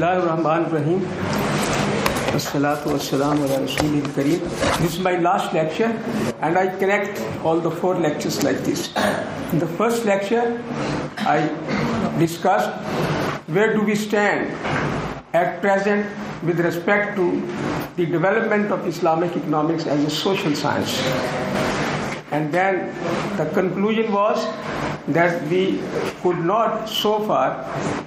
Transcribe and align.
Bismillahirrahmanirrahim. 0.00 1.00
Wassalatu 2.32 2.88
wassalamu 2.88 3.44
ala 3.44 3.68
Rasulil 3.68 4.06
Kareem. 4.16 4.40
This 4.80 4.96
is 4.96 5.00
my 5.04 5.20
last 5.20 5.52
lecture, 5.52 5.92
and 6.40 6.56
I 6.56 6.72
connect 6.80 7.20
all 7.44 7.60
the 7.60 7.70
four 7.70 8.00
lectures 8.00 8.42
like 8.42 8.64
this. 8.64 8.96
In 9.52 9.58
the 9.58 9.68
first 9.76 10.06
lecture, 10.06 10.56
I 11.18 11.52
discussed 12.18 12.72
where 13.52 13.76
do 13.76 13.84
we 13.84 13.94
stand 13.94 14.48
at 15.34 15.60
present 15.60 16.08
with 16.48 16.64
respect 16.64 17.14
to 17.20 17.44
the 18.00 18.06
development 18.06 18.72
of 18.72 18.88
Islamic 18.88 19.36
economics 19.36 19.84
as 19.84 20.00
a 20.02 20.08
social 20.08 20.56
science. 20.56 20.96
And 22.32 22.48
then 22.48 22.88
the 23.36 23.52
conclusion 23.52 24.16
was 24.16 24.48
that 25.12 25.42
we 25.48 25.80
could 26.22 26.38
not 26.38 26.88
so 26.88 27.24
far 27.26 27.64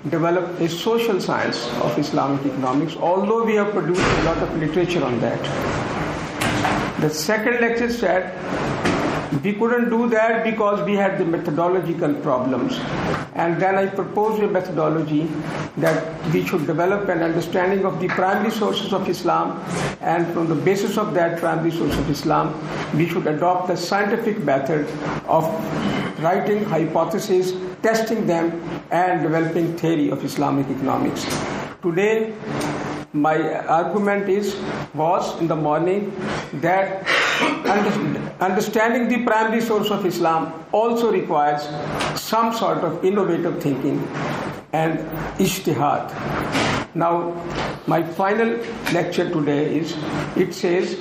develop 0.10 0.60
a 0.60 0.70
social 0.70 1.20
science 1.20 1.68
of 1.82 1.98
Islamic 1.98 2.46
economics, 2.46 2.96
although 2.96 3.44
we 3.44 3.56
have 3.56 3.72
produced 3.72 4.02
a 4.02 4.24
lot 4.24 4.38
of 4.38 4.58
literature 4.58 5.04
on 5.04 5.20
that. 5.20 5.40
The 7.02 7.10
second 7.10 7.60
lecture 7.62 7.92
said 7.92 8.34
we 9.42 9.54
couldn't 9.54 9.90
do 9.90 10.10
that 10.10 10.44
because 10.44 10.86
we 10.86 10.94
had 10.94 11.18
the 11.18 11.26
methodological 11.26 12.14
problems. 12.16 12.78
And 13.36 13.62
then 13.62 13.76
I 13.76 13.88
proposed 13.88 14.44
a 14.44 14.48
methodology 14.48 15.30
that 15.78 16.34
we 16.34 16.46
should 16.46 16.68
develop 16.68 17.10
an 17.10 17.24
understanding 17.24 17.86
of 17.86 18.00
the 18.00 18.08
primary 18.10 18.52
sources 18.52 18.94
of 18.94 19.10
Islam, 19.10 19.64
and 20.02 20.32
from 20.34 20.48
the 20.48 20.56
basis 20.56 20.98
of 20.98 21.14
that 21.16 21.40
primary 21.40 21.72
source 21.72 21.98
of 21.98 22.10
Islam, 22.10 22.54
we 22.96 23.08
should 23.08 23.26
adopt 23.28 23.68
the 23.68 23.78
scientific 23.78 24.38
method 24.40 24.88
of 25.28 25.44
writing 26.22 26.64
hypotheses, 26.66 27.54
testing 27.82 28.28
them, 28.28 28.62
and 28.92 29.24
developing 29.24 29.76
theory 29.78 30.10
of 30.10 30.24
Islamic 30.24 30.68
economics. 30.70 31.26
Today, 31.82 32.34
my 33.14 33.38
argument 33.66 34.30
is 34.30 34.56
was 34.94 35.40
in 35.40 35.48
the 35.48 35.56
morning 35.56 36.12
that 36.62 37.06
understanding 38.40 39.08
the 39.08 39.24
primary 39.26 39.62
source 39.62 39.90
of 39.90 40.06
Islam 40.06 40.66
also 40.72 41.12
requires 41.12 41.68
some 42.20 42.54
sort 42.54 42.80
of 42.80 43.04
innovative 43.04 43.62
thinking 43.62 44.00
and 44.74 45.00
ijtihad. 45.40 46.96
Now, 46.96 47.34
my 47.88 48.04
final 48.04 48.58
lecture 48.94 49.30
today 49.30 49.78
is 49.78 49.96
it 50.36 50.54
says 50.54 50.94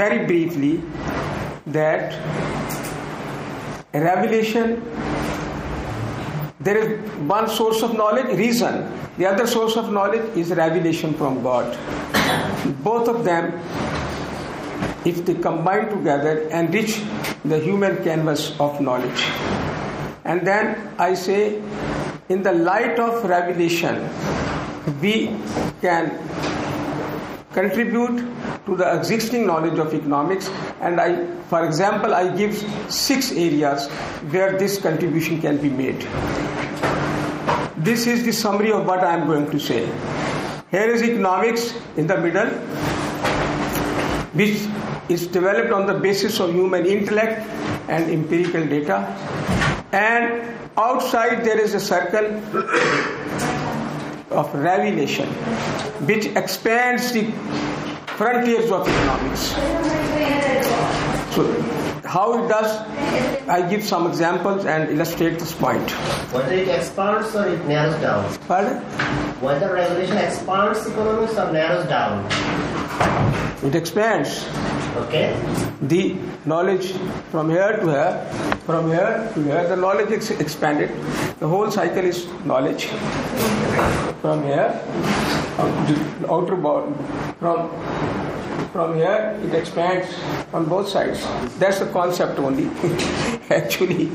very 0.00 0.26
briefly 0.26 0.82
that 1.66 2.12
revelation 3.92 4.82
there 6.60 6.76
is 6.76 7.10
one 7.20 7.48
source 7.48 7.82
of 7.82 7.94
knowledge 7.94 8.36
reason 8.38 8.74
the 9.18 9.24
other 9.24 9.46
source 9.46 9.76
of 9.76 9.90
knowledge 9.92 10.36
is 10.36 10.50
revelation 10.50 11.14
from 11.14 11.42
god 11.42 11.78
both 12.88 13.08
of 13.08 13.24
them 13.24 13.52
if 15.10 15.24
they 15.24 15.34
combine 15.34 15.88
together 15.88 16.32
enrich 16.60 17.00
the 17.44 17.58
human 17.60 18.02
canvas 18.02 18.58
of 18.58 18.80
knowledge. 18.80 19.22
And 20.24 20.46
then 20.46 20.94
i 20.98 21.14
say 21.14 21.62
in 22.28 22.42
the 22.42 22.52
light 22.52 22.98
of 22.98 23.24
revelation 23.32 24.00
we 25.00 25.14
can 25.80 26.10
contribute 27.52 28.18
to 28.66 28.76
the 28.76 28.88
existing 28.94 29.46
knowledge 29.46 29.78
of 29.78 29.94
economics. 29.94 30.50
And 30.80 31.00
i 31.00 31.10
for 31.52 31.64
example 31.64 32.14
i 32.14 32.24
give 32.36 32.56
six 32.92 33.30
areas 33.30 33.88
where 34.34 34.58
this 34.58 34.78
contribution 34.88 35.40
can 35.40 35.58
be 35.58 35.70
made. 35.70 36.00
This 37.76 38.06
is 38.08 38.24
the 38.24 38.32
summary 38.32 38.72
of 38.72 38.86
what 38.86 39.04
i 39.04 39.14
am 39.14 39.26
going 39.28 39.50
to 39.52 39.60
say. 39.60 39.80
Here 40.72 40.90
is 40.90 41.02
economics 41.02 41.72
in 41.96 42.08
the 42.08 42.18
middle 42.26 42.50
which 44.40 44.66
is 45.08 45.26
developed 45.26 45.72
on 45.72 45.86
the 45.86 45.94
basis 45.94 46.40
of 46.40 46.52
human 46.52 46.86
intellect 46.86 47.40
and 47.88 48.10
empirical 48.10 48.66
data 48.66 48.98
and 49.92 50.42
outside 50.76 51.44
there 51.44 51.60
is 51.60 51.74
a 51.74 51.80
circle 51.80 52.26
of 54.30 54.52
revelation 54.54 55.28
which 56.10 56.26
expands 56.26 57.12
the 57.12 57.30
frontiers 58.16 58.70
of 58.70 58.88
economics. 58.88 59.40
So, 61.34 61.85
how 62.06 62.44
it 62.44 62.48
does, 62.48 62.70
I 63.48 63.68
give 63.68 63.84
some 63.84 64.06
examples 64.06 64.64
and 64.64 64.90
illustrate 64.90 65.38
this 65.38 65.52
point. 65.52 65.90
Whether 66.32 66.54
it 66.54 66.68
expands 66.68 67.34
or 67.34 67.46
it 67.48 67.64
narrows 67.66 68.00
down. 68.00 68.38
Pardon? 68.46 68.82
Whether 69.40 69.74
revelation 69.74 70.16
expands 70.16 70.86
economics 70.86 71.36
or 71.36 71.52
narrows 71.52 71.86
down. 71.88 72.24
It 73.64 73.74
expands 73.74 74.46
Okay? 74.96 75.36
the 75.82 76.16
knowledge 76.46 76.92
from 77.30 77.50
here 77.50 77.76
to 77.80 77.86
here, 77.86 78.12
from 78.64 78.86
here 78.88 79.30
to 79.34 79.42
here. 79.42 79.68
The 79.68 79.76
knowledge 79.76 80.10
is 80.10 80.30
expanded. 80.30 80.90
The 81.38 81.46
whole 81.46 81.70
cycle 81.70 82.04
is 82.04 82.26
knowledge. 82.46 82.86
From 84.22 84.42
here, 84.44 84.80
outer 86.30 86.56
bound, 86.56 86.96
from 87.38 87.68
from 88.76 88.94
here 88.94 89.40
it 89.44 89.54
expands 89.54 90.08
on 90.52 90.66
both 90.66 90.88
sides. 90.88 91.20
That's 91.58 91.78
the 91.78 91.86
concept 91.92 92.38
only. 92.38 92.66
Actually, 93.58 94.06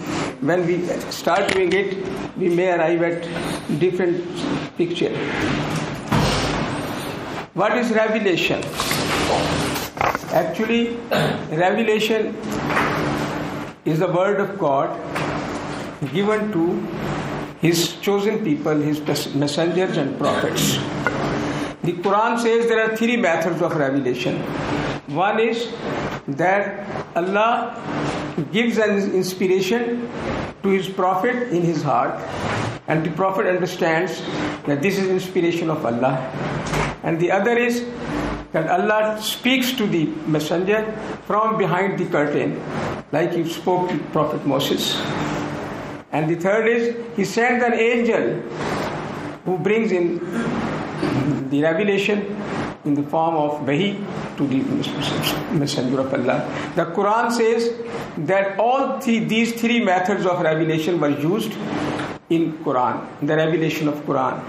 when 0.49 0.65
we 0.67 0.75
start 1.19 1.51
doing 1.53 1.73
it, 1.73 1.95
we 2.37 2.49
may 2.49 2.67
arrive 2.73 3.01
at 3.01 3.79
different 3.79 4.23
picture. 4.77 5.15
What 7.61 7.75
is 7.77 7.91
revelation? 7.91 8.63
Actually, 10.41 10.95
revelation 11.63 12.35
is 13.85 13.99
the 13.99 14.11
word 14.19 14.39
of 14.39 14.57
God 14.59 14.95
given 16.13 16.51
to 16.51 16.63
his 17.65 17.95
chosen 18.07 18.43
people, 18.43 18.75
his 18.75 19.01
messengers 19.35 19.97
and 19.97 20.17
prophets. 20.19 20.77
The 21.83 21.93
Quran 21.93 22.39
says 22.39 22.67
there 22.67 22.81
are 22.81 22.95
three 22.95 23.17
methods 23.17 23.61
of 23.61 23.75
revelation. 23.75 24.39
One 25.07 25.39
is 25.39 25.73
that 26.27 26.85
Allah 27.15 27.75
gives 28.51 28.77
an 28.77 29.13
inspiration 29.13 30.07
to 30.61 30.69
his 30.69 30.87
prophet 30.87 31.49
in 31.51 31.63
his 31.63 31.81
heart, 31.81 32.21
and 32.87 33.03
the 33.03 33.09
prophet 33.11 33.47
understands 33.47 34.21
that 34.65 34.81
this 34.81 34.99
is 34.99 35.07
inspiration 35.09 35.71
of 35.71 35.83
Allah. 35.83 36.17
And 37.03 37.19
the 37.19 37.31
other 37.31 37.57
is 37.57 37.83
that 38.51 38.69
Allah 38.69 39.19
speaks 39.19 39.71
to 39.73 39.87
the 39.87 40.05
messenger 40.27 40.85
from 41.25 41.57
behind 41.57 41.97
the 41.97 42.05
curtain, 42.05 42.61
like 43.11 43.33
he 43.33 43.43
spoke 43.49 43.89
to 43.89 43.97
Prophet 44.13 44.45
Moses. 44.45 45.01
And 46.11 46.29
the 46.29 46.35
third 46.35 46.67
is 46.67 46.95
he 47.15 47.25
sends 47.25 47.63
an 47.63 47.73
angel 47.73 48.41
who 49.45 49.57
brings 49.57 49.91
in 49.91 50.19
the 51.51 51.61
revelation 51.61 52.19
in 52.85 52.93
the 52.95 53.03
form 53.13 53.35
of 53.35 53.61
wahi 53.67 53.89
to 54.37 54.47
the 54.47 54.59
messenger 55.61 55.99
of 56.01 56.13
Allah. 56.19 56.37
The 56.75 56.85
Quran 56.97 57.31
says 57.31 57.69
that 58.31 58.57
all 58.59 58.99
three, 58.99 59.19
these 59.19 59.53
three 59.61 59.83
methods 59.83 60.25
of 60.25 60.41
revelation 60.41 60.99
were 60.99 61.09
used 61.09 61.53
in 62.29 62.53
Quran, 62.63 63.05
the 63.21 63.35
revelation 63.35 63.87
of 63.87 63.95
Quran. 64.05 64.41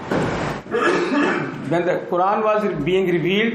when 1.69 1.85
the 1.85 1.95
Quran 2.11 2.43
was 2.43 2.83
being 2.83 3.07
revealed, 3.07 3.53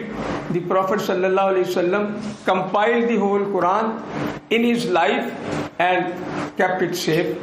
the 0.50 0.60
Prophet 0.60 1.00
ﷺ 1.00 2.44
compiled 2.44 3.08
the 3.08 3.16
whole 3.16 3.41
Quran 3.41 4.03
in 4.50 4.64
his 4.64 4.87
life 4.87 5.32
and 5.78 6.56
kept 6.56 6.82
it 6.82 6.94
safe. 6.94 7.37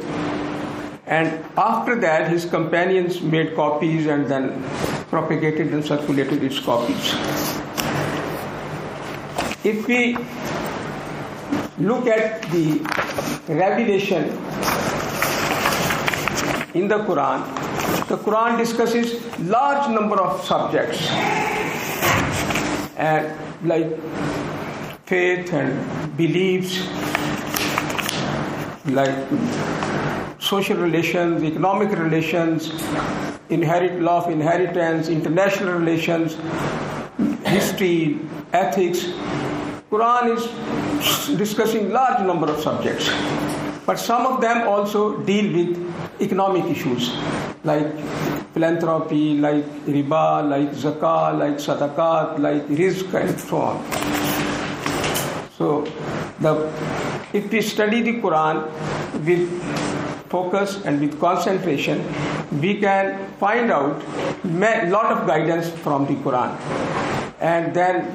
And 1.06 1.44
after 1.56 1.94
that, 2.00 2.30
his 2.30 2.44
companions 2.44 3.22
made 3.22 3.54
copies 3.54 4.06
and 4.06 4.26
then 4.26 4.62
propagated 5.08 5.72
and 5.72 5.84
circulated 5.84 6.42
its 6.42 6.58
copies. 6.58 7.14
If 9.64 9.86
we 9.86 10.16
look 11.78 12.06
at 12.08 12.42
the 12.50 12.80
revelation 13.48 14.24
in 16.74 16.88
the 16.88 16.98
Quran, 17.06 17.46
the 18.08 18.16
Quran 18.16 18.58
discusses 18.58 19.14
large 19.38 19.88
number 19.90 20.20
of 20.20 20.44
subjects 20.44 21.08
and 22.96 23.32
like 23.64 24.00
faith 25.06 25.52
and 25.52 26.16
beliefs, 26.16 26.80
like 28.86 29.14
social 30.46 30.76
relations, 30.76 31.42
economic 31.42 31.90
relations, 31.98 32.70
inherit 33.48 34.00
law 34.00 34.24
of 34.24 34.30
inheritance, 34.30 35.08
international 35.08 35.74
relations, 35.74 36.36
history, 37.44 38.20
ethics. 38.52 39.06
Quran 39.90 40.36
is 40.36 41.38
discussing 41.38 41.90
large 41.90 42.24
number 42.26 42.48
of 42.48 42.60
subjects, 42.60 43.10
but 43.86 43.98
some 43.98 44.26
of 44.26 44.40
them 44.40 44.68
also 44.68 45.18
deal 45.22 45.52
with 45.52 46.20
economic 46.20 46.64
issues 46.64 47.10
like 47.64 47.92
philanthropy, 48.54 49.38
like 49.38 49.64
riba, 49.86 50.48
like 50.48 50.70
zakah, 50.70 51.38
like 51.38 51.56
sadaqat, 51.66 52.38
like 52.38 52.66
rizq, 52.68 53.14
and 53.14 53.40
so 53.40 53.56
on. 53.56 53.76
So, 55.58 55.84
the, 56.40 56.52
if 57.32 57.50
we 57.50 57.62
study 57.62 58.02
the 58.02 58.20
Quran 58.20 58.66
with 59.24 59.95
focus 60.28 60.82
and 60.84 61.00
with 61.00 61.18
concentration, 61.20 62.04
we 62.60 62.80
can 62.80 63.26
find 63.38 63.70
out 63.70 64.02
a 64.44 64.90
lot 64.90 65.12
of 65.12 65.26
guidance 65.26 65.70
from 65.70 66.06
the 66.06 66.14
Quran, 66.16 66.56
and 67.40 67.74
then 67.74 68.06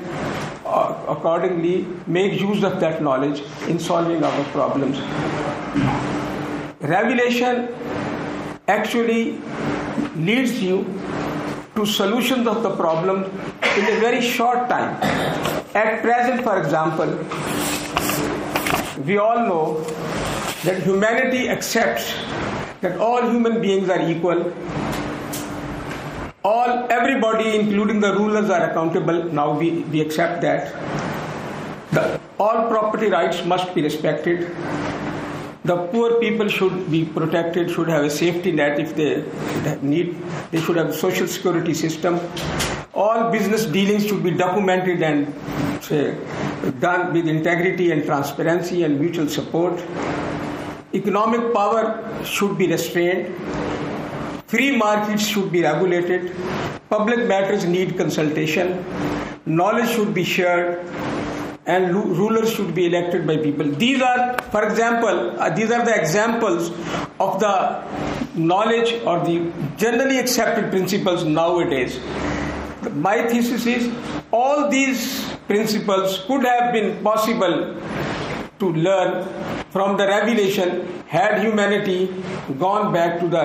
uh, 0.65 0.95
accordingly 1.07 1.85
make 2.07 2.39
use 2.39 2.63
of 2.63 2.79
that 2.79 3.01
knowledge 3.01 3.43
in 3.67 3.79
solving 3.79 4.23
our 4.23 4.43
problems. 4.45 4.99
Revelation 6.81 7.67
actually 8.67 9.39
leads 10.15 10.61
you 10.61 10.85
to 11.75 11.85
solutions 11.85 12.47
of 12.47 12.63
the 12.63 12.75
problem 12.75 13.23
in 13.77 13.85
a 13.85 13.99
very 13.99 14.21
short 14.21 14.69
time. 14.69 14.95
At 15.73 16.01
present, 16.01 16.43
for 16.43 16.61
example, 16.61 17.09
we 19.05 19.17
all 19.17 19.45
know 19.47 20.10
that 20.63 20.83
humanity 20.83 21.49
accepts 21.49 22.13
that 22.81 22.99
all 22.99 23.29
human 23.29 23.61
beings 23.61 23.89
are 23.89 24.01
equal. 24.09 24.53
All 26.43 26.87
everybody, 26.89 27.55
including 27.59 27.99
the 27.99 28.13
rulers, 28.13 28.49
are 28.49 28.69
accountable. 28.69 29.23
Now 29.25 29.57
we, 29.57 29.81
we 29.83 30.01
accept 30.01 30.41
that. 30.41 30.73
The, 31.91 32.19
all 32.39 32.67
property 32.67 33.07
rights 33.07 33.45
must 33.45 33.75
be 33.75 33.81
respected 33.81 34.55
the 35.63 35.75
poor 35.87 36.19
people 36.19 36.47
should 36.47 36.89
be 36.89 37.05
protected, 37.05 37.69
should 37.69 37.87
have 37.87 38.03
a 38.03 38.09
safety 38.09 38.51
net 38.51 38.79
if 38.79 38.95
they 38.95 39.23
need. 39.81 40.17
They 40.49 40.59
should 40.59 40.75
have 40.77 40.89
a 40.89 40.93
social 40.93 41.27
security 41.27 41.75
system. 41.75 42.19
All 42.95 43.31
business 43.31 43.65
dealings 43.65 44.07
should 44.07 44.23
be 44.23 44.31
documented 44.31 45.03
and 45.03 45.31
say, 45.83 46.17
done 46.79 47.13
with 47.13 47.27
integrity 47.27 47.91
and 47.91 48.03
transparency 48.03 48.83
and 48.83 48.99
mutual 48.99 49.29
support. 49.29 49.79
Economic 50.93 51.53
power 51.53 52.03
should 52.25 52.57
be 52.57 52.67
restrained. 52.67 53.33
Free 54.47 54.75
markets 54.75 55.25
should 55.25 55.49
be 55.49 55.63
regulated. 55.63 56.35
Public 56.89 57.25
matters 57.27 57.63
need 57.65 57.97
consultation. 57.97 58.83
Knowledge 59.45 59.89
should 59.89 60.13
be 60.13 60.25
shared 60.25 60.85
and 61.65 61.95
rulers 61.95 62.51
should 62.53 62.75
be 62.75 62.87
elected 62.87 63.25
by 63.25 63.37
people. 63.37 63.69
These 63.71 64.01
are, 64.01 64.41
for 64.51 64.63
example, 64.67 65.39
uh, 65.39 65.49
these 65.51 65.71
are 65.71 65.85
the 65.85 65.95
examples 65.97 66.69
of 67.19 67.39
the 67.39 67.83
knowledge 68.35 68.93
or 69.05 69.23
the 69.23 69.49
generally 69.77 70.17
accepted 70.17 70.71
principles 70.71 71.23
nowadays. 71.23 71.99
My 72.93 73.27
thesis 73.29 73.65
is 73.65 73.93
all 74.31 74.69
these 74.69 75.31
principles 75.47 76.25
could 76.27 76.43
have 76.43 76.73
been 76.73 77.01
possible 77.01 77.77
to 78.61 78.71
learn 78.87 79.11
from 79.75 79.97
the 79.97 80.07
revelation 80.07 80.71
had 81.07 81.41
humanity 81.41 81.99
gone 82.59 82.93
back 82.93 83.19
to 83.19 83.27
the 83.35 83.43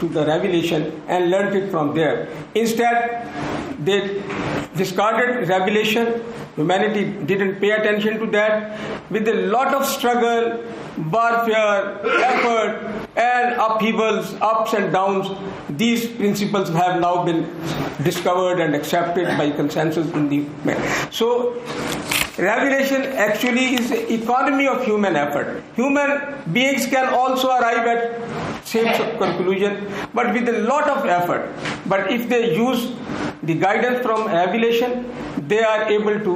to 0.00 0.08
the 0.16 0.24
revelation 0.30 0.88
and 1.08 1.30
learned 1.34 1.56
it 1.60 1.70
from 1.74 1.94
there 1.98 2.16
instead 2.54 3.28
they 3.88 4.00
discarded 4.82 5.48
revelation 5.48 6.14
Humanity 6.56 7.04
didn't 7.26 7.58
pay 7.60 7.70
attention 7.72 8.18
to 8.20 8.26
that. 8.26 8.78
With 9.10 9.26
a 9.26 9.34
lot 9.34 9.74
of 9.74 9.84
struggle, 9.84 10.62
warfare, 11.10 11.98
effort, 12.22 13.08
and 13.16 13.60
upheavals, 13.60 14.34
ups 14.40 14.72
and 14.72 14.92
downs, 14.92 15.26
these 15.68 16.06
principles 16.06 16.68
have 16.68 17.00
now 17.00 17.24
been 17.24 17.42
discovered 18.04 18.60
and 18.60 18.74
accepted 18.74 19.26
by 19.36 19.50
consensus 19.50 20.08
in 20.12 20.28
the 20.28 20.46
so 21.10 21.60
revelation 22.38 23.02
actually 23.26 23.74
is 23.74 23.90
the 23.90 24.12
economy 24.12 24.66
of 24.66 24.84
human 24.84 25.16
effort. 25.16 25.62
Human 25.76 26.34
beings 26.52 26.86
can 26.86 27.12
also 27.14 27.48
arrive 27.48 27.86
at 27.86 28.66
same 28.66 28.92
conclusion 29.18 29.86
but 30.12 30.32
with 30.32 30.48
a 30.48 30.58
lot 30.62 30.88
of 30.88 31.06
effort. 31.06 31.52
But 31.86 32.10
if 32.10 32.28
they 32.28 32.54
use 32.56 32.92
the 33.42 33.54
guidance 33.54 34.02
from 34.02 34.26
revelation 34.26 35.10
they 35.48 35.62
are 35.62 35.88
able 35.88 36.18
to 36.20 36.34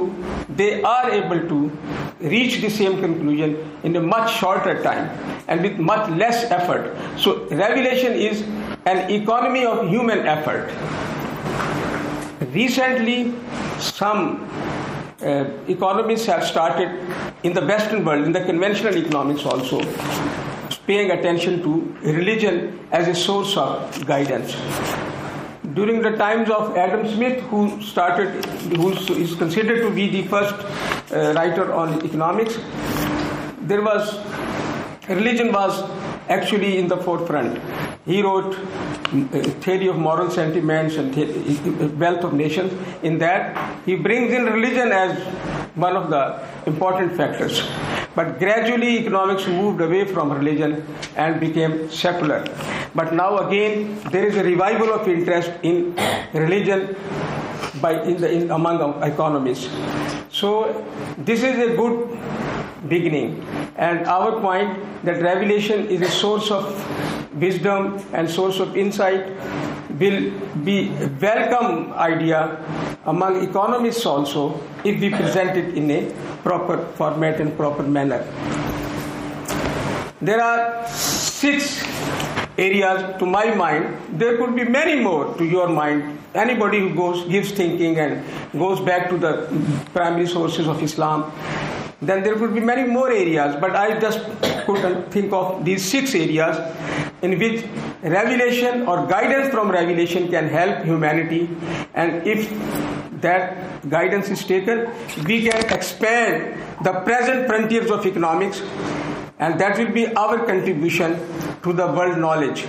they 0.55 0.81
are 0.83 1.09
able 1.09 1.47
to 1.49 1.71
reach 2.19 2.61
the 2.61 2.69
same 2.69 2.99
conclusion 3.01 3.57
in 3.83 3.95
a 3.95 4.01
much 4.01 4.31
shorter 4.39 4.81
time 4.83 5.09
and 5.47 5.61
with 5.61 5.77
much 5.79 6.09
less 6.11 6.43
effort. 6.51 6.95
So 7.17 7.45
revelation 7.47 8.13
is 8.13 8.41
an 8.85 9.09
economy 9.09 9.65
of 9.65 9.87
human 9.89 10.19
effort. 10.19 10.71
Recently 12.53 13.33
some 13.79 14.49
uh, 15.21 15.45
economists 15.67 16.25
have 16.25 16.43
started 16.43 16.89
in 17.43 17.53
the 17.53 17.65
western 17.65 18.05
world 18.05 18.25
in 18.25 18.31
the 18.31 18.43
conventional 18.45 18.95
economics 18.95 19.45
also 19.45 19.79
paying 20.87 21.11
attention 21.11 21.61
to 21.61 21.71
religion 22.01 22.87
as 22.91 23.07
a 23.07 23.15
source 23.15 23.55
of 23.57 24.05
guidance 24.07 24.55
during 25.73 26.01
the 26.01 26.11
times 26.17 26.49
of 26.49 26.75
Adam 26.75 27.07
Smith, 27.07 27.41
who 27.43 27.81
started, 27.81 28.43
who 28.75 28.91
is 28.91 29.35
considered 29.35 29.81
to 29.81 29.91
be 29.91 30.09
the 30.09 30.23
first 30.27 30.55
uh, 31.11 31.33
writer 31.35 31.73
on 31.73 32.03
economics, 32.05 32.57
there 33.61 33.81
was 33.81 34.19
religion 35.07 35.51
was 35.51 35.83
actually 36.29 36.77
in 36.77 36.87
the 36.87 36.97
forefront. 36.97 37.59
He 38.05 38.21
wrote 38.21 38.55
uh, 38.55 39.41
theory 39.61 39.87
of 39.87 39.97
moral 39.97 40.31
sentiments 40.31 40.95
and 40.95 41.15
uh, 41.17 41.87
wealth 41.97 42.23
of 42.23 42.33
nations. 42.33 42.73
In 43.03 43.17
that, 43.19 43.83
he 43.85 43.95
brings 43.95 44.31
in 44.33 44.45
religion 44.45 44.91
as 44.91 45.17
one 45.75 45.95
of 45.95 46.09
the 46.09 46.41
important 46.65 47.15
factors. 47.15 47.61
But 48.15 48.39
gradually, 48.39 48.97
economics 48.99 49.47
moved 49.47 49.81
away 49.81 50.05
from 50.05 50.31
religion 50.31 50.85
and 51.15 51.39
became 51.39 51.89
secular. 51.89 52.45
But 52.95 53.13
now 53.13 53.37
again, 53.47 53.99
there 54.11 54.25
is 54.25 54.35
a 54.37 54.43
revival 54.43 54.93
of 54.93 55.07
interest 55.07 55.51
in 55.61 55.95
religion 56.33 56.95
by 57.81 58.01
in 58.03 58.19
the 58.19 58.31
in, 58.31 58.51
among 58.51 59.03
economists. 59.03 59.69
So 60.31 60.85
this 61.17 61.43
is 61.43 61.57
a 61.59 61.75
good 61.75 62.09
beginning. 62.87 63.43
And 63.75 64.05
our 64.07 64.39
point 64.39 64.77
that 65.03 65.21
revelation 65.21 65.87
is 65.87 66.01
a 66.01 66.11
source 66.11 66.51
of 66.51 66.69
wisdom 67.39 68.03
and 68.13 68.29
source 68.29 68.59
of 68.59 68.75
insight 68.77 69.25
will 69.99 70.31
be 70.63 70.89
a 71.01 71.07
welcome 71.19 71.91
idea 71.93 72.57
among 73.05 73.43
economists 73.43 74.05
also 74.05 74.61
if 74.83 74.99
we 75.01 75.09
present 75.09 75.57
it 75.57 75.75
in 75.75 75.91
a 75.91 76.11
proper 76.43 76.77
format 76.95 77.39
and 77.41 77.55
proper 77.57 77.83
manner. 77.83 78.23
There 80.21 80.41
are 80.41 80.87
six 80.87 81.83
areas 82.57 83.17
to 83.19 83.25
my 83.25 83.55
mind. 83.55 83.97
There 84.19 84.37
could 84.37 84.55
be 84.55 84.65
many 84.65 84.99
more 84.99 85.33
to 85.37 85.45
your 85.45 85.69
mind. 85.69 86.17
Anybody 86.35 86.79
who 86.79 86.93
goes 86.93 87.25
gives 87.27 87.51
thinking 87.51 87.97
and 87.97 88.23
goes 88.53 88.79
back 88.81 89.09
to 89.09 89.17
the 89.17 89.47
primary 89.93 90.27
sources 90.27 90.67
of 90.67 90.83
Islam, 90.83 91.31
then 92.01 92.23
there 92.23 92.35
could 92.35 92.53
be 92.53 92.61
many 92.61 92.89
more 92.89 93.11
areas. 93.11 93.55
But 93.59 93.75
I 93.75 93.99
just 93.99 94.19
could 94.65 95.11
think 95.11 95.33
of 95.33 95.65
these 95.65 95.89
six 95.89 96.15
areas 96.15 96.57
in 97.21 97.37
which 97.37 97.65
revelation 98.01 98.87
or 98.87 99.05
guidance 99.07 99.49
from 99.49 99.69
revelation 99.69 100.29
can 100.29 100.47
help 100.47 100.85
humanity. 100.85 101.49
And 101.93 102.25
if 102.25 102.49
that 103.21 103.89
guidance 103.89 104.29
is 104.29 104.43
taken, 104.45 104.89
we 105.25 105.49
can 105.49 105.73
expand 105.73 106.57
the 106.83 106.93
present 107.01 107.47
frontiers 107.47 107.91
of 107.91 108.05
economics, 108.05 108.61
and 109.39 109.59
that 109.59 109.77
will 109.77 109.91
be 109.91 110.07
our 110.15 110.45
contribution 110.45 111.19
to 111.63 111.73
the 111.73 111.87
world 111.87 112.17
knowledge. 112.17 112.65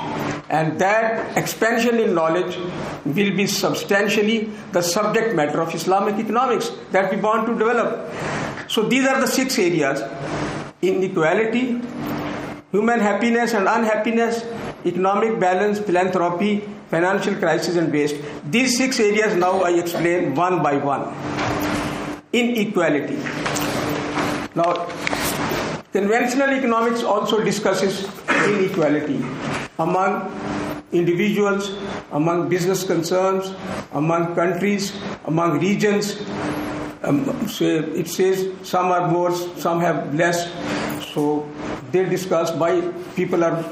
And 0.50 0.80
that 0.80 1.36
expansion 1.36 2.00
in 2.00 2.14
knowledge 2.14 2.56
will 3.04 3.36
be 3.36 3.46
substantially 3.46 4.50
the 4.72 4.82
subject 4.82 5.36
matter 5.36 5.60
of 5.60 5.72
Islamic 5.72 6.16
economics 6.16 6.72
that 6.90 7.14
we 7.14 7.20
want 7.20 7.46
to 7.46 7.56
develop. 7.56 8.12
So 8.70 8.82
these 8.82 9.04
are 9.04 9.20
the 9.20 9.26
six 9.26 9.58
areas 9.58 10.00
inequality, 10.80 11.80
human 12.70 13.00
happiness 13.00 13.52
and 13.52 13.66
unhappiness, 13.66 14.44
economic 14.86 15.40
balance, 15.40 15.80
philanthropy, 15.80 16.62
financial 16.88 17.34
crisis, 17.34 17.74
and 17.74 17.92
waste. 17.92 18.14
These 18.44 18.78
six 18.78 19.00
areas 19.00 19.34
now 19.34 19.62
I 19.62 19.70
explain 19.70 20.36
one 20.36 20.62
by 20.62 20.76
one. 20.76 21.02
Inequality. 22.32 23.16
Now, 24.54 24.86
conventional 25.92 26.50
economics 26.50 27.02
also 27.02 27.42
discusses 27.42 28.06
inequality 28.46 29.18
among 29.80 30.30
individuals, 30.92 31.74
among 32.12 32.48
business 32.48 32.84
concerns, 32.84 33.52
among 33.94 34.36
countries, 34.36 34.92
among 35.24 35.58
regions. 35.58 36.22
Um, 37.02 37.48
so 37.48 37.64
it 37.64 38.08
says 38.08 38.46
some 38.62 38.86
are 38.86 39.08
more, 39.08 39.34
some 39.34 39.80
have 39.80 40.14
less. 40.14 40.50
So 41.14 41.48
they 41.90 42.04
discuss 42.04 42.52
why 42.52 42.82
people 43.16 43.42
are, 43.42 43.64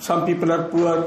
some 0.00 0.24
people 0.24 0.52
are 0.52 0.68
poor, 0.68 1.02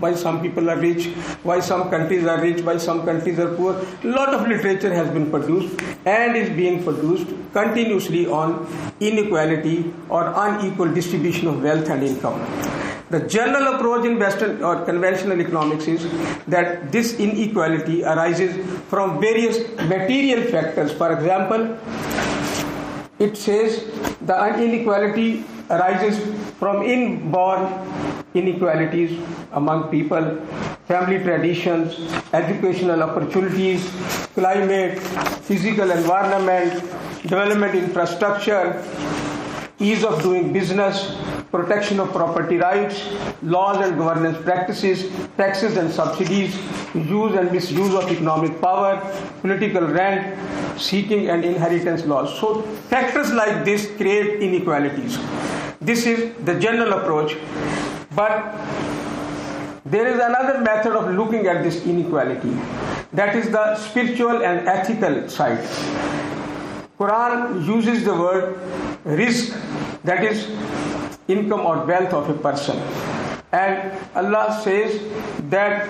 why 0.00 0.14
some 0.14 0.40
people 0.40 0.70
are 0.70 0.78
rich, 0.78 1.06
why 1.42 1.60
some 1.60 1.90
countries 1.90 2.26
are 2.26 2.40
rich, 2.40 2.62
why 2.62 2.78
some 2.78 3.04
countries 3.04 3.38
are 3.38 3.54
poor. 3.54 3.74
A 4.02 4.06
lot 4.06 4.34
of 4.34 4.48
literature 4.48 4.92
has 4.92 5.08
been 5.10 5.30
produced 5.30 5.80
and 6.06 6.36
is 6.36 6.48
being 6.50 6.82
produced 6.82 7.28
continuously 7.52 8.26
on 8.26 8.66
inequality 9.00 9.92
or 10.08 10.32
unequal 10.34 10.92
distribution 10.92 11.48
of 11.48 11.62
wealth 11.62 11.88
and 11.90 12.02
income. 12.02 12.99
The 13.10 13.20
general 13.26 13.74
approach 13.74 14.06
in 14.06 14.20
Western 14.20 14.62
or 14.62 14.84
conventional 14.84 15.40
economics 15.40 15.88
is 15.88 16.06
that 16.46 16.92
this 16.92 17.18
inequality 17.18 18.04
arises 18.04 18.54
from 18.88 19.20
various 19.20 19.58
material 19.88 20.44
factors. 20.44 20.92
For 20.92 21.12
example, 21.12 21.76
it 23.18 23.36
says 23.36 23.84
the 24.22 24.36
inequality 24.62 25.44
arises 25.68 26.18
from 26.60 26.82
inborn 26.82 27.66
inequalities 28.34 29.18
among 29.52 29.88
people, 29.90 30.36
family 30.86 31.18
traditions, 31.18 31.98
educational 32.32 33.02
opportunities, 33.02 33.90
climate, 34.34 35.00
physical 35.42 35.90
environment, 35.90 36.72
development 37.22 37.74
infrastructure, 37.74 38.80
ease 39.80 40.04
of 40.04 40.22
doing 40.22 40.52
business, 40.52 41.16
protection 41.50 42.00
of 42.00 42.12
property 42.12 42.56
rights, 42.56 43.08
laws 43.42 43.84
and 43.84 43.98
governance 43.98 44.38
practices, 44.44 45.10
taxes 45.36 45.76
and 45.76 45.90
subsidies, 45.90 46.56
use 46.94 47.34
and 47.34 47.50
misuse 47.52 47.94
of 47.94 48.10
economic 48.10 48.60
power, 48.60 49.00
political 49.40 49.82
rent, 49.82 50.38
seeking 50.80 51.28
and 51.28 51.44
inheritance 51.44 52.04
laws. 52.04 52.38
So, 52.38 52.62
factors 52.88 53.32
like 53.32 53.64
this 53.64 53.90
create 53.96 54.42
inequalities. 54.42 55.18
This 55.80 56.06
is 56.06 56.34
the 56.44 56.58
general 56.60 56.92
approach, 56.92 57.36
but 58.14 58.54
there 59.84 60.06
is 60.06 60.20
another 60.20 60.60
method 60.60 60.92
of 60.92 61.14
looking 61.14 61.46
at 61.46 61.64
this 61.64 61.84
inequality 61.84 62.50
that 63.12 63.34
is 63.34 63.50
the 63.50 63.74
spiritual 63.76 64.44
and 64.44 64.68
ethical 64.68 65.28
side 65.28 65.58
quran 66.98 67.64
uses 67.66 68.04
the 68.04 68.14
word 68.14 68.54
rizq 69.20 69.56
that 70.04 70.22
is 70.22 70.44
income 71.36 71.60
or 71.72 71.84
wealth 71.92 72.12
of 72.12 72.28
a 72.30 72.34
person. 72.48 72.76
And 73.52 73.98
allah 74.14 74.44
says 74.64 74.92
that 75.54 75.88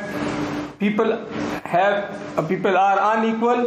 people 0.79 1.11
have 1.65 1.97
uh, 2.39 2.43
people 2.53 2.77
are 2.83 2.99
unequal 3.17 3.61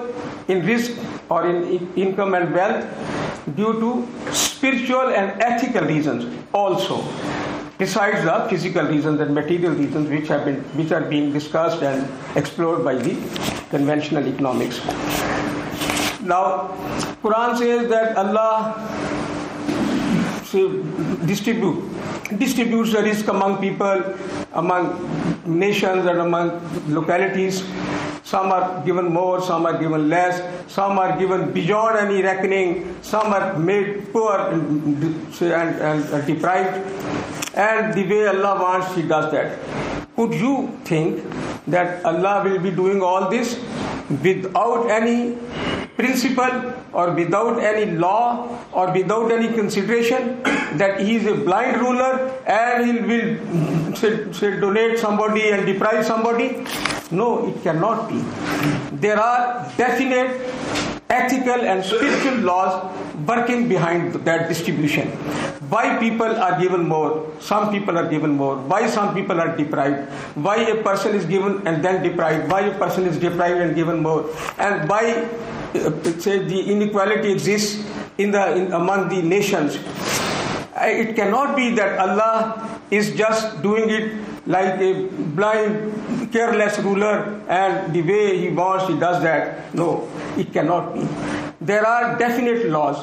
in 0.54 0.64
rizq 0.70 0.98
or 1.30 1.42
in 1.50 1.60
in- 1.76 1.92
income 2.06 2.34
and 2.40 2.54
wealth 2.54 3.54
due 3.60 3.74
to 3.84 3.92
spiritual 4.40 5.14
and 5.22 5.42
ethical 5.52 5.86
reasons 5.94 6.26
also. 6.54 6.98
Besides 7.78 8.24
the 8.26 8.34
physical 8.50 8.86
reasons 8.96 9.20
and 9.20 9.34
material 9.36 9.74
reasons 9.84 10.10
which 10.16 10.28
have 10.34 10.44
been 10.50 10.60
which 10.82 10.92
are 10.98 11.02
being 11.14 11.32
discussed 11.38 11.82
and 11.92 12.38
explored 12.42 12.84
by 12.90 12.96
the 13.08 13.14
conventional 13.70 14.28
economics. 14.34 14.80
Now 16.34 16.44
quran 17.24 17.58
says 17.62 17.90
that 17.94 18.18
allah 18.26 18.50
Uh, 20.54 20.68
distribute. 21.26 21.82
Distributes 22.38 22.92
the 22.92 23.00
rizq 23.00 23.28
among 23.28 23.58
people 23.58 24.04
among 24.54 24.84
nations 25.46 26.06
and 26.06 26.20
among 26.20 26.62
localities. 26.94 27.64
Some 28.24 28.52
are 28.52 28.84
given 28.86 29.12
more 29.12 29.42
some 29.42 29.66
are 29.66 29.78
given 29.80 30.10
less. 30.10 30.42
Some 30.72 31.00
are 31.00 31.18
given 31.18 31.52
beyond 31.52 31.98
any 31.98 32.22
reckoning. 32.22 32.96
Some 33.02 33.34
are 33.34 33.58
made 33.58 34.14
poor 34.14 34.38
and, 34.38 35.04
and, 35.42 35.52
and, 35.52 36.06
and 36.06 36.28
deprived. 36.28 36.78
And 37.56 37.94
the 37.94 38.08
way 38.08 38.28
allah 38.28 38.62
wants 38.62 38.96
he 38.96 39.02
does 39.02 39.32
that 39.32 40.03
could 40.16 40.34
you 40.34 40.56
think 40.86 41.24
that 41.68 42.06
allah 42.06 42.44
will 42.44 42.60
be 42.60 42.72
doing 42.72 43.02
all 43.02 43.30
this 43.30 43.60
without 44.22 44.90
any 44.90 45.36
principle 45.96 46.74
or 46.94 47.12
without 47.12 47.60
any 47.62 47.92
law 47.92 48.60
or 48.72 48.92
without 48.92 49.32
any 49.32 49.52
consideration 49.54 50.42
that 50.78 51.00
he 51.02 51.16
is 51.16 51.26
a 51.26 51.36
blind 51.36 51.82
ruler 51.82 52.30
and 52.46 52.86
he 52.86 53.00
will 53.12 53.96
say, 53.96 54.32
say 54.32 54.60
donate 54.60 55.00
somebody 55.00 55.50
and 55.50 55.66
deprive 55.66 56.06
somebody? 56.06 56.66
No 57.12 57.48
it 57.48 57.62
cannot 57.64 58.10
be. 58.10 58.24
There 58.98 59.20
are 59.20 59.72
definite 59.78 60.93
ethical 61.14 61.62
and 61.62 61.86
spiritual 61.86 62.38
laws 62.50 62.74
working 63.28 63.70
behind 63.70 64.14
that 64.26 64.48
distribution. 64.50 65.08
Why 65.74 65.98
people 66.00 66.36
are 66.46 66.60
given 66.60 66.88
more? 66.88 67.30
Some 67.40 67.72
people 67.72 67.98
are 67.98 68.10
given 68.10 68.32
more. 68.32 68.58
Why 68.58 68.88
some 68.88 69.14
people 69.14 69.40
are 69.40 69.56
deprived? 69.56 70.10
Why 70.36 70.58
a 70.74 70.82
person 70.84 71.16
is 71.16 71.26
given 71.26 71.66
and 71.68 71.84
then 71.86 72.04
deprived? 72.04 72.52
Why 72.52 72.62
a 72.62 72.78
person 72.78 73.06
is 73.06 73.18
deprived 73.18 73.62
and 73.62 73.76
given 73.76 74.02
more? 74.02 74.30
And 74.58 74.90
why 74.90 75.30
uh, 75.74 75.90
say 76.20 76.38
the 76.46 76.60
inequality 76.72 77.32
exists 77.32 77.84
in 78.18 78.32
the 78.32 78.56
in, 78.56 78.72
among 78.74 79.10
the 79.10 79.22
nations. 79.22 79.78
Uh, 80.76 80.86
it 80.86 81.16
cannot 81.16 81.56
be 81.56 81.74
that 81.74 81.98
allah 81.98 82.80
is 82.92 83.16
just 83.16 83.62
doing 83.62 83.90
it 83.90 84.14
like 84.46 84.78
a 84.82 85.08
blind 85.38 86.23
careless 86.34 86.78
ruler 86.80 87.16
and 87.48 87.94
the 87.94 88.02
way 88.02 88.38
he 88.38 88.50
wants 88.50 88.88
he 88.88 88.98
does 89.00 89.22
that. 89.24 89.74
No 89.74 90.10
it 90.38 90.52
cannot 90.52 90.94
be. 90.94 91.08
There 91.62 91.86
are 91.86 92.18
definite 92.18 92.70
laws. 92.70 92.98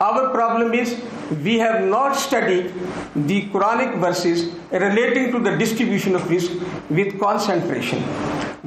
Our 0.00 0.30
problem 0.30 0.74
is 0.74 1.00
we 1.42 1.58
have 1.58 1.84
not 1.84 2.16
studied 2.16 2.72
the 3.14 3.48
quranic 3.48 3.98
verses 3.98 4.52
relating 4.70 5.30
to 5.32 5.38
the 5.38 5.56
distribution 5.56 6.14
of 6.14 6.22
rizq 6.22 6.50
with 6.90 7.18
concentration. 7.20 8.02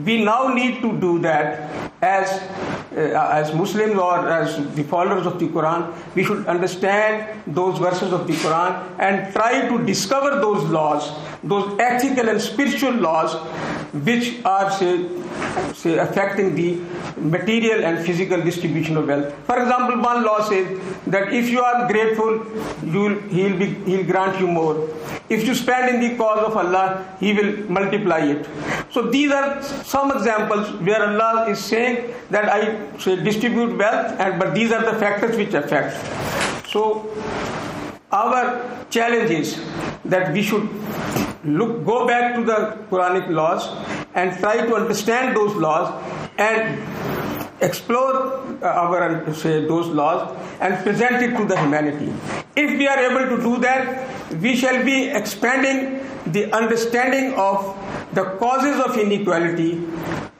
We 0.10 0.24
now 0.24 0.48
need 0.54 0.82
to 0.82 0.98
do 1.00 1.20
that 1.20 1.87
as 2.02 2.30
uh, 2.92 3.30
as 3.34 3.54
muslims 3.54 3.98
or 3.98 4.30
as 4.30 4.56
the 4.76 4.84
followers 4.84 5.26
of 5.26 5.40
the 5.40 5.48
quran 5.48 5.92
we 6.16 6.24
should 6.24 6.46
understand 6.46 7.42
those 7.48 7.80
verses 7.80 8.14
of 8.14 8.28
the 8.28 8.34
quran 8.34 9.00
and 9.00 9.34
try 9.34 9.68
to 9.68 9.84
discover 9.86 10.40
those 10.40 10.64
laws 10.66 11.12
those 11.44 11.80
ethical 11.80 12.30
and 12.30 12.40
spiritual 12.40 12.92
laws 12.92 13.36
which 13.94 14.44
are 14.46 14.70
say, 14.72 15.08
say 15.74 15.98
affecting 15.98 16.56
the 16.56 16.80
material 17.18 17.84
and 17.84 18.06
physical 18.06 18.42
distribution 18.42 18.98
of 18.98 19.08
wealth. 19.08 19.34
For 19.46 19.62
example 19.62 20.02
one 20.02 20.24
law 20.24 20.42
says 20.50 20.80
that 21.08 21.34
if 21.34 21.50
you 21.50 21.62
are 21.62 21.88
grateful 21.92 22.46
you 22.84 23.00
will, 23.00 23.20
he 23.30 23.44
will 23.44 23.58
be 23.58 23.74
he'll 23.86 24.06
grant 24.06 24.40
you 24.40 24.48
more. 24.48 24.90
If 25.30 25.46
you 25.46 25.56
spend 25.56 25.96
in 25.96 26.02
the 26.02 26.18
cause 26.18 26.46
of 26.46 26.58
allah 26.58 27.16
he 27.20 27.34
will 27.34 27.52
multiply 27.70 28.20
it. 28.20 28.48
So 28.92 29.02
these 29.04 29.32
are 29.32 29.62
some 29.64 30.12
examples 30.12 30.72
where 30.82 31.04
allah 31.08 31.50
is 31.50 31.60
saying 31.60 32.14
that 32.30 32.50
i 32.50 32.62
say 32.98 33.16
distribute 33.24 33.78
wealth 33.78 34.20
and 34.20 34.40
but 34.40 34.54
these 34.54 34.72
are 34.72 34.84
the 34.92 34.98
factors 35.00 35.36
which 35.38 35.54
affect. 35.54 35.96
So 36.68 37.10
our 38.12 38.88
challenge 38.90 39.32
is 39.32 39.62
that 40.06 40.32
we 40.32 40.42
should 40.42 40.70
look 41.48 41.86
go 41.86 42.06
back 42.08 42.36
to 42.36 42.44
the 42.44 42.78
quranic 42.90 43.30
laws 43.30 43.68
and 44.16 44.38
try 44.40 44.66
to 44.66 44.76
understand 44.76 45.36
those 45.36 45.56
laws 45.56 45.88
and 46.38 46.82
explore 47.62 48.44
uh, 48.62 48.68
our 48.68 49.02
uh, 49.04 49.34
say 49.34 49.66
those 49.66 49.88
laws 49.88 50.36
and 50.60 50.78
present 50.84 51.16
it 51.24 51.36
to 51.38 51.46
the 51.46 51.58
humanity. 51.60 52.14
If 52.56 52.78
we 52.78 52.88
are 52.88 53.00
able 53.00 53.36
to 53.36 53.42
do 53.42 53.58
that 53.62 54.08
we 54.42 54.56
shall 54.56 54.84
be 54.84 55.08
expanding 55.10 56.06
the 56.32 56.52
understanding 56.54 57.34
of 57.36 57.76
the 58.18 58.24
causes 58.42 58.78
of 58.84 58.98
inequality 58.98 59.72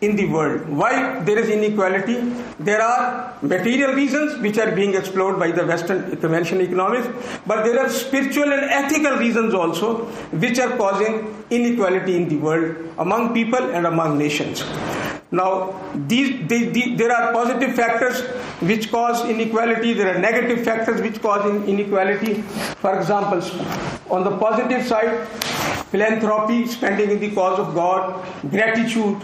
in 0.02 0.16
the 0.16 0.26
world. 0.28 0.68
Why 0.68 1.20
there 1.28 1.38
is 1.38 1.50
inequality? 1.50 2.16
There 2.60 2.82
are 2.82 3.38
material 3.42 3.94
reasons 3.94 4.40
which 4.42 4.58
are 4.58 4.72
being 4.72 4.96
explored 4.96 5.38
by 5.38 5.52
the 5.52 5.66
Western 5.66 6.18
conventional 6.18 6.64
economics, 6.64 7.08
but 7.46 7.64
there 7.64 7.80
are 7.80 7.90
spiritual 7.90 8.52
and 8.52 8.64
ethical 8.82 9.18
reasons 9.18 9.54
also 9.54 10.06
which 10.46 10.60
are 10.60 10.76
causing 10.76 11.44
inequality 11.52 12.16
in 12.16 12.30
the 12.30 12.38
world 12.38 12.76
among 12.98 13.34
people 13.36 13.64
and 13.76 13.86
among 13.86 14.18
nations. 14.18 14.64
Now, 15.30 15.78
these, 16.08 16.48
there 16.48 17.12
are 17.12 17.34
positive 17.34 17.76
factors 17.76 18.22
which 18.62 18.90
cause 18.90 19.28
inequality, 19.30 19.94
there 19.94 20.16
are 20.16 20.20
negative 20.20 20.64
factors 20.64 21.02
which 21.02 21.22
cause 21.22 21.46
inequality. 21.68 22.36
For 22.82 22.98
example, 22.98 23.42
on 24.10 24.24
the 24.24 24.38
positive 24.38 24.88
side, 24.88 25.28
philanthropy, 25.92 26.66
spending 26.68 27.12
in 27.12 27.20
the 27.20 27.32
cause 27.32 27.60
of 27.60 27.76
God, 27.76 28.26
gratitude, 28.50 29.22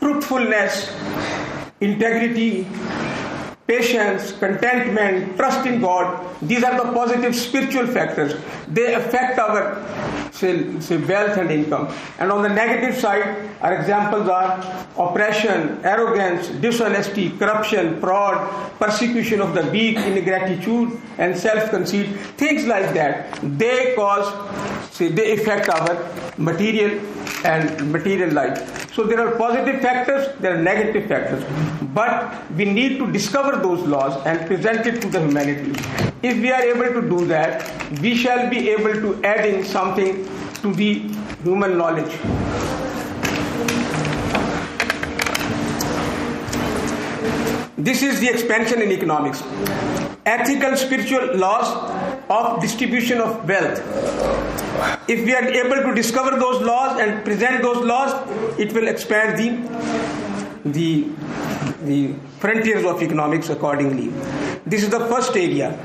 truthfulness, 0.00 0.90
integrity, 1.80 2.66
patience, 3.66 4.32
contentment, 4.32 5.36
trust 5.36 5.66
in 5.66 5.80
God. 5.80 6.36
These 6.42 6.62
are 6.64 6.76
the 6.84 6.92
positive 6.92 7.34
spiritual 7.34 7.86
factors. 7.86 8.34
They 8.68 8.94
affect 8.94 9.38
our 9.38 9.82
say, 10.34 10.80
say 10.80 10.96
wealth 10.96 11.38
and 11.38 11.50
income. 11.50 11.94
And 12.18 12.30
on 12.30 12.42
the 12.42 12.48
negative 12.48 13.00
side, 13.00 13.50
our 13.60 13.74
examples 13.74 14.28
are 14.28 14.86
oppression, 14.98 15.80
arrogance, 15.84 16.48
dishonesty, 16.48 17.30
corruption, 17.30 18.00
fraud, 18.00 18.36
persecution 18.78 19.40
of 19.40 19.54
the 19.54 19.62
weak, 19.70 19.96
ingratitude, 19.96 21.00
and 21.18 21.36
self-conceit. 21.36 22.06
Things 22.36 22.66
like 22.66 22.92
that. 22.94 23.38
They 23.58 23.94
cause, 23.94 24.28
say, 24.90 25.08
they 25.08 25.32
affect 25.32 25.68
our 25.68 25.96
material 26.36 27.00
and 27.44 27.92
material 27.92 28.32
life. 28.32 28.83
So 28.94 29.02
there 29.02 29.20
are 29.26 29.36
positive 29.36 29.80
factors, 29.82 30.28
there 30.38 30.54
are 30.56 30.62
negative 30.62 31.08
factors. 31.08 31.42
But 31.92 32.48
we 32.52 32.64
need 32.64 32.98
to 32.98 33.10
discover 33.10 33.56
those 33.56 33.80
laws 33.80 34.24
and 34.24 34.46
present 34.46 34.86
it 34.86 35.02
to 35.02 35.08
the 35.08 35.18
humanity. 35.18 35.72
If 36.22 36.36
we 36.36 36.52
are 36.52 36.62
able 36.62 37.00
to 37.00 37.08
do 37.08 37.26
that, 37.26 37.68
we 38.00 38.14
shall 38.14 38.48
be 38.48 38.70
able 38.70 38.94
to 38.94 39.24
add 39.24 39.46
in 39.46 39.64
something 39.64 40.24
to 40.62 40.72
the 40.72 41.08
human 41.42 41.76
knowledge. 41.76 42.12
This 47.76 48.02
is 48.02 48.20
the 48.20 48.28
expansion 48.28 48.80
in 48.80 48.92
economics. 48.92 49.42
Ethical 50.24 50.76
spiritual 50.76 51.36
laws 51.36 51.68
of 52.30 52.60
distribution 52.60 53.20
of 53.20 53.46
wealth. 53.48 53.80
If 55.08 55.24
we 55.24 55.34
are 55.34 55.44
able 55.44 55.82
to 55.82 55.94
discover 55.94 56.38
those 56.38 56.62
laws 56.62 57.00
and 57.00 57.24
present 57.24 57.62
those 57.62 57.84
laws, 57.84 58.12
it 58.58 58.72
will 58.72 58.86
expand 58.86 59.38
the, 59.38 60.70
the, 60.70 61.08
the 61.82 62.14
frontiers 62.38 62.84
of 62.84 63.02
economics 63.02 63.50
accordingly. 63.50 64.08
This 64.64 64.84
is 64.84 64.90
the 64.90 65.00
first 65.08 65.36
area. 65.36 65.76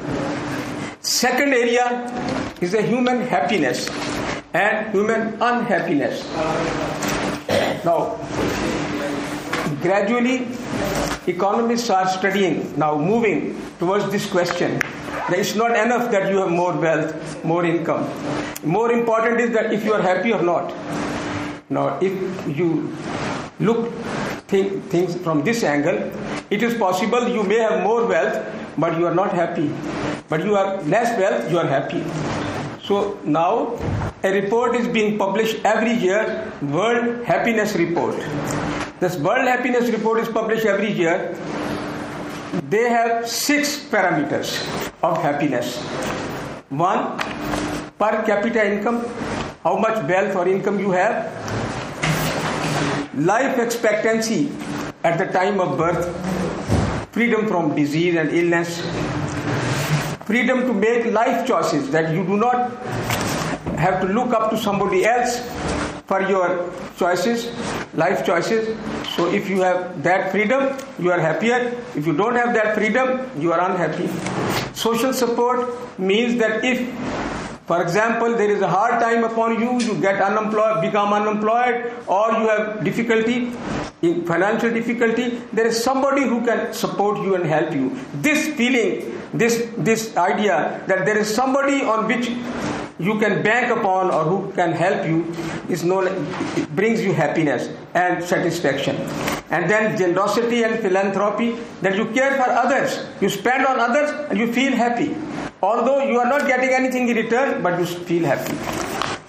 Second 1.02 1.54
area 1.54 2.56
is 2.62 2.72
the 2.74 2.84
human 2.84 3.22
happiness 3.22 3.90
and 4.54 4.92
human 4.92 5.42
unhappiness. 5.42 6.24
Now, 7.84 8.18
gradually, 9.82 10.48
economists 11.28 11.90
are 11.90 12.08
studying, 12.08 12.78
now 12.78 12.98
moving 12.98 13.62
towards 13.80 14.10
this 14.12 14.30
question. 14.30 14.82
It's 15.30 15.56
not 15.56 15.72
enough 15.78 16.12
that 16.12 16.32
you 16.32 16.40
have 16.40 16.50
more 16.50 16.74
wealth, 16.74 17.44
more 17.44 17.66
income. 17.66 18.10
More 18.64 18.92
important 18.92 19.40
is 19.40 19.52
that 19.52 19.72
if 19.74 19.86
you 19.86 19.94
are 19.94 20.02
happy 20.02 20.34
or 20.34 20.42
not. 20.42 20.74
Now, 21.70 22.00
if 22.02 22.14
you 22.58 22.96
look 23.60 23.94
think, 24.48 24.84
things 24.90 25.16
from 25.18 25.44
this 25.44 25.64
angle, 25.64 26.12
it 26.50 26.64
is 26.64 26.74
possible 26.76 27.28
you 27.28 27.44
may 27.44 27.60
have 27.60 27.84
more 27.84 28.06
wealth, 28.06 28.44
but 28.78 28.98
you 28.98 29.06
are 29.06 29.14
not 29.14 29.34
happy. 29.34 29.72
But 30.30 30.44
you 30.44 30.56
have 30.56 30.88
less 30.88 31.18
wealth, 31.20 31.52
you 31.52 31.60
are 31.60 31.68
happy. 31.68 32.04
So 32.84 33.20
now 33.24 33.78
a 34.24 34.32
report 34.32 34.76
is 34.76 34.88
being 34.88 35.18
published 35.20 35.64
every 35.64 35.94
year, 35.94 36.52
World 36.62 37.24
Happiness 37.24 37.76
Report. 37.76 38.16
This 39.00 39.16
World 39.16 39.48
Happiness 39.48 39.90
Report 39.92 40.20
is 40.20 40.28
published 40.28 40.66
every 40.66 40.92
year. 40.92 41.34
They 42.68 42.90
have 42.90 43.30
six 43.30 43.80
parameters 43.86 44.60
of 45.02 45.22
happiness. 45.22 45.78
One, 46.68 47.18
per 47.98 48.24
capita 48.26 48.62
income, 48.70 49.06
how 49.64 49.78
much 49.78 50.04
wealth 50.04 50.36
or 50.36 50.50
income 50.50 50.80
you 50.80 50.92
have. 50.92 51.32
Life 53.16 53.58
expectancy 53.58 54.52
at 55.06 55.18
the 55.18 55.28
time 55.28 55.62
of 55.62 55.78
birth, 55.78 56.04
freedom 57.14 57.48
from 57.48 57.74
disease 57.78 58.18
and 58.18 58.30
illness, 58.32 58.82
freedom 60.26 60.68
to 60.68 60.74
make 60.74 61.06
life 61.14 61.48
choices 61.48 61.90
that 61.92 62.14
you 62.14 62.26
do 62.26 62.36
not 62.36 62.70
have 63.80 64.02
to 64.02 64.08
look 64.08 64.34
up 64.34 64.52
to 64.52 64.58
somebody 64.58 65.06
else 65.06 65.40
for 66.10 66.22
your 66.28 66.74
choices, 66.98 67.48
life 67.94 68.26
choices. 68.26 68.76
So 69.16 69.28
if 69.40 69.50
you 69.50 69.62
have 69.62 70.04
that 70.04 70.32
freedom, 70.32 70.76
you 70.98 71.12
are 71.12 71.20
happier. 71.20 71.60
If 71.96 72.08
you 72.08 72.14
don't 72.22 72.36
have 72.36 72.54
that 72.56 72.76
freedom, 72.76 73.30
you 73.40 73.54
are 73.54 73.62
unhappy. 73.70 74.08
Social 74.74 75.14
support 75.14 76.00
means 76.00 76.40
that 76.40 76.66
if 76.66 76.84
for 77.70 77.84
example, 77.84 78.36
there 78.36 78.50
is 78.50 78.62
a 78.62 78.68
hard 78.68 79.00
time 79.00 79.24
upon 79.24 79.60
you, 79.62 79.80
you 79.80 80.02
get 80.02 80.20
unemployed, 80.20 80.82
become 80.82 81.14
unemployed, 81.14 81.94
or 82.08 82.32
you 82.32 82.48
have 82.48 82.84
difficulty, 82.84 83.52
in 84.02 84.26
financial 84.26 84.72
difficulty, 84.72 85.40
there 85.54 85.68
is 85.68 85.84
somebody 85.84 86.24
who 86.24 86.44
can 86.44 86.74
support 86.74 87.18
you 87.20 87.36
and 87.36 87.46
help 87.46 87.72
you. 87.72 87.96
This 88.28 88.48
feeling, 88.56 89.22
this 89.34 89.68
this 89.78 90.18
idea 90.18 90.82
that 90.88 91.06
there 91.06 91.20
is 91.26 91.32
somebody 91.42 91.84
on 91.84 92.08
which 92.08 92.32
you 93.00 93.18
can 93.18 93.42
bank 93.42 93.72
upon 93.72 94.12
or 94.12 94.24
who 94.26 94.52
can 94.52 94.74
help 94.74 95.08
you 95.08 95.34
is 95.70 95.84
known 95.84 96.08
brings 96.76 97.02
you 97.02 97.14
happiness 97.14 97.70
and 97.94 98.24
satisfaction. 98.24 98.96
And 99.52 99.70
then 99.70 99.98
generosity 99.98 100.64
and 100.64 100.80
philanthropy 100.80 101.58
that 101.82 101.96
you 101.96 102.06
care 102.08 102.32
for 102.36 102.50
others 102.52 103.06
you 103.22 103.30
spend 103.30 103.66
on 103.66 103.80
others 103.80 104.12
and 104.30 104.38
you 104.38 104.52
feel 104.52 104.74
happy. 104.74 105.16
Although 105.62 106.10
you 106.10 106.20
are 106.20 106.28
not 106.28 106.46
getting 106.48 106.72
anything 106.72 107.08
in 107.08 107.16
return 107.16 107.64
but 107.64 107.80
you 107.80 107.86
feel 107.86 108.26
happy. 108.26 108.56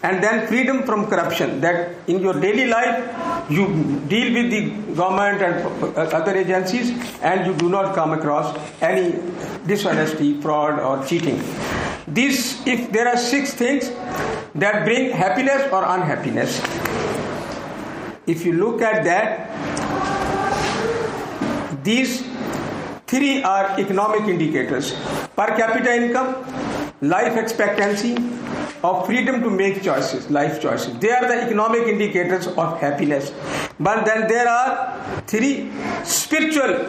And 0.03 0.23
then 0.23 0.47
freedom 0.49 0.83
from 0.85 1.07
corruption 1.07 1.61
that 1.61 1.95
in 2.09 2.21
your 2.21 2.33
daily 2.41 2.67
life 2.67 3.51
you 3.51 3.67
deal 4.09 4.33
with 4.33 4.51
the 4.51 4.95
government 4.95 5.43
and 5.43 5.85
uh, 5.85 6.17
other 6.17 6.37
agencies 6.37 6.91
and 7.23 7.47
you 7.47 7.55
do 7.55 7.69
not 7.69 7.95
come 7.95 8.13
across 8.13 8.57
any 8.81 9.21
dishonesty 9.67 10.41
fraud 10.41 10.81
or 10.81 11.05
cheating 11.07 11.41
these 12.13 12.67
if 12.67 12.91
there 12.93 13.09
are 13.09 13.17
six 13.17 13.55
things 13.55 13.91
that 14.55 14.85
bring 14.85 15.11
happiness 15.11 15.63
or 15.73 15.85
unhappiness 15.85 16.59
if 18.27 18.45
you 18.45 18.53
look 18.53 18.83
at 18.83 19.05
that 19.05 19.47
these 21.85 22.23
three 23.07 23.43
are 23.43 23.79
economic 23.79 24.29
indicators 24.35 24.93
per 25.37 25.49
capita 25.57 25.95
income 25.95 26.35
life 27.01 27.37
expectancy 27.37 28.15
of 28.83 29.07
freedom 29.07 29.43
to 29.43 29.51
make 29.51 29.83
choices, 29.83 30.31
life 30.31 30.61
choices. 30.61 30.99
They 30.99 31.11
are 31.11 31.27
the 31.27 31.43
economic 31.43 31.83
indicators 31.83 32.47
of 32.47 32.81
happiness. 32.81 33.33
But 33.79 34.05
then 34.05 34.27
there 34.27 34.49
are 34.49 35.23
three 35.27 35.71
spiritual 36.05 36.87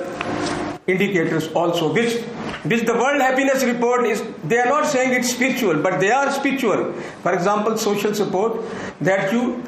indicators 0.87 1.51
also, 1.53 1.93
which 1.93 2.23
which 2.63 2.85
the 2.85 2.93
World 2.93 3.21
Happiness 3.21 3.63
Report 3.63 4.05
is. 4.05 4.23
They 4.43 4.59
are 4.59 4.67
not 4.67 4.85
saying 4.85 5.13
it's 5.13 5.33
spiritual, 5.33 5.81
but 5.81 5.99
they 5.99 6.11
are 6.11 6.31
spiritual. 6.31 6.93
For 7.23 7.33
example, 7.33 7.77
social 7.77 8.13
support 8.13 8.63
that 9.01 9.31
you 9.33 9.63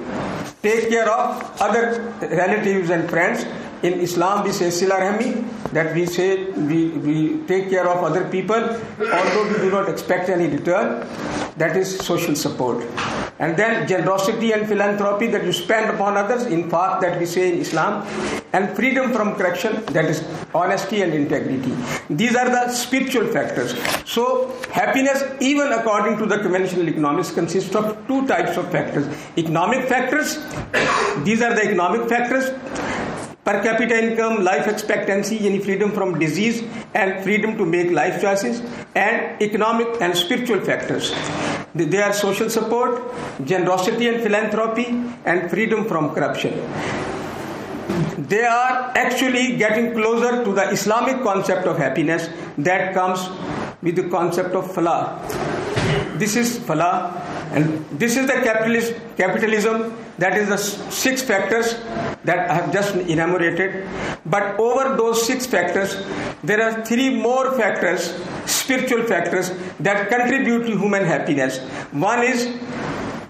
take 0.61 0.89
care 0.89 1.09
of 1.09 1.61
other 1.61 2.13
relatives 2.21 2.89
and 2.89 3.09
friends 3.09 3.45
in 3.83 3.99
Islam, 3.99 4.45
we 4.45 4.51
say 4.51 4.69
sila 4.69 4.95
rahmi, 4.95 5.31
that 5.73 5.93
we 5.93 6.05
say 6.05 6.45
we, 6.51 6.89
we 7.07 7.45
take 7.47 7.69
care 7.69 7.87
of 7.87 8.03
other 8.03 8.29
people, 8.29 8.55
although 8.55 9.47
we 9.51 9.57
do 9.57 9.71
not 9.71 9.89
expect 9.89 10.29
any 10.29 10.47
return. 10.47 11.05
That 11.57 11.75
is 11.77 11.97
social 11.99 12.35
support. 12.35 12.83
And 13.39 13.57
then 13.57 13.87
generosity 13.87 14.53
and 14.53 14.67
philanthropy 14.67 15.27
that 15.27 15.43
you 15.43 15.51
spend 15.51 15.93
upon 15.93 16.15
others, 16.17 16.45
in 16.45 16.69
fact, 16.69 17.01
that 17.01 17.19
we 17.19 17.25
say 17.25 17.51
in 17.51 17.59
Islam, 17.59 18.07
and 18.53 18.75
freedom 18.75 19.11
from 19.11 19.35
corruption, 19.35 19.83
that 19.87 20.05
is 20.05 20.23
honesty 20.55 21.01
and 21.01 21.13
integrity. 21.13 21.75
These 22.09 22.35
are 22.35 22.49
the 22.49 22.71
spiritual 22.71 23.27
factors. 23.27 23.75
So, 24.05 24.55
happiness, 24.71 25.23
even 25.41 25.73
according 25.73 26.17
to 26.19 26.25
the 26.25 26.39
conventional 26.39 26.87
economics, 26.87 27.31
consists 27.31 27.75
of 27.75 27.97
two 28.07 28.25
types 28.27 28.57
of 28.57 28.71
factors 28.71 29.05
economic 29.37 29.87
factors, 29.87 30.37
these 31.23 31.41
are 31.41 31.53
the 31.53 31.63
economic 31.63 32.07
factors 32.07 32.49
per 33.43 33.61
capita 33.61 33.95
income, 34.01 34.43
life 34.43 34.67
expectancy, 34.67 35.45
any 35.45 35.59
freedom 35.59 35.91
from 35.91 36.17
disease, 36.17 36.63
and 36.93 37.23
freedom 37.23 37.57
to 37.57 37.65
make 37.65 37.91
life 37.91 38.21
choices, 38.21 38.61
and 38.95 39.41
economic 39.41 39.87
and 40.01 40.15
spiritual 40.15 40.61
factors. 40.61 41.13
They 41.75 42.01
are 42.01 42.13
social 42.13 42.49
support, 42.49 43.01
generosity 43.43 44.07
and 44.07 44.23
philanthropy, 44.23 44.85
and 45.25 45.49
freedom 45.49 45.85
from 45.85 46.13
corruption. 46.13 46.53
They 48.17 48.43
are 48.45 48.93
actually 48.95 49.57
getting 49.57 49.93
closer 49.93 50.43
to 50.43 50.53
the 50.53 50.69
Islamic 50.69 51.21
concept 51.23 51.67
of 51.67 51.77
happiness 51.77 52.29
that 52.59 52.93
comes 52.93 53.27
with 53.81 53.95
the 53.97 54.07
concept 54.09 54.55
of 54.55 54.71
falah. 54.71 55.62
This 56.17 56.35
is 56.35 56.59
falah, 56.59 57.15
and 57.51 57.85
this 57.99 58.17
is 58.17 58.27
the 58.27 58.33
capitalist, 58.33 58.93
capitalism 59.17 59.95
that 60.17 60.37
is 60.37 60.47
the 60.49 60.57
six 60.57 61.21
factors 61.21 61.73
that 62.23 62.49
I 62.49 62.53
have 62.53 62.71
just 62.71 62.95
enumerated. 62.95 63.87
But 64.25 64.59
over 64.59 64.95
those 64.95 65.25
six 65.25 65.45
factors, 65.45 65.97
there 66.43 66.61
are 66.61 66.85
three 66.85 67.09
more 67.09 67.57
factors, 67.57 68.13
spiritual 68.45 69.03
factors, 69.03 69.51
that 69.79 70.09
contribute 70.09 70.65
to 70.67 70.77
human 70.77 71.03
happiness. 71.03 71.59
One 71.91 72.23
is 72.23 72.59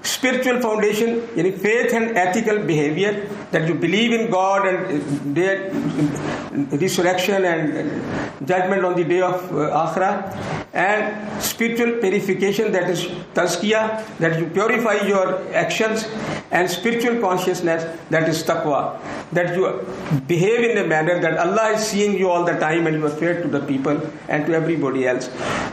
spiritual 0.02 0.60
foundation, 0.62 1.28
any 1.38 1.52
faith 1.52 1.94
and 1.94 2.18
ethical 2.18 2.60
behavior 2.60 3.30
that 3.52 3.68
you 3.68 3.76
believe 3.76 4.12
in 4.12 4.30
God 4.30 4.68
and 4.68 5.38
uh, 5.38 6.43
resurrection 6.54 7.46
and 7.46 8.48
judgment 8.48 8.86
on 8.86 8.96
the 8.96 9.04
day 9.04 9.22
of 9.22 9.36
uh, 9.52 9.86
Akhirah, 9.86 10.66
and 10.74 11.42
spiritual 11.42 12.00
purification 12.00 12.72
that 12.72 12.90
is 12.90 13.06
tazkiyah, 13.34 14.18
that 14.18 14.40
you 14.40 14.48
purify 14.48 15.06
your 15.08 15.48
actions, 15.54 16.08
and 16.52 16.70
spiritual 16.70 17.20
consciousness 17.20 17.84
that 18.10 18.28
is 18.30 18.44
taqwa, 18.44 19.00
that 19.32 19.56
you 19.56 19.86
behave 20.28 20.72
in 20.72 20.78
a 20.78 20.88
manner 20.88 21.20
that 21.20 21.38
Allah 21.38 21.72
is 21.72 21.86
seeing 21.86 22.18
you 22.18 22.30
all 22.30 22.44
the 22.44 22.58
time 22.60 22.88
and 22.88 22.98
you 22.98 23.06
are 23.06 23.10
fair 23.10 23.42
to 23.42 23.48
the 23.48 23.60
people 23.62 24.00
and 24.28 24.46
to 24.46 24.54
everybody 24.54 25.08
else. 25.08 25.30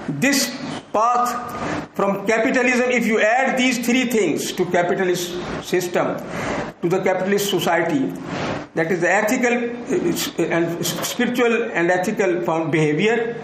This 0.09 0.57
path 0.93 1.95
from 1.95 2.27
capitalism, 2.27 2.91
if 2.91 3.07
you 3.07 3.21
add 3.21 3.59
these 3.59 3.85
three 3.85 4.07
things 4.07 4.53
to 4.53 4.65
capitalist 4.67 5.37
system, 5.63 6.17
to 6.83 6.89
the 6.89 7.01
capitalist 7.03 7.51
society, 7.51 8.13
that 8.75 8.91
is 8.91 9.01
the 9.01 9.11
ethical 9.11 9.55
uh, 9.55 10.43
and 10.43 10.87
spiritual 10.87 11.71
and 11.73 11.91
ethical 11.91 12.41
found 12.43 12.73
behavior, 12.73 13.37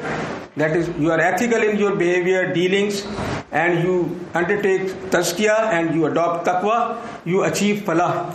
that 0.57 0.75
is 0.75 0.89
you 0.99 1.11
are 1.11 1.21
ethical 1.21 1.63
in 1.63 1.79
your 1.79 1.97
behavior 1.97 2.53
dealings 2.55 3.07
and 3.53 3.83
you 3.83 4.19
undertake 4.35 4.89
tazkiyah 5.11 5.73
and 5.73 5.95
you 5.95 6.07
adopt 6.07 6.47
taqwa, 6.47 6.99
you 7.27 7.45
achieve 7.45 7.83
falah. 7.83 8.33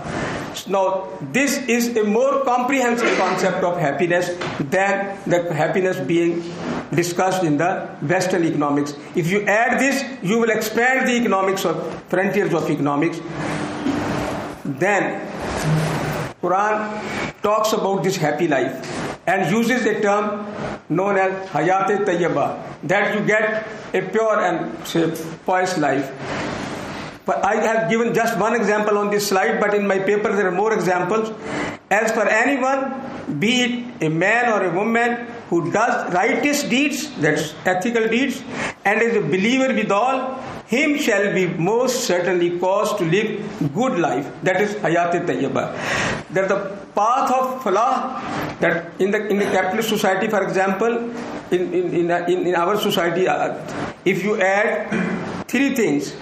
Now, 0.67 1.07
this 1.31 1.57
is 1.67 1.95
a 1.97 2.03
more 2.03 2.43
comprehensive 2.43 3.17
concept 3.17 3.63
of 3.63 3.79
happiness 3.79 4.27
than 4.59 5.17
the 5.25 5.53
happiness 5.53 5.97
being 5.99 6.43
discussed 6.93 7.43
in 7.43 7.57
the 7.57 7.87
Western 8.01 8.43
economics. 8.43 8.93
If 9.15 9.31
you 9.31 9.43
add 9.45 9.79
this, 9.79 10.03
you 10.21 10.39
will 10.39 10.49
expand 10.49 11.07
the 11.07 11.13
economics 11.13 11.65
of 11.65 12.03
frontiers 12.09 12.53
of 12.53 12.69
economics. 12.69 13.19
Then, 14.79 15.27
Quran 16.41 17.41
talks 17.41 17.73
about 17.73 18.03
this 18.03 18.15
happy 18.15 18.47
life 18.47 18.73
and 19.27 19.49
uses 19.51 19.85
a 19.85 20.01
term 20.01 20.45
known 20.89 21.17
as 21.17 21.49
hayat 21.49 22.05
tayyaba 22.05 22.61
that 22.83 23.15
you 23.15 23.25
get 23.25 23.67
a 23.93 24.01
pure 24.01 24.39
and 24.39 24.87
say 24.87 25.11
pious 25.45 25.77
life 25.77 26.09
but 27.25 27.45
I 27.45 27.55
have 27.61 27.89
given 27.89 28.13
just 28.13 28.37
one 28.39 28.55
example 28.55 28.97
on 28.97 29.11
this 29.11 29.27
slide, 29.27 29.59
but 29.59 29.73
in 29.73 29.85
my 29.87 29.99
paper 29.99 30.35
there 30.35 30.47
are 30.47 30.51
more 30.51 30.73
examples. 30.73 31.31
As 31.89 32.11
for 32.11 32.27
anyone, 32.27 33.39
be 33.39 33.61
it 33.61 34.03
a 34.03 34.09
man 34.09 34.51
or 34.51 34.65
a 34.65 34.73
woman 34.73 35.27
who 35.49 35.71
does 35.71 36.13
righteous 36.13 36.63
deeds, 36.63 37.11
that's 37.21 37.53
ethical 37.65 38.07
deeds, 38.07 38.41
and 38.85 39.01
is 39.01 39.15
a 39.15 39.21
believer 39.21 39.73
withal, 39.73 40.43
him 40.71 40.97
shall 40.97 41.33
be 41.33 41.45
most 41.47 42.05
certainly 42.05 42.57
caused 42.57 42.97
to 42.99 43.05
live 43.05 43.73
good 43.73 43.99
life. 43.99 44.27
That 44.43 44.61
is 44.61 44.75
hayat 44.75 45.25
tayyibah. 45.29 45.65
That 46.37 46.47
the 46.47 46.59
path 46.95 47.31
of 47.37 47.61
falah, 47.63 48.21
that 48.61 49.01
in 49.01 49.11
the 49.11 49.27
in 49.27 49.39
the 49.39 49.49
capitalist 49.55 49.89
society, 49.89 50.29
for 50.29 50.41
example, 50.43 50.95
in 51.51 51.73
in 51.73 52.11
in, 52.11 52.47
in, 52.47 52.55
our 52.55 52.77
society, 52.77 53.27
uh, 53.27 53.51
if 54.05 54.23
you 54.23 54.39
add 54.39 54.87
three 55.49 55.75
things 55.75 56.15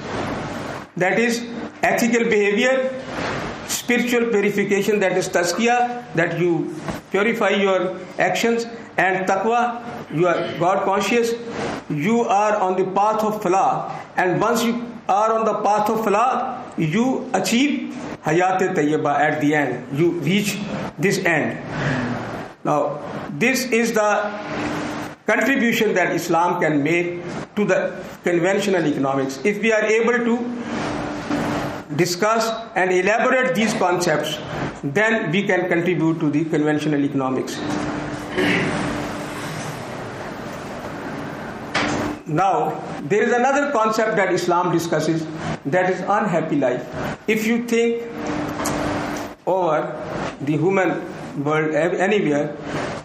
that 0.98 1.20
is 1.20 1.46
ethical 1.84 2.24
behavior, 2.24 2.76
spiritual 3.68 4.30
purification, 4.32 5.00
that 5.00 5.14
is 5.14 5.30
tazkiyah, 5.30 6.14
that 6.16 6.40
you 6.40 6.76
purify 7.12 7.50
your 7.50 8.00
actions, 8.18 8.66
and 8.98 9.28
taqwa, 9.28 9.62
you 10.12 10.28
are 10.28 10.42
God 10.58 10.84
conscious, 10.86 11.34
you 11.90 12.22
are 12.22 12.56
on 12.58 12.78
the 12.78 12.86
path 12.92 13.24
of 13.24 13.42
falah, 13.42 13.92
and 14.18 14.40
once 14.40 14.64
you 14.64 14.86
are 15.08 15.34
on 15.34 15.46
the 15.46 15.56
path 15.62 15.90
of 15.90 16.06
falah, 16.06 16.62
you 16.78 17.30
achieve 17.34 17.96
hayat 18.24 18.60
tayyibah 18.76 19.16
at 19.20 19.42
the 19.42 19.56
end, 19.56 19.98
you 19.98 20.12
reach 20.22 20.60
this 20.98 21.24
end. 21.26 21.58
Now, 22.64 23.00
this 23.32 23.66
is 23.72 23.94
the 23.94 24.32
contribution 25.26 25.94
that 25.94 26.14
Islam 26.14 26.60
can 26.62 26.84
make 26.84 27.24
to 27.56 27.66
the 27.66 28.04
conventional 28.24 28.86
economics. 28.86 29.40
If 29.44 29.62
we 29.62 29.72
are 29.72 29.84
able 29.84 30.18
to 30.26 31.96
discuss 31.96 32.50
and 32.76 32.92
elaborate 32.92 33.56
these 33.56 33.74
concepts, 33.74 34.38
then 34.84 35.32
we 35.32 35.44
can 35.44 35.68
contribute 35.68 36.20
to 36.20 36.30
the 36.30 36.46
conventional 36.46 37.04
economics. 37.04 37.60
Now, 42.30 42.80
there 43.02 43.24
is 43.24 43.34
another 43.34 43.72
concept 43.72 44.16
that 44.18 44.32
Islam 44.32 44.72
discusses 44.72 45.26
that 45.66 45.90
is 45.90 46.00
unhappy 46.02 46.58
life. 46.58 46.86
If 47.28 47.48
you 47.48 47.66
think 47.68 48.04
over 49.48 49.82
the 50.42 50.56
human 50.56 51.02
world 51.44 51.74
anywhere, 51.74 52.56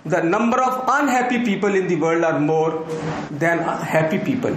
the 0.05 0.23
number 0.23 0.63
of 0.63 0.85
unhappy 0.89 1.43
people 1.43 1.75
in 1.75 1.87
the 1.87 1.97
world 1.97 2.23
are 2.23 2.39
more 2.39 2.85
than 3.31 3.61
happy 3.61 4.19
people. 4.19 4.55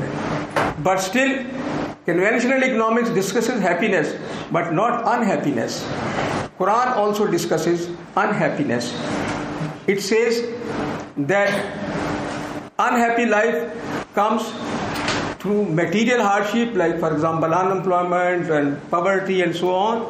But 0.84 0.98
still, 0.98 1.46
conventional 2.06 2.62
economics 2.62 3.10
discusses 3.12 3.62
happiness, 3.62 4.20
but 4.52 4.74
not 4.74 5.02
unhappiness. 5.08 5.86
Quran 6.60 6.98
also 6.98 7.26
discusses 7.26 7.88
unhappiness. 8.18 8.92
It 9.88 10.02
says 10.02 10.44
that 11.16 12.17
unhappy 12.80 13.26
life 13.26 14.14
comes 14.14 14.44
through 15.40 15.66
material 15.66 16.24
hardship, 16.24 16.76
like 16.76 17.00
for 17.00 17.14
example 17.14 17.54
unemployment 17.54 18.50
and 18.50 18.90
poverty 18.92 19.42
and 19.42 19.56
so 19.56 19.74
on. 19.74 20.06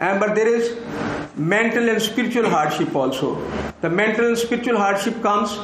And 0.00 0.20
but 0.20 0.34
there 0.34 0.48
is 0.48 0.76
mental 1.36 1.88
and 1.88 2.00
spiritual 2.00 2.48
hardship 2.48 2.94
also. 2.94 3.34
The 3.80 3.90
mental 3.90 4.26
and 4.26 4.38
spiritual 4.38 4.76
hardship 4.76 5.22
comes 5.22 5.54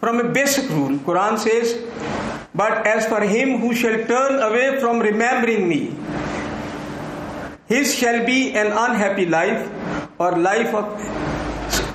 from 0.00 0.20
a 0.20 0.24
basic 0.24 0.68
rule. 0.70 0.98
Quran 0.98 1.38
says, 1.38 1.78
But 2.54 2.86
as 2.86 3.06
for 3.06 3.20
him 3.20 3.58
who 3.58 3.74
shall 3.74 4.04
turn 4.06 4.40
away 4.42 4.80
from 4.80 5.00
remembering 5.00 5.68
me, 5.68 5.94
his 7.66 7.94
shall 7.94 8.24
be 8.26 8.52
an 8.52 8.66
unhappy 8.68 9.26
life 9.26 9.70
or 10.18 10.36
life 10.36 10.74
of 10.74 11.39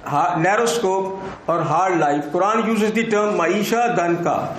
narrow 0.05 0.65
scope 0.65 1.21
or 1.47 1.61
hard 1.63 1.99
life. 1.99 2.25
Quran 2.25 2.67
uses 2.67 2.91
the 2.91 3.07
term 3.07 3.37
maisha 3.37 3.95
danka. 3.95 4.55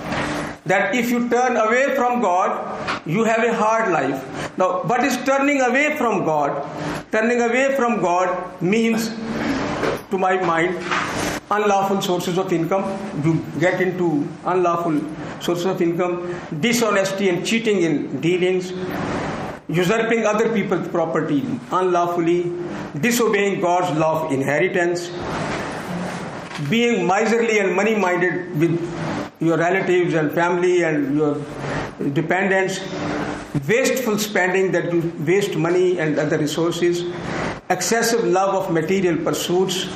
That 0.65 0.93
if 0.93 1.09
you 1.09 1.29
turn 1.29 1.55
away 1.55 1.95
from 1.95 2.21
God, 2.21 2.51
you 3.05 3.23
have 3.23 3.43
a 3.43 3.53
hard 3.53 3.91
life. 3.91 4.57
Now, 4.57 4.83
what 4.83 5.03
is 5.03 5.15
turning 5.23 5.61
away 5.61 5.95
from 5.95 6.25
God? 6.25 6.61
Turning 7.11 7.41
away 7.41 7.75
from 7.75 8.01
God 8.01 8.61
means, 8.61 9.09
to 10.11 10.17
my 10.17 10.35
mind, 10.41 10.75
unlawful 11.49 12.01
sources 12.01 12.37
of 12.37 12.51
income. 12.51 12.83
You 13.23 13.45
get 13.61 13.79
into 13.79 14.27
unlawful 14.43 15.01
sources 15.39 15.65
of 15.65 15.81
income, 15.81 16.35
dishonesty 16.59 17.29
and 17.29 17.45
cheating 17.45 17.81
in 17.83 18.19
dealings, 18.19 18.73
usurping 19.69 20.25
other 20.25 20.53
people's 20.53 20.87
property 20.87 21.45
unlawfully, 21.71 22.51
disobeying 22.99 23.59
God's 23.59 23.97
law 23.97 24.25
of 24.25 24.31
inheritance, 24.31 25.09
being 26.69 27.05
miserly 27.05 27.59
and 27.59 27.75
money 27.75 27.95
minded 27.95 28.57
with 28.59 29.26
your 29.39 29.57
relatives 29.57 30.13
and 30.13 30.31
family 30.31 30.83
and 30.83 31.15
your 31.15 31.35
dependents, 32.13 32.79
wasteful 33.67 34.17
spending 34.17 34.71
that 34.71 34.91
you 34.91 35.13
waste 35.19 35.55
money 35.55 35.99
and 35.99 36.17
other 36.17 36.37
resources, 36.37 37.03
excessive 37.69 38.23
love 38.23 38.55
of 38.55 38.71
material 38.73 39.17
pursuits, 39.17 39.87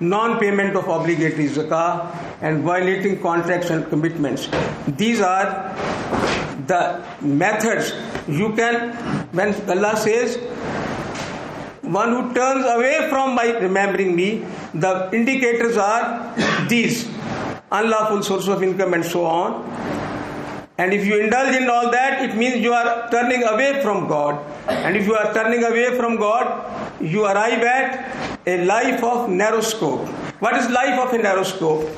non 0.00 0.38
payment 0.38 0.76
of 0.76 0.86
obligatory 0.88 1.48
zakah, 1.48 2.14
and 2.40 2.62
violating 2.62 3.20
contracts 3.20 3.70
and 3.70 3.88
commitments. 3.88 4.48
These 4.86 5.20
are 5.20 5.74
the 6.66 7.02
methods 7.20 7.92
you 8.28 8.52
can, 8.54 8.92
when 9.32 9.54
Allah 9.68 9.96
says, 9.96 10.36
one 11.82 12.10
who 12.10 12.34
turns 12.34 12.64
away 12.64 13.08
from 13.10 13.34
my 13.34 13.58
remembering 13.58 14.16
me, 14.16 14.44
the 14.72 15.10
indicators 15.12 15.76
are 15.76 16.34
these 16.68 17.08
unlawful 17.78 18.22
source 18.22 18.48
of 18.48 18.62
income 18.62 18.94
and 18.94 19.04
so 19.04 19.24
on. 19.24 19.54
And 20.76 20.92
if 20.92 21.06
you 21.06 21.20
indulge 21.20 21.54
in 21.54 21.68
all 21.70 21.90
that, 21.90 22.22
it 22.28 22.36
means 22.36 22.56
you 22.56 22.72
are 22.72 23.08
turning 23.10 23.44
away 23.44 23.80
from 23.82 24.08
God. 24.08 24.38
And 24.68 24.96
if 24.96 25.06
you 25.06 25.14
are 25.14 25.32
turning 25.32 25.62
away 25.62 25.96
from 25.96 26.16
God, 26.16 26.46
you 27.00 27.24
arrive 27.24 27.62
at 27.62 28.46
a 28.46 28.64
life 28.64 29.04
of 29.04 29.28
narrow 29.30 29.60
scope. 29.60 30.08
What 30.40 30.56
is 30.56 30.68
life 30.70 30.98
of 30.98 31.12
a 31.14 31.18
narrow 31.18 31.44
scope? 31.44 31.88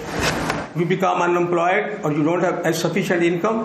You 0.77 0.85
become 0.85 1.23
unemployed, 1.23 2.01
or 2.05 2.13
you 2.13 2.23
don't 2.23 2.43
have 2.43 2.67
a 2.67 2.73
sufficient 2.75 3.23
income, 3.23 3.61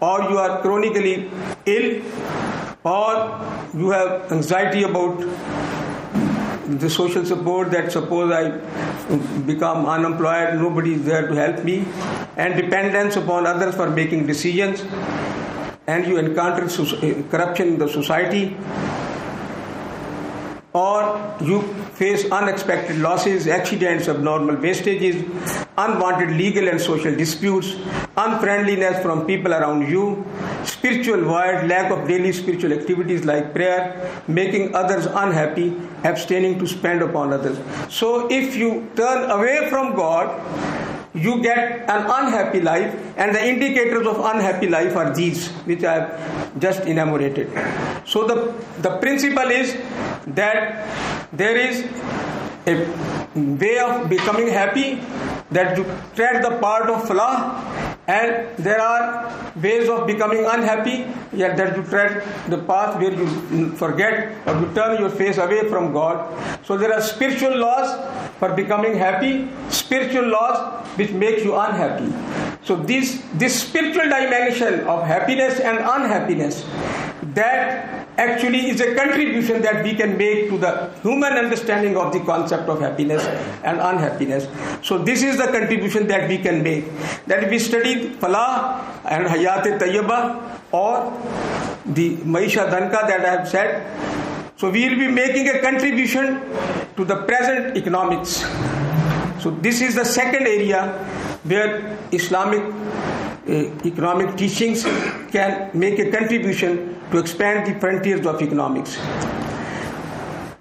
or 0.00 0.22
you 0.30 0.38
are 0.38 0.60
chronically 0.62 1.28
ill, 1.66 2.00
or 2.84 3.10
you 3.74 3.90
have 3.90 4.30
anxiety 4.30 4.84
about 4.84 5.18
the 6.66 6.88
social 6.88 7.24
support 7.24 7.70
that 7.70 7.92
suppose 7.92 8.32
I 8.32 8.58
become 9.46 9.86
unemployed, 9.86 10.54
nobody 10.54 10.94
is 10.94 11.04
there 11.04 11.28
to 11.28 11.34
help 11.34 11.64
me, 11.64 11.86
and 12.36 12.56
dependence 12.56 13.16
upon 13.16 13.46
others 13.46 13.74
for 13.74 13.90
making 13.90 14.26
decisions, 14.26 14.82
and 15.86 16.06
you 16.06 16.16
encounter 16.18 16.66
corruption 17.30 17.68
in 17.68 17.78
the 17.78 17.88
society, 17.88 18.56
or 20.74 21.36
you 21.40 21.62
face 21.94 22.28
unexpected 22.32 22.98
losses, 22.98 23.46
accidents, 23.46 24.08
abnormal 24.08 24.56
wastages, 24.56 25.22
unwanted 25.78 26.30
legal 26.36 26.68
and 26.68 26.80
social 26.80 27.14
disputes, 27.14 27.76
unfriendliness 28.16 29.00
from 29.00 29.24
people 29.24 29.54
around 29.54 29.88
you, 29.88 30.24
spiritual 30.64 31.20
void, 31.20 31.68
lack 31.68 31.92
of 31.92 32.08
daily 32.08 32.32
spiritual 32.32 32.72
activities 32.72 33.24
like 33.24 33.54
prayer, 33.54 34.22
making 34.26 34.74
others 34.74 35.06
unhappy, 35.06 35.76
abstaining 36.02 36.58
to 36.58 36.66
spend 36.66 37.02
upon 37.02 37.32
others. 37.32 37.56
So 37.88 38.28
if 38.28 38.56
you 38.56 38.90
turn 38.96 39.30
away 39.30 39.70
from 39.70 39.94
God, 39.94 40.28
you 41.14 41.40
get 41.42 41.88
an 41.88 42.02
unhappy 42.10 42.60
life, 42.60 42.92
and 43.16 43.34
the 43.34 43.44
indicators 43.46 44.06
of 44.06 44.18
unhappy 44.18 44.68
life 44.68 44.96
are 44.96 45.14
these, 45.14 45.48
which 45.64 45.84
I 45.84 45.94
have 45.94 46.58
just 46.58 46.80
enumerated. 46.80 47.50
So 48.04 48.26
the, 48.26 48.52
the 48.82 48.98
principle 48.98 49.50
is 49.50 49.76
that 50.26 50.88
there 51.32 51.56
is 51.56 51.86
a 52.66 52.74
way 53.34 53.78
of 53.78 54.08
becoming 54.08 54.48
happy 54.48 55.00
that 55.50 55.76
you 55.76 55.84
tread 56.14 56.42
the 56.44 56.58
part 56.58 56.88
of 56.88 57.02
falah 57.08 57.94
and 58.06 58.56
there 58.58 58.80
are 58.80 59.52
ways 59.62 59.88
of 59.88 60.06
becoming 60.06 60.44
unhappy 60.44 61.06
yet 61.32 61.56
that 61.56 61.76
you 61.76 61.82
tread 61.84 62.22
the 62.48 62.58
path 62.58 63.00
where 63.00 63.12
you 63.12 63.70
forget 63.76 64.36
or 64.46 64.58
you 64.60 64.72
turn 64.74 64.98
your 65.00 65.10
face 65.10 65.38
away 65.38 65.68
from 65.68 65.92
god. 65.92 66.28
So 66.66 66.76
there 66.76 66.92
are 66.92 67.00
spiritual 67.00 67.56
laws 67.56 67.88
for 68.38 68.52
becoming 68.52 68.96
happy 68.96 69.48
spiritual 69.70 70.28
laws 70.28 70.86
which 70.96 71.12
make 71.12 71.44
you 71.44 71.54
unhappy. 71.56 72.12
So 72.62 72.76
this 72.76 73.22
this 73.34 73.60
spiritual 73.62 74.04
dimension 74.04 74.80
of 74.80 75.06
happiness 75.06 75.60
and 75.60 75.78
unhappiness 75.78 76.64
that 77.34 78.03
actually 78.16 78.70
is 78.70 78.80
a 78.80 78.94
contribution 78.94 79.62
that 79.62 79.82
we 79.82 79.94
can 79.94 80.16
make 80.16 80.48
to 80.48 80.58
the 80.58 80.90
human 81.02 81.32
understanding 81.32 81.96
of 81.96 82.12
the 82.12 82.20
concept 82.20 82.68
of 82.68 82.80
happiness 82.80 83.24
and 83.64 83.80
unhappiness. 83.80 84.46
So 84.82 84.98
this 84.98 85.22
is 85.22 85.38
the 85.38 85.46
contribution 85.46 86.06
that 86.08 86.28
we 86.28 86.38
can 86.38 86.62
make. 86.62 86.84
That 87.26 87.50
we 87.50 87.58
study 87.58 88.10
Falah 88.10 88.84
and 89.04 89.26
Hayat 89.26 89.78
Tayyaba 89.78 90.60
or 90.72 91.12
the 91.86 92.16
Maisha 92.18 92.70
Danka 92.70 93.06
that 93.06 93.24
I 93.24 93.30
have 93.30 93.48
said. 93.48 93.82
So 94.56 94.70
we 94.70 94.88
will 94.88 94.96
be 94.96 95.08
making 95.08 95.48
a 95.48 95.60
contribution 95.60 96.40
to 96.96 97.04
the 97.04 97.24
present 97.24 97.76
economics. 97.76 98.44
So 99.42 99.50
this 99.50 99.80
is 99.80 99.94
the 99.94 100.04
second 100.04 100.46
area 100.46 100.92
where 101.44 101.98
Islamic 102.12 102.62
Uh, 103.46 103.68
economic 103.84 104.36
teachings 104.38 104.84
can 105.30 105.70
make 105.74 105.98
a 105.98 106.10
contribution 106.10 106.98
to 107.10 107.18
expand 107.18 107.66
the 107.66 107.78
frontiers 107.78 108.24
of 108.24 108.40
economics. 108.40 108.96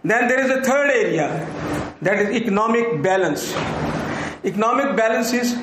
Then 0.04 0.28
there 0.28 0.42
is 0.42 0.50
a 0.50 0.62
third 0.62 0.90
area 0.92 1.48
that 2.02 2.20
is 2.20 2.36
economic 2.36 3.02
balance. 3.02 3.54
Economic 4.44 4.98
balance 4.98 5.32
is 5.32 5.56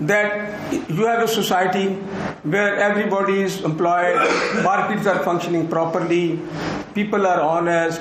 that 0.00 0.72
you 0.88 1.04
have 1.04 1.22
a 1.22 1.28
society 1.28 1.98
where 2.50 2.76
everybody 2.76 3.42
is 3.42 3.62
employed, 3.62 4.16
markets 4.62 5.06
are 5.06 5.22
functioning 5.24 5.66
properly, 5.68 6.38
people 6.94 7.26
are 7.26 7.40
honest, 7.40 8.00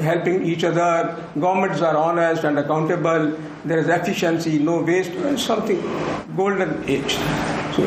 helping 0.00 0.44
each 0.44 0.64
other, 0.64 1.16
governments 1.38 1.80
are 1.82 1.96
honest 1.96 2.44
and 2.44 2.58
accountable, 2.58 3.36
there 3.64 3.78
is 3.78 3.88
efficiency, 3.88 4.58
no 4.58 4.82
waste, 4.82 5.12
something 5.38 5.80
golden 6.36 6.82
age. 6.88 7.14
So 7.76 7.86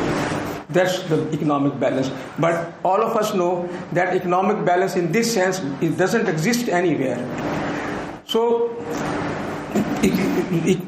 that's 0.69 1.03
the 1.03 1.29
economic 1.33 1.79
balance. 1.79 2.11
But 2.39 2.73
all 2.83 3.01
of 3.01 3.17
us 3.17 3.33
know 3.33 3.67
that 3.91 4.15
economic 4.15 4.65
balance 4.65 4.95
in 4.95 5.11
this 5.11 5.33
sense 5.33 5.59
it 5.81 5.97
doesn't 5.97 6.27
exist 6.27 6.69
anywhere. 6.69 7.19
So 8.25 8.69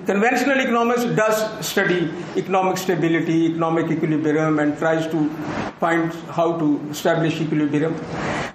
conventional 0.06 0.60
economics 0.60 1.04
does 1.16 1.66
study 1.66 2.12
economic 2.36 2.78
stability, 2.78 3.48
economic 3.48 3.90
equilibrium, 3.92 4.60
and 4.60 4.78
tries 4.78 5.08
to 5.08 5.30
find 5.80 6.14
how 6.30 6.58
to 6.58 6.80
establish 6.90 7.40
equilibrium. 7.42 7.96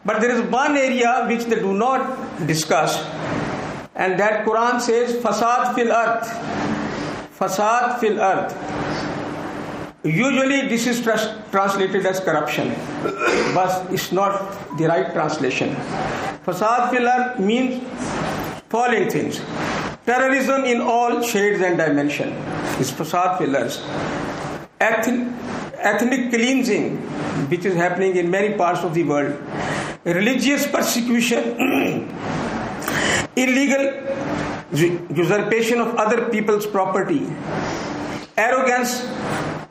But 0.05 0.21
there 0.21 0.31
is 0.31 0.43
one 0.51 0.77
area 0.77 1.27
which 1.27 1.45
they 1.45 1.57
do 1.57 1.73
not 1.73 2.47
discuss, 2.47 2.99
and 3.95 4.19
that 4.21 4.45
Quran 4.45 4.81
says 4.81 5.17
fasad 5.17 5.75
fil 5.75 5.93
earth. 5.93 6.29
Fasad 7.39 7.99
fil 7.99 8.21
earth. 8.21 8.55
Usually 10.03 10.69
this 10.69 10.87
is 10.87 11.03
trans- 11.03 11.29
translated 11.51 12.07
as 12.07 12.21
corruption, 12.21 12.75
but 13.55 13.93
it's 13.93 14.13
not 14.13 14.79
the 14.79 14.87
right 14.87 15.13
translation. 15.13 15.75
Fasad 16.47 16.91
fil 16.91 17.07
earth 17.07 17.39
means 17.39 17.83
falling 18.69 19.11
things. 19.11 19.41
Terrorism 20.11 20.65
in 20.65 20.81
all 20.81 21.23
shades 21.23 21.61
and 21.63 21.77
dimension 21.79 22.31
is 22.85 22.91
fasad 22.91 23.39
fil 23.39 23.55
earth. 23.55 23.77
Ethn- 24.87 25.21
ethnic 25.91 26.25
cleansing, 26.33 26.97
which 27.53 27.65
is 27.65 27.77
happening 27.77 28.17
in 28.17 28.29
many 28.29 28.57
parts 28.57 28.83
of 28.83 28.93
the 28.93 29.05
world. 29.05 29.39
Religious 30.05 30.67
persecution, 30.67 31.47
illegal 33.37 33.87
usurpation 35.21 35.81
of 35.81 35.95
other 35.95 36.29
people's 36.31 36.67
property, 36.67 37.23
arrogance 38.37 39.07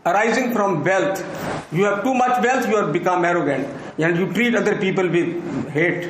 arising 0.05 0.53
from 0.53 0.85
wealth. 0.85 1.19
You 1.73 1.83
have 1.83 2.01
too 2.01 2.13
much 2.13 2.41
wealth, 2.41 2.65
you 2.69 2.77
have 2.77 2.93
become 2.93 3.25
arrogant, 3.25 3.67
and 3.97 4.17
you 4.17 4.31
treat 4.31 4.55
other 4.55 4.77
people 4.77 5.09
with 5.09 5.69
hate. 5.71 6.07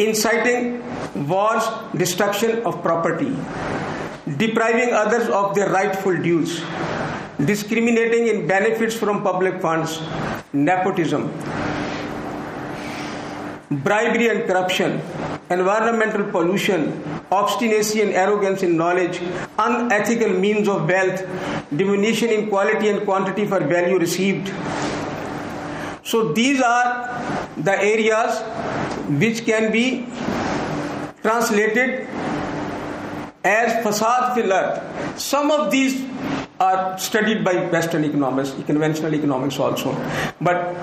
Inciting 0.00 0.82
wars, 1.28 1.62
destruction 1.94 2.62
of 2.64 2.82
property, 2.82 3.36
depriving 4.38 4.94
others 4.94 5.28
of 5.28 5.54
their 5.54 5.68
rightful 5.68 6.16
dues, 6.16 6.62
discriminating 7.44 8.28
in 8.28 8.46
benefits 8.46 8.94
from 8.94 9.22
public 9.22 9.60
funds, 9.60 10.00
nepotism, 10.54 11.30
bribery 13.70 14.28
and 14.28 14.46
corruption, 14.46 15.02
environmental 15.50 16.24
pollution, 16.30 17.04
obstinacy 17.30 18.00
and 18.00 18.12
arrogance 18.12 18.62
in 18.62 18.78
knowledge, 18.78 19.20
unethical 19.58 20.30
means 20.30 20.66
of 20.66 20.88
wealth, 20.88 21.26
diminution 21.76 22.30
in 22.30 22.48
quality 22.48 22.88
and 22.88 23.04
quantity 23.04 23.46
for 23.46 23.60
value 23.60 23.98
received. 23.98 24.48
So 26.02 26.32
these 26.32 26.62
are 26.62 27.44
the 27.58 27.78
areas 27.78 28.42
which 29.18 29.44
can 29.44 29.72
be 29.72 30.06
translated 31.22 32.06
as 33.42 33.84
fasad 33.84 34.34
fil. 34.34 35.18
Some 35.18 35.50
of 35.50 35.70
these 35.70 36.04
are 36.60 36.98
studied 36.98 37.42
by 37.42 37.54
Western 37.70 38.04
economics, 38.04 38.54
conventional 38.66 39.14
economics 39.14 39.58
also. 39.58 39.94
But 40.40 40.76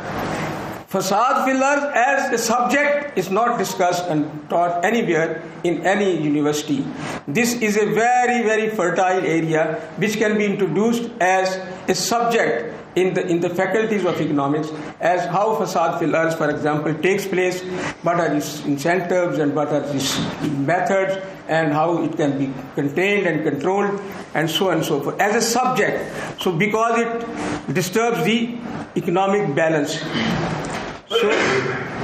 Fasad 0.89 1.43
fil 1.43 1.61
as 1.61 2.31
a 2.31 2.37
subject 2.37 3.17
is 3.17 3.29
not 3.29 3.57
discussed 3.59 4.05
and 4.07 4.49
taught 4.49 4.85
anywhere 4.85 5.43
in 5.65 5.85
any 5.85 6.15
university. 6.17 6.85
This 7.27 7.61
is 7.61 7.75
a 7.75 7.87
very, 7.87 8.41
very 8.43 8.69
fertile 8.69 9.19
area 9.19 9.81
which 9.97 10.17
can 10.17 10.37
be 10.37 10.45
introduced 10.45 11.11
as 11.19 11.59
a 11.89 11.93
subject 11.93 12.73
in 12.97 13.13
the 13.13 13.23
in 13.27 13.39
the 13.39 13.49
faculties 13.49 14.05
of 14.11 14.19
economics 14.19 14.69
as 14.99 15.25
how 15.35 15.45
fasad 15.57 15.99
fil 15.99 16.15
for 16.37 16.49
example, 16.49 16.93
takes 16.95 17.27
place, 17.27 17.61
what 18.01 18.19
are 18.19 18.33
its 18.35 18.65
incentives 18.65 19.37
and 19.37 19.55
what 19.55 19.67
are 19.69 19.83
its 19.95 20.17
methods 20.71 21.17
and 21.47 21.71
how 21.71 22.03
it 22.03 22.15
can 22.17 22.37
be 22.37 22.51
contained 22.75 23.27
and 23.27 23.43
controlled 23.43 24.01
and 24.33 24.49
so 24.49 24.69
on 24.69 24.77
and 24.77 24.85
so 24.85 24.99
forth 24.99 25.19
as 25.19 25.35
a 25.35 25.41
subject. 25.41 26.41
So 26.41 26.51
because 26.51 26.99
it 26.99 27.73
disturbs 27.73 28.23
the 28.23 28.57
economic 28.95 29.55
balance. 29.55 30.01
So, 31.09 31.96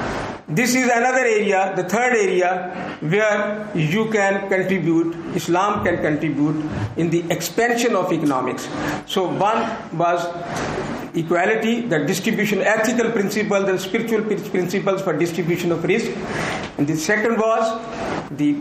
this 0.47 0.75
is 0.75 0.85
another 0.85 1.25
area, 1.25 1.73
the 1.75 1.83
third 1.83 2.13
area, 2.13 2.97
where 2.99 3.69
you 3.75 4.09
can 4.11 4.49
contribute, 4.49 5.15
Islam 5.35 5.83
can 5.85 6.01
contribute 6.01 6.65
in 6.97 7.09
the 7.09 7.23
expansion 7.31 7.95
of 7.95 8.11
economics. 8.11 8.67
So, 9.05 9.27
one 9.27 9.97
was 9.97 10.25
equality, 11.15 11.81
the 11.81 11.99
distribution, 12.05 12.61
ethical 12.61 13.11
principles 13.11 13.69
and 13.69 13.79
spiritual 13.79 14.23
principles 14.23 15.01
for 15.01 15.17
distribution 15.17 15.71
of 15.71 15.79
rizq. 15.79 16.13
And 16.77 16.87
the 16.87 16.97
second 16.97 17.37
was 17.37 17.79
the 18.31 18.55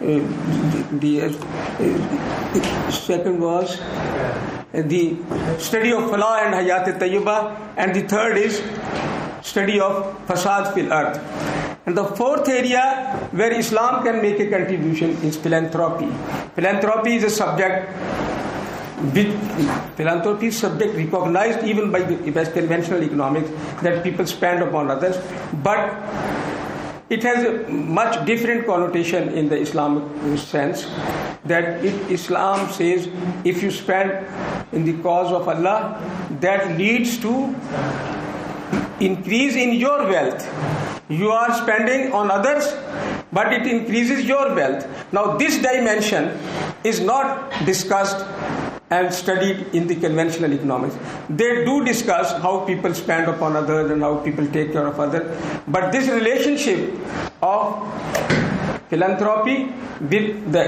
uh, 0.00 0.20
the 0.98 1.22
uh, 1.22 2.90
second 2.90 3.40
was 3.40 3.78
the 4.72 5.16
study 5.58 5.92
of 5.92 6.10
Falah 6.10 6.46
and 6.46 6.54
Hayat 6.54 6.98
Tayyibah, 6.98 7.74
and 7.76 7.94
the 7.94 8.02
third 8.02 8.38
is 8.38 8.60
study 9.42 9.80
of 9.80 10.16
fasad 10.26 10.72
fil 10.74 10.92
earth. 10.92 11.18
And 11.84 11.96
the 11.96 12.04
fourth 12.04 12.48
area 12.48 13.28
where 13.32 13.52
Islam 13.52 14.04
can 14.04 14.22
make 14.22 14.38
a 14.38 14.48
contribution 14.48 15.10
is 15.22 15.36
philanthropy. 15.36 16.08
Philanthropy 16.54 17.16
is 17.16 17.24
a 17.24 17.30
subject 17.30 17.88
philanthropy 19.96 20.46
is 20.46 20.58
subject 20.58 20.94
recognized 20.94 21.64
even 21.64 21.90
by 21.90 22.02
the 22.02 22.16
conventional 22.52 23.02
economics 23.02 23.50
that 23.82 24.04
people 24.04 24.24
spend 24.24 24.62
upon 24.62 24.90
others. 24.90 25.18
But 25.62 25.90
it 27.10 27.22
has 27.24 27.44
a 27.44 27.68
much 27.68 28.24
different 28.24 28.64
connotation 28.64 29.30
in 29.30 29.48
the 29.48 29.56
Islamic 29.56 30.38
sense 30.38 30.86
that 31.44 31.84
Islam 31.84 32.70
says 32.70 33.08
if 33.44 33.62
you 33.62 33.70
spend 33.70 34.12
in 34.72 34.84
the 34.84 35.02
cause 35.02 35.32
of 35.32 35.48
Allah, 35.48 36.00
that 36.40 36.78
leads 36.78 37.18
to 37.18 37.54
increase 39.00 39.54
in 39.56 39.74
your 39.74 40.06
wealth. 40.08 40.46
You 41.08 41.30
are 41.30 41.52
spending 41.54 42.12
on 42.12 42.30
others, 42.30 42.72
but 43.32 43.52
it 43.52 43.66
increases 43.66 44.24
your 44.24 44.54
wealth. 44.54 44.86
Now, 45.12 45.36
this 45.36 45.60
dimension 45.60 46.38
is 46.84 47.00
not 47.00 47.52
discussed 47.66 48.24
and 48.90 49.12
studied 49.12 49.66
in 49.74 49.86
the 49.86 49.94
conventional 49.96 50.52
economics. 50.52 50.96
They 51.30 51.64
do 51.64 51.84
discuss 51.84 52.32
how 52.42 52.64
people 52.66 52.94
spend 52.94 53.28
upon 53.28 53.56
others 53.56 53.90
and 53.90 54.02
how 54.02 54.16
people 54.18 54.46
take 54.48 54.72
care 54.72 54.86
of 54.86 55.00
others, 55.00 55.36
but 55.66 55.92
this 55.92 56.08
relationship 56.08 56.94
of 57.42 57.88
philanthropy 58.90 59.72
with 60.00 60.52
the 60.52 60.64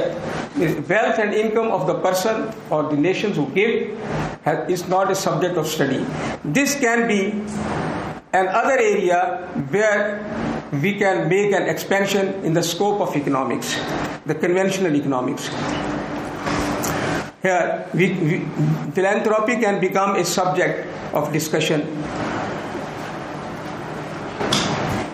wealth 0.89 1.19
and 1.19 1.35
income 1.35 1.69
of 1.71 1.87
the 1.87 1.95
person 2.01 2.51
or 2.71 2.85
the 2.85 2.97
nations 2.97 3.37
who 3.37 3.47
give 3.51 3.99
is 4.71 4.89
not 4.89 5.11
a 5.11 5.15
subject 5.15 5.59
of 5.59 5.67
study. 5.67 6.07
This 6.45 6.79
can 6.81 7.07
be 7.07 7.33
another 8.35 8.79
area 8.79 9.49
where 9.71 10.21
we 10.83 10.99
can 10.99 11.29
make 11.29 11.53
an 11.53 11.69
expansion 11.69 12.45
in 12.45 12.53
the 12.53 12.63
scope 12.63 13.01
of 13.01 13.17
economics, 13.17 13.79
the 14.27 14.35
conventional 14.35 14.95
economics. 14.95 15.49
Here, 17.43 17.87
we, 17.95 18.13
we, 18.13 18.39
philanthropy 18.93 19.57
can 19.61 19.81
become 19.81 20.17
a 20.17 20.25
subject 20.25 20.89
of 21.15 21.33
discussion. 21.33 21.81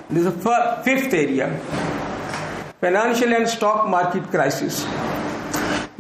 This 0.09 0.27
is 0.27 0.35
the 0.35 0.83
fifth 0.85 1.13
area 1.13 1.61
financial 2.81 3.35
and 3.35 3.47
stock 3.47 3.89
market 3.89 4.25
crisis. 4.31 4.87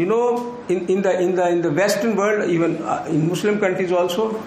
You 0.00 0.06
know, 0.06 0.56
in, 0.70 0.86
in, 0.88 1.02
the, 1.02 1.20
in, 1.20 1.34
the, 1.34 1.46
in 1.50 1.60
the 1.60 1.70
Western 1.70 2.16
world, 2.16 2.48
even 2.48 2.80
uh, 2.82 3.04
in 3.06 3.28
Muslim 3.28 3.60
countries 3.60 3.92
also, 3.92 4.42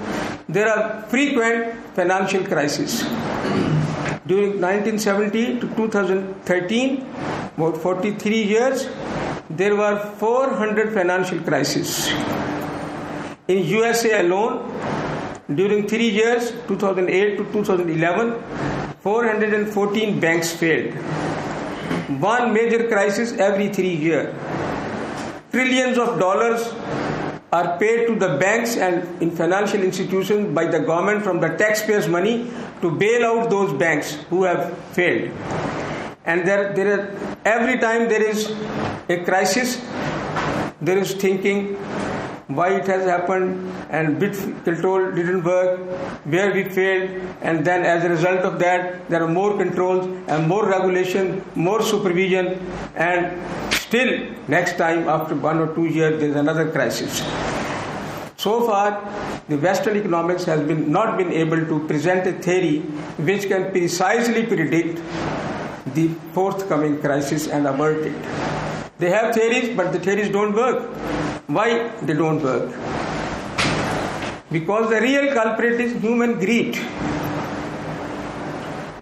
there 0.49 0.67
are 0.67 1.03
frequent 1.09 1.75
financial 1.93 2.43
crises. 2.43 3.01
During 4.25 4.59
1970 4.59 5.59
to 5.59 5.75
2013, 5.75 7.05
about 7.55 7.77
43 7.77 8.41
years, 8.41 8.89
there 9.47 9.75
were 9.75 9.99
400 10.17 10.91
financial 10.91 11.37
crises. 11.41 12.09
In 13.47 13.63
USA 13.63 14.21
alone, 14.21 14.73
during 15.53 15.87
three 15.87 16.09
years, 16.09 16.49
2008 16.67 17.37
to 17.37 17.43
2011, 17.53 18.41
414 19.01 20.19
banks 20.19 20.51
failed. 20.51 20.95
One 22.19 22.53
major 22.55 22.87
crisis 22.87 23.33
every 23.33 23.69
three 23.71 23.93
years. 23.93 24.33
Trillions 25.53 25.99
of 25.99 26.17
dollars 26.17 26.73
are 27.51 27.77
paid 27.77 28.07
to 28.07 28.15
the 28.15 28.37
banks 28.39 28.75
and 28.75 29.21
in 29.21 29.29
financial 29.29 29.83
institutions 29.83 30.51
by 30.55 30.65
the 30.65 30.79
government 30.79 31.23
from 31.23 31.39
the 31.39 31.49
taxpayers' 31.49 32.07
money 32.07 32.49
to 32.81 32.89
bail 32.89 33.23
out 33.23 33.51
those 33.51 33.71
banks 33.73 34.13
who 34.31 34.45
have 34.45 34.75
failed. 34.93 35.29
And 36.25 36.47
there, 36.47 36.73
there 36.73 36.99
are, 36.99 37.37
every 37.45 37.77
time 37.77 38.09
there 38.09 38.23
is 38.23 38.49
a 39.07 39.23
crisis, 39.23 39.79
there 40.81 40.97
is 40.97 41.13
thinking 41.13 41.75
why 42.55 42.69
it 42.75 42.87
has 42.87 43.05
happened 43.05 43.71
and 43.89 44.19
bit 44.19 44.33
control 44.63 45.11
didn't 45.11 45.43
work, 45.43 45.79
where 46.25 46.53
we 46.53 46.63
failed, 46.63 47.09
and 47.41 47.65
then 47.65 47.85
as 47.85 48.03
a 48.03 48.09
result 48.09 48.39
of 48.41 48.59
that, 48.59 49.09
there 49.09 49.23
are 49.23 49.27
more 49.27 49.57
controls 49.57 50.05
and 50.27 50.47
more 50.47 50.65
regulation, 50.67 51.43
more 51.55 51.81
supervision, 51.81 52.59
and 52.95 53.73
still 53.73 54.35
next 54.47 54.77
time 54.77 55.07
after 55.07 55.35
one 55.35 55.59
or 55.59 55.73
two 55.75 55.85
years 55.85 56.19
there 56.19 56.29
is 56.29 56.35
another 56.35 56.71
crisis. 56.71 57.21
So 58.37 58.65
far, 58.67 59.01
the 59.47 59.57
Western 59.57 59.95
economics 59.97 60.43
has 60.45 60.61
been 60.67 60.91
not 60.91 61.17
been 61.17 61.31
able 61.31 61.65
to 61.65 61.87
present 61.87 62.27
a 62.27 62.33
theory 62.33 62.79
which 63.29 63.47
can 63.47 63.71
precisely 63.71 64.45
predict 64.45 64.97
the 65.93 66.07
forthcoming 66.33 66.99
crisis 66.99 67.47
and 67.47 67.67
avert 67.67 68.05
it. 68.05 68.15
They 68.99 69.09
have 69.11 69.33
theories, 69.33 69.75
but 69.77 69.91
the 69.93 69.99
theories 69.99 70.29
don't 70.29 70.53
work. 70.53 70.89
Why 71.53 71.89
they 72.01 72.13
don't 72.13 72.41
work? 72.41 72.69
Because 74.51 74.89
the 74.89 74.99
real 75.01 75.33
culprit 75.33 75.79
is 75.79 76.01
human 76.01 76.39
greed. 76.39 76.75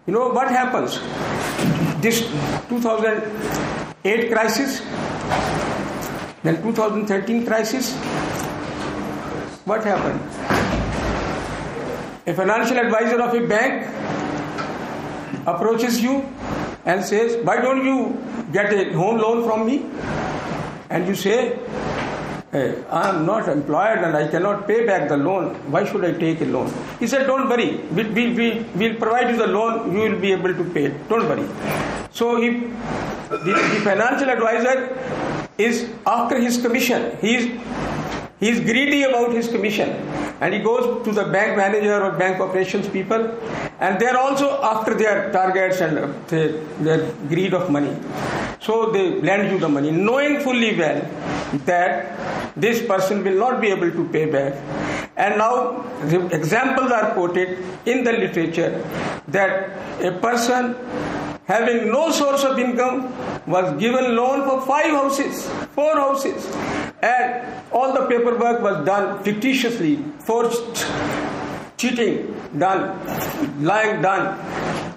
You 0.05 0.13
know 0.13 0.27
what 0.29 0.49
happens? 0.49 0.99
This 2.01 2.19
2008 2.67 4.31
crisis, 4.33 4.81
then 6.43 6.61
2013 6.61 7.45
crisis. 7.45 7.93
What 9.63 9.85
happened? 9.85 10.19
A 12.27 12.33
financial 12.33 12.77
advisor 12.77 13.21
of 13.21 13.33
a 13.33 13.47
bank 13.47 13.87
approaches 15.47 16.01
you 16.01 16.19
and 16.85 17.05
says, 17.05 17.37
Why 17.45 17.61
don't 17.61 17.85
you 17.85 17.97
get 18.51 18.73
a 18.73 18.91
home 18.91 19.19
loan 19.19 19.45
from 19.47 19.65
me? 19.65 19.85
And 20.89 21.07
you 21.07 21.15
say, 21.15 21.57
I 22.53 23.09
am 23.09 23.25
not 23.25 23.47
employed 23.47 23.99
and 23.99 24.15
I 24.15 24.27
cannot 24.27 24.67
pay 24.67 24.85
back 24.85 25.07
the 25.07 25.15
loan. 25.15 25.55
Why 25.71 25.85
should 25.85 26.03
I 26.03 26.11
take 26.11 26.41
a 26.41 26.45
loan? 26.45 26.73
He 26.99 27.07
said, 27.07 27.25
Don't 27.25 27.47
worry. 27.47 27.77
We, 27.95 28.03
we, 28.03 28.33
we, 28.33 28.65
we'll 28.75 28.95
provide 28.95 29.29
you 29.29 29.37
the 29.37 29.47
loan. 29.47 29.93
You 29.93 29.99
will 29.99 30.19
be 30.19 30.33
able 30.33 30.53
to 30.53 30.63
pay 30.71 30.85
it. 30.85 31.09
Don't 31.09 31.29
worry. 31.29 31.47
So 32.11 32.41
he, 32.41 32.49
the, 33.29 33.37
the 33.37 33.81
financial 33.85 34.29
advisor 34.29 34.97
is 35.57 35.89
after 36.05 36.39
his 36.39 36.61
commission. 36.61 37.17
He 37.21 37.35
is 37.35 37.61
he 38.41 38.49
is 38.49 38.59
greedy 38.59 39.03
about 39.03 39.31
his 39.33 39.47
commission 39.47 39.89
and 40.41 40.51
he 40.51 40.59
goes 40.61 41.05
to 41.05 41.11
the 41.11 41.25
bank 41.25 41.55
manager 41.55 42.03
or 42.03 42.11
bank 42.17 42.39
operations 42.41 42.89
people 42.89 43.37
and 43.79 43.99
they 43.99 44.07
are 44.07 44.17
also 44.17 44.59
after 44.63 44.95
their 44.95 45.31
targets 45.31 45.79
and 45.79 45.99
uh, 45.99 46.11
their 46.79 47.11
greed 47.29 47.53
of 47.53 47.69
money. 47.69 47.95
So 48.61 48.91
they 48.91 49.19
lend 49.21 49.51
you 49.51 49.59
the 49.59 49.67
money 49.67 49.91
knowing 49.91 50.39
fully 50.41 50.77
well 50.77 51.01
that 51.65 52.53
this 52.55 52.85
person 52.85 53.23
will 53.23 53.37
not 53.37 53.59
be 53.59 53.69
able 53.69 53.91
to 53.91 54.07
pay 54.09 54.25
back. 54.25 54.53
And 55.17 55.37
now 55.37 55.83
examples 56.31 56.91
are 56.91 57.13
quoted 57.13 57.57
in 57.85 58.03
the 58.03 58.13
literature 58.13 58.83
that 59.27 60.03
a 60.03 60.11
person 60.19 60.75
having 61.45 61.87
no 61.91 62.11
source 62.11 62.43
of 62.43 62.59
income 62.59 63.11
was 63.47 63.77
given 63.79 64.15
loan 64.15 64.47
for 64.47 64.65
five 64.65 64.91
houses, 64.91 65.49
four 65.75 65.95
houses 65.95 66.45
and 67.01 67.43
all 67.71 67.93
the 67.93 68.05
paperwork 68.07 68.61
was 68.61 68.85
done 68.85 69.23
fictitiously, 69.23 69.97
forged, 70.19 70.85
cheating 71.77 72.35
done, 72.57 72.83
lying 73.63 74.01
done, 74.01 74.37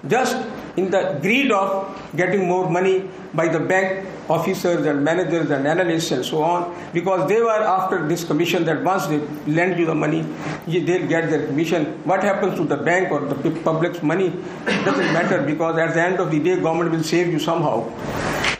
just 0.07 0.37
in 0.77 0.91
the 0.91 1.17
greed 1.21 1.51
of 1.51 1.69
getting 2.15 2.47
more 2.47 2.69
money 2.69 3.09
by 3.33 3.47
the 3.47 3.59
bank 3.59 4.07
officers 4.29 4.85
and 4.85 5.03
managers 5.03 5.49
and 5.51 5.67
analysts 5.67 6.11
and 6.11 6.25
so 6.25 6.41
on 6.41 6.75
because 6.93 7.27
they 7.29 7.39
were 7.39 7.61
after 7.75 8.07
this 8.07 8.23
commission 8.23 8.65
that 8.65 8.83
once 8.83 9.05
they 9.07 9.19
lend 9.47 9.77
you 9.77 9.85
the 9.85 9.93
money 9.95 10.21
they'll 10.67 11.07
get 11.07 11.29
their 11.29 11.45
commission 11.45 11.85
what 12.03 12.23
happens 12.23 12.55
to 12.55 12.65
the 12.65 12.77
bank 12.77 13.11
or 13.11 13.19
the 13.21 13.51
public's 13.61 14.01
money 14.01 14.29
doesn't 14.65 15.13
matter 15.13 15.41
because 15.43 15.77
at 15.77 15.93
the 15.93 16.01
end 16.01 16.19
of 16.19 16.31
the 16.31 16.39
day 16.39 16.55
government 16.59 16.91
will 16.91 17.03
save 17.03 17.31
you 17.31 17.39
somehow 17.39 17.77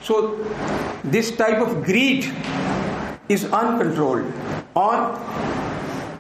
so 0.02 0.38
this 1.04 1.36
type 1.36 1.58
of 1.58 1.84
greed 1.84 2.32
is 3.28 3.46
uncontrolled 3.46 4.32
on 4.76 5.20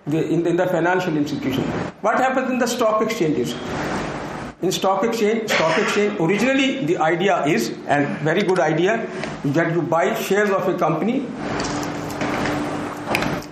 the, 0.07 0.27
in, 0.27 0.43
the, 0.43 0.49
in 0.51 0.55
the 0.57 0.67
financial 0.67 1.15
institution. 1.17 1.63
What 2.01 2.15
happens 2.17 2.49
in 2.49 2.59
the 2.59 2.67
stock 2.67 3.01
exchanges? 3.01 3.53
In 4.65 4.71
stock 4.71 5.03
exchange, 5.03 5.51
stock 5.51 5.77
exchange, 5.77 6.19
originally 6.19 6.85
the 6.85 6.97
idea 6.97 7.45
is, 7.45 7.69
and 7.87 8.07
very 8.29 8.41
good 8.41 8.59
idea, 8.59 9.07
that 9.57 9.75
you 9.75 9.83
buy 9.83 10.15
shares 10.15 10.49
of 10.49 10.67
a 10.67 10.75
company 10.75 11.27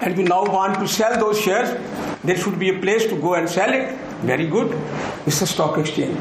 and 0.01 0.17
you 0.17 0.23
now 0.23 0.43
want 0.43 0.79
to 0.79 0.87
sell 0.87 1.19
those 1.19 1.39
shares, 1.39 1.69
there 2.23 2.35
should 2.35 2.57
be 2.57 2.69
a 2.69 2.79
place 2.79 3.05
to 3.05 3.21
go 3.21 3.35
and 3.35 3.47
sell 3.47 3.71
it. 3.71 3.95
Very 4.31 4.47
good. 4.47 4.73
It's 5.27 5.39
a 5.43 5.45
stock 5.45 5.77
exchange. 5.77 6.17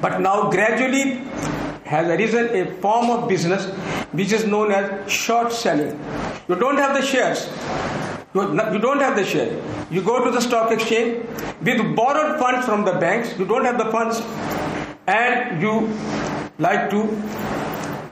But 0.00 0.20
now 0.20 0.48
gradually 0.48 1.24
has 1.82 2.06
arisen 2.06 2.54
a 2.54 2.70
form 2.80 3.10
of 3.10 3.28
business 3.28 3.66
which 4.12 4.30
is 4.30 4.46
known 4.46 4.70
as 4.70 5.10
short 5.10 5.52
selling. 5.52 5.98
You 6.48 6.54
don't 6.54 6.76
have 6.76 6.94
the 6.94 7.02
shares. 7.02 7.48
You 8.34 8.78
don't 8.78 9.00
have 9.00 9.16
the 9.16 9.24
share. 9.24 9.50
You 9.90 10.02
go 10.02 10.24
to 10.24 10.30
the 10.30 10.40
stock 10.40 10.72
exchange 10.72 11.26
with 11.62 11.94
borrowed 11.94 12.38
funds 12.38 12.66
from 12.66 12.84
the 12.84 12.92
banks. 12.92 13.38
You 13.38 13.44
don't 13.44 13.64
have 13.64 13.78
the 13.78 13.90
funds, 13.90 14.20
and 15.06 15.60
you 15.60 15.88
like 16.58 16.88
to 16.90 17.02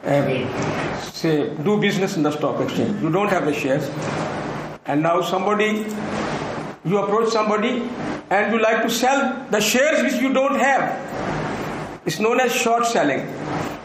uh, 0.04 1.10
say 1.12 1.48
do 1.64 1.80
business 1.80 2.16
in 2.16 2.22
the 2.22 2.30
stock 2.32 2.60
exchange. 2.60 3.00
You 3.02 3.10
don't 3.10 3.28
have 3.28 3.46
the 3.46 3.54
shares, 3.54 3.88
and 4.86 5.02
now 5.02 5.22
somebody 5.22 5.86
you 6.84 6.98
approach 6.98 7.30
somebody 7.30 7.82
and 8.30 8.52
you 8.52 8.60
like 8.60 8.82
to 8.82 8.90
sell 8.90 9.46
the 9.50 9.60
shares 9.60 10.02
which 10.02 10.20
you 10.22 10.32
don't 10.32 10.58
have 10.58 10.96
It's 12.06 12.18
known 12.18 12.40
as 12.40 12.52
short 12.52 12.86
selling. 12.86 13.20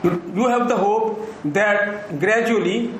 You, 0.03 0.11
you 0.35 0.47
have 0.47 0.69
the 0.69 0.77
hope 0.77 1.19
that 1.53 2.17
gradually, 2.19 2.93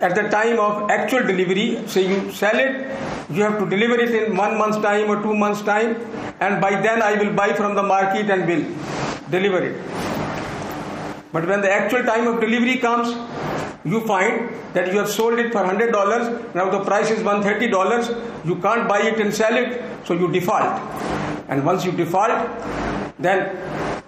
at 0.00 0.14
the 0.14 0.22
time 0.30 0.58
of 0.58 0.90
actual 0.90 1.22
delivery, 1.26 1.86
say 1.86 2.06
you 2.08 2.32
sell 2.32 2.58
it, 2.58 2.86
you 3.30 3.42
have 3.42 3.58
to 3.58 3.66
deliver 3.68 4.00
it 4.00 4.14
in 4.14 4.36
one 4.36 4.56
month's 4.56 4.78
time 4.78 5.10
or 5.10 5.22
two 5.22 5.34
months' 5.34 5.62
time, 5.62 5.96
and 6.40 6.60
by 6.60 6.70
then 6.80 7.02
I 7.02 7.22
will 7.22 7.32
buy 7.34 7.52
from 7.52 7.74
the 7.74 7.82
market 7.82 8.30
and 8.30 8.46
will 8.46 8.64
deliver 9.30 9.62
it. 9.62 9.76
But 11.32 11.46
when 11.46 11.60
the 11.60 11.70
actual 11.70 12.02
time 12.02 12.26
of 12.26 12.40
delivery 12.40 12.78
comes, 12.78 13.08
you 13.84 14.00
find 14.06 14.54
that 14.72 14.92
you 14.92 14.98
have 14.98 15.08
sold 15.08 15.38
it 15.38 15.52
for 15.52 15.62
$100, 15.62 16.54
now 16.54 16.70
the 16.70 16.82
price 16.84 17.10
is 17.10 17.20
$130, 17.20 18.46
you 18.46 18.56
can't 18.56 18.88
buy 18.88 19.00
it 19.02 19.20
and 19.20 19.32
sell 19.32 19.54
it, 19.54 19.82
so 20.06 20.14
you 20.14 20.32
default. 20.32 20.80
And 21.48 21.64
once 21.64 21.84
you 21.84 21.92
default, 21.92 22.48
then 23.18 23.56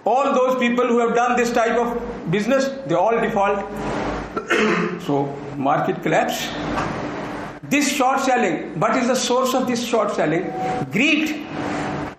all 0.05 0.33
those 0.33 0.59
people 0.59 0.87
who 0.87 0.99
have 0.99 1.15
done 1.15 1.37
this 1.37 1.51
type 1.51 1.77
of 1.77 2.31
business, 2.31 2.67
they 2.87 2.95
all 2.95 3.19
default. 3.19 3.63
so 5.05 5.25
market 5.57 6.01
collapse. 6.03 6.47
This 7.63 7.91
short 7.91 8.19
selling, 8.19 8.79
what 8.79 8.95
is 8.97 9.07
the 9.07 9.15
source 9.15 9.53
of 9.53 9.67
this 9.67 9.83
short 9.85 10.11
selling? 10.15 10.43
Greed. 10.91 11.45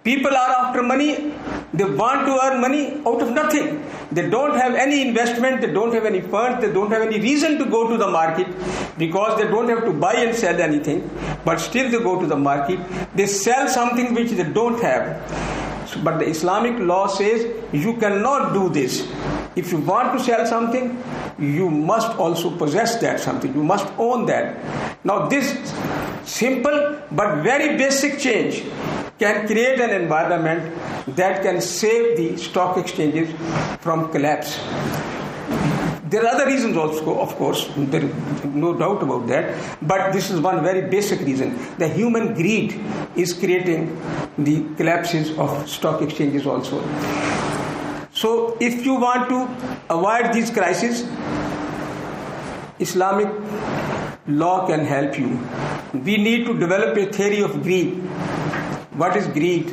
People 0.03 0.37
are 0.37 0.51
after 0.67 0.83
money 0.83 1.33
they 1.75 1.85
want 1.85 2.25
to 2.27 2.33
earn 2.41 2.61
money 2.61 3.03
out 3.05 3.21
of 3.21 3.31
nothing. 3.33 3.85
They 4.13 4.31
don't 4.31 4.57
have 4.57 4.77
any 4.77 5.03
investment, 5.09 5.61
they 5.61 5.73
don't 5.73 5.93
have 5.93 6.05
any 6.07 6.21
funds, 6.21 6.65
they 6.65 6.73
don't 6.73 6.91
have 6.93 7.03
any 7.03 7.19
reason 7.19 7.59
to 7.59 7.65
go 7.65 7.89
to 7.89 7.97
the 7.97 8.07
market 8.07 8.47
because 8.97 9.37
they 9.39 9.49
don't 9.49 9.69
have 9.69 9.85
to 9.85 9.93
buy 9.93 10.13
and 10.15 10.37
sell 10.37 10.61
anything, 10.61 11.11
but 11.45 11.59
still 11.59 11.91
they 11.91 11.99
go 11.99 12.21
to 12.21 12.27
the 12.29 12.37
market. 12.37 12.79
They 13.17 13.27
sell 13.27 13.67
something 13.69 14.15
which 14.15 14.31
they 14.31 14.45
don't 14.45 14.81
have. 14.83 15.19
But 16.05 16.19
the 16.21 16.29
Islamic 16.29 16.79
law 16.79 17.09
says 17.09 17.45
you 17.73 17.97
cannot 17.97 18.53
do 18.53 18.69
this. 18.69 19.01
If 19.57 19.71
you 19.71 19.79
want 19.79 20.19
to 20.19 20.25
sell 20.25 20.45
something, 20.47 21.03
you 21.39 21.71
must 21.71 22.19
also 22.19 22.51
possess 22.57 22.97
that 23.01 23.21
something. 23.21 23.55
You 23.55 23.63
must 23.63 23.87
own 23.99 24.27
that. 24.27 25.05
Now, 25.05 25.29
this 25.29 25.57
simple 26.25 27.01
but 27.13 27.43
very 27.43 27.77
basic 27.77 28.19
change 28.19 28.65
can 29.19 29.47
create 29.47 29.81
an 29.81 29.91
environment 29.91 30.75
that 31.17 31.43
can 31.43 31.61
save 31.61 32.17
the 32.17 32.37
stock 32.37 32.77
exchanges 32.77 33.31
from 33.81 34.11
collapse. 34.11 34.59
There 36.11 36.23
are 36.23 36.35
other 36.35 36.47
reasons 36.47 36.77
also, 36.77 37.19
of 37.19 37.35
course, 37.37 37.69
there 37.77 38.05
is 38.05 38.45
no 38.45 38.75
doubt 38.75 39.03
about 39.03 39.27
that, 39.29 39.57
but 39.83 40.13
this 40.13 40.31
is 40.31 40.41
one 40.41 40.63
very 40.63 40.89
basic 40.89 41.21
reason. 41.21 41.59
The 41.79 41.89
human 41.89 42.35
greed 42.35 42.81
is 43.17 43.33
creating 43.33 44.01
the 44.39 44.65
collapses 44.77 45.37
of 45.39 45.69
stock 45.69 46.03
exchanges 46.03 46.47
also. 46.47 46.81
So, 48.15 48.57
if 48.61 48.87
you 48.87 48.95
want 48.95 49.29
to 49.29 49.39
avoid 49.91 50.33
these 50.33 50.51
crises, 50.51 51.03
Islamic 52.79 53.29
law 54.29 54.67
can 54.69 54.85
help 54.85 55.19
you. 55.19 55.39
We 55.93 56.17
need 56.17 56.47
to 56.47 56.55
develop 56.57 56.97
a 56.97 57.07
theory 57.13 57.41
of 57.43 57.61
greed. 57.65 57.95
What 59.03 59.17
is 59.17 59.27
greed? 59.27 59.69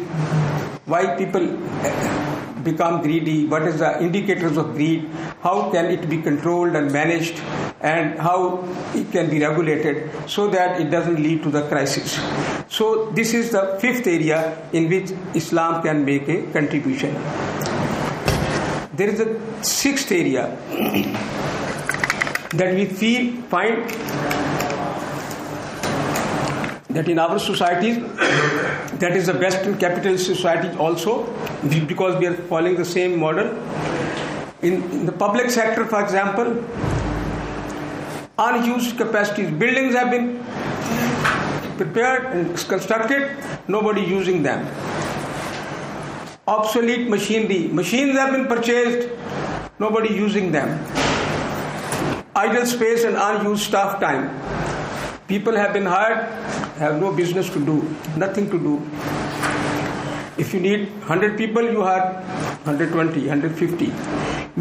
Why 0.85 1.15
people 1.17 1.47
eh, 1.85 2.61
become 2.63 3.03
greedy? 3.03 3.45
What 3.45 3.61
is 3.61 3.77
the 3.77 4.01
indicators 4.01 4.57
of 4.57 4.73
greed? 4.73 5.07
How 5.43 5.69
can 5.69 5.85
it 5.85 6.09
be 6.09 6.19
controlled 6.19 6.75
and 6.75 6.91
managed? 6.91 7.39
And 7.81 8.19
how 8.19 8.67
it 8.95 9.11
can 9.11 9.29
be 9.29 9.39
regulated 9.39 10.11
so 10.27 10.47
that 10.49 10.81
it 10.81 10.89
doesn't 10.89 11.21
lead 11.21 11.43
to 11.43 11.51
the 11.51 11.67
crisis. 11.67 12.19
So 12.69 13.11
this 13.11 13.35
is 13.35 13.51
the 13.51 13.77
fifth 13.79 14.07
area 14.07 14.67
in 14.73 14.89
which 14.89 15.11
Islam 15.35 15.83
can 15.83 16.03
make 16.05 16.27
a 16.27 16.43
contribution. 16.51 17.15
There 19.01 19.09
is 19.09 19.19
a 19.19 19.63
sixth 19.63 20.11
area 20.11 20.55
that 22.59 22.75
we 22.75 22.85
feel 22.85 23.41
find 23.53 23.89
that 26.89 27.09
in 27.09 27.17
our 27.17 27.39
societies, 27.39 27.97
that 28.99 29.17
is 29.17 29.25
the 29.25 29.33
Western 29.33 29.79
capitalist 29.79 30.27
society 30.27 30.77
also, 30.77 31.25
because 31.87 32.19
we 32.19 32.27
are 32.27 32.35
following 32.51 32.75
the 32.75 32.85
same 32.85 33.17
model. 33.19 33.47
In, 34.61 34.83
in 34.91 35.07
the 35.07 35.11
public 35.11 35.49
sector, 35.49 35.87
for 35.87 36.03
example, 36.03 36.63
unused 38.37 38.97
capacities, 38.97 39.49
buildings 39.49 39.95
have 39.95 40.11
been 40.11 40.43
prepared 41.77 42.35
and 42.35 42.55
constructed, 42.55 43.35
nobody 43.67 44.01
using 44.01 44.43
them. 44.43 44.63
Obsolete 46.51 47.07
machinery, 47.07 47.69
machines 47.69 48.17
have 48.17 48.33
been 48.33 48.45
purchased, 48.45 49.07
nobody 49.79 50.13
using 50.13 50.51
them. 50.51 50.71
Idle 52.35 52.65
space 52.65 53.05
and 53.05 53.15
unused 53.15 53.63
staff 53.63 54.01
time. 54.01 54.25
People 55.29 55.55
have 55.55 55.71
been 55.71 55.85
hired, 55.85 56.27
have 56.77 56.99
no 56.99 57.13
business 57.13 57.49
to 57.51 57.65
do, 57.65 57.75
nothing 58.17 58.49
to 58.51 58.59
do. 58.59 58.73
If 60.37 60.53
you 60.53 60.59
need 60.59 60.89
100 61.07 61.37
people, 61.37 61.63
you 61.63 61.83
hire 61.83 62.15
120, 62.65 63.21
150. 63.29 63.85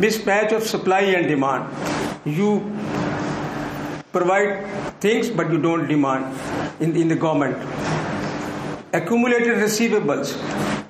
Mismatch 0.05 0.53
of 0.53 0.63
supply 0.63 1.01
and 1.19 1.27
demand. 1.27 1.75
You 2.25 2.71
provide 4.13 4.65
things, 5.01 5.29
but 5.29 5.51
you 5.51 5.61
don't 5.61 5.89
demand 5.89 6.39
in, 6.79 6.95
in 6.95 7.09
the 7.09 7.17
government. 7.17 7.57
Accumulated 8.93 9.57
receivables 9.57 10.37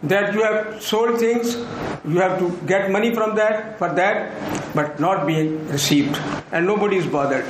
that 0.03 0.33
you 0.33 0.43
have 0.43 0.83
sold 0.83 1.19
things, 1.19 1.57
you 2.05 2.19
have 2.19 2.39
to 2.39 2.51
get 2.67 2.91
money 2.91 3.15
from 3.15 3.35
that 3.37 3.79
for 3.79 3.93
that, 3.95 4.75
but 4.75 4.99
not 4.99 5.27
being 5.27 5.69
received, 5.69 6.17
and 6.53 6.67
nobody 6.67 6.97
is 6.97 7.07
bothered. 7.07 7.45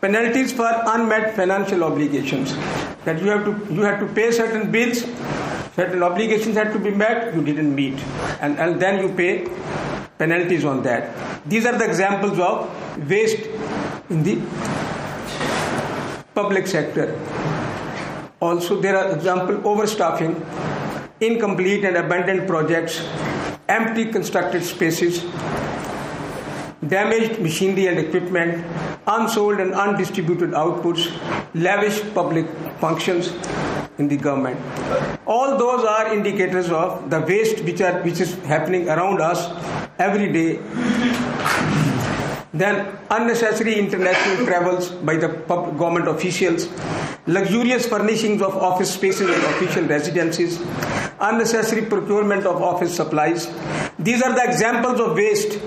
Penalties 0.00 0.52
for 0.52 0.70
unmet 0.86 1.34
financial 1.34 1.84
obligations. 1.84 2.54
That 3.04 3.20
you 3.22 3.28
have 3.28 3.44
to 3.44 3.74
you 3.74 3.82
have 3.82 4.00
to 4.00 4.06
pay 4.14 4.30
certain 4.30 4.70
bills 4.70 5.04
certain 5.76 6.02
obligations 6.02 6.56
had 6.56 6.72
to 6.72 6.78
be 6.78 6.90
met 6.90 7.34
you 7.34 7.42
didn't 7.44 7.74
meet. 7.74 7.98
And, 8.40 8.58
and 8.58 8.80
then 8.80 9.02
you 9.02 9.14
pay 9.14 9.46
penalties 10.18 10.64
on 10.64 10.82
that. 10.84 11.14
These 11.48 11.66
are 11.66 11.76
the 11.76 11.84
examples 11.84 12.38
of 12.38 13.10
waste 13.10 13.46
in 14.08 14.22
the 14.22 14.36
public 16.34 16.66
sector. 16.66 17.06
Also 18.40 18.80
there 18.80 18.96
are 18.96 19.14
example 19.14 19.56
overstaffing 19.58 20.34
incomplete 21.20 21.84
and 21.84 21.96
abandoned 21.96 22.46
projects 22.46 23.00
empty 23.68 24.04
constructed 24.04 24.62
spaces 24.62 25.24
damaged 26.88 27.40
machinery 27.40 27.86
and 27.86 27.98
equipment, 27.98 28.64
unsold 29.06 29.60
and 29.60 29.74
undistributed 29.74 30.50
outputs, 30.50 31.10
lavish 31.54 32.02
public 32.14 32.46
functions 32.78 33.32
in 33.98 34.08
the 34.08 34.16
government. 34.16 34.60
All 35.26 35.56
those 35.58 35.84
are 35.84 36.12
indicators 36.12 36.70
of 36.70 37.10
the 37.10 37.20
waste 37.20 37.64
which, 37.64 37.80
are, 37.80 38.02
which 38.02 38.20
is 38.20 38.34
happening 38.44 38.88
around 38.88 39.20
us 39.20 39.50
every 39.98 40.30
day. 40.32 40.60
Then 42.52 42.98
unnecessary 43.10 43.78
international 43.78 44.46
travels 44.46 44.90
by 44.90 45.16
the 45.16 45.28
government 45.28 46.08
officials, 46.08 46.68
luxurious 47.26 47.86
furnishings 47.86 48.40
of 48.40 48.56
office 48.56 48.94
spaces 48.94 49.28
and 49.28 49.42
official 49.54 49.84
residences, 49.84 50.60
unnecessary 51.20 51.82
procurement 51.82 52.46
of 52.46 52.62
office 52.62 52.94
supplies. 52.94 53.46
These 53.98 54.22
are 54.22 54.32
the 54.32 54.44
examples 54.44 55.00
of 55.00 55.14
waste 55.14 55.60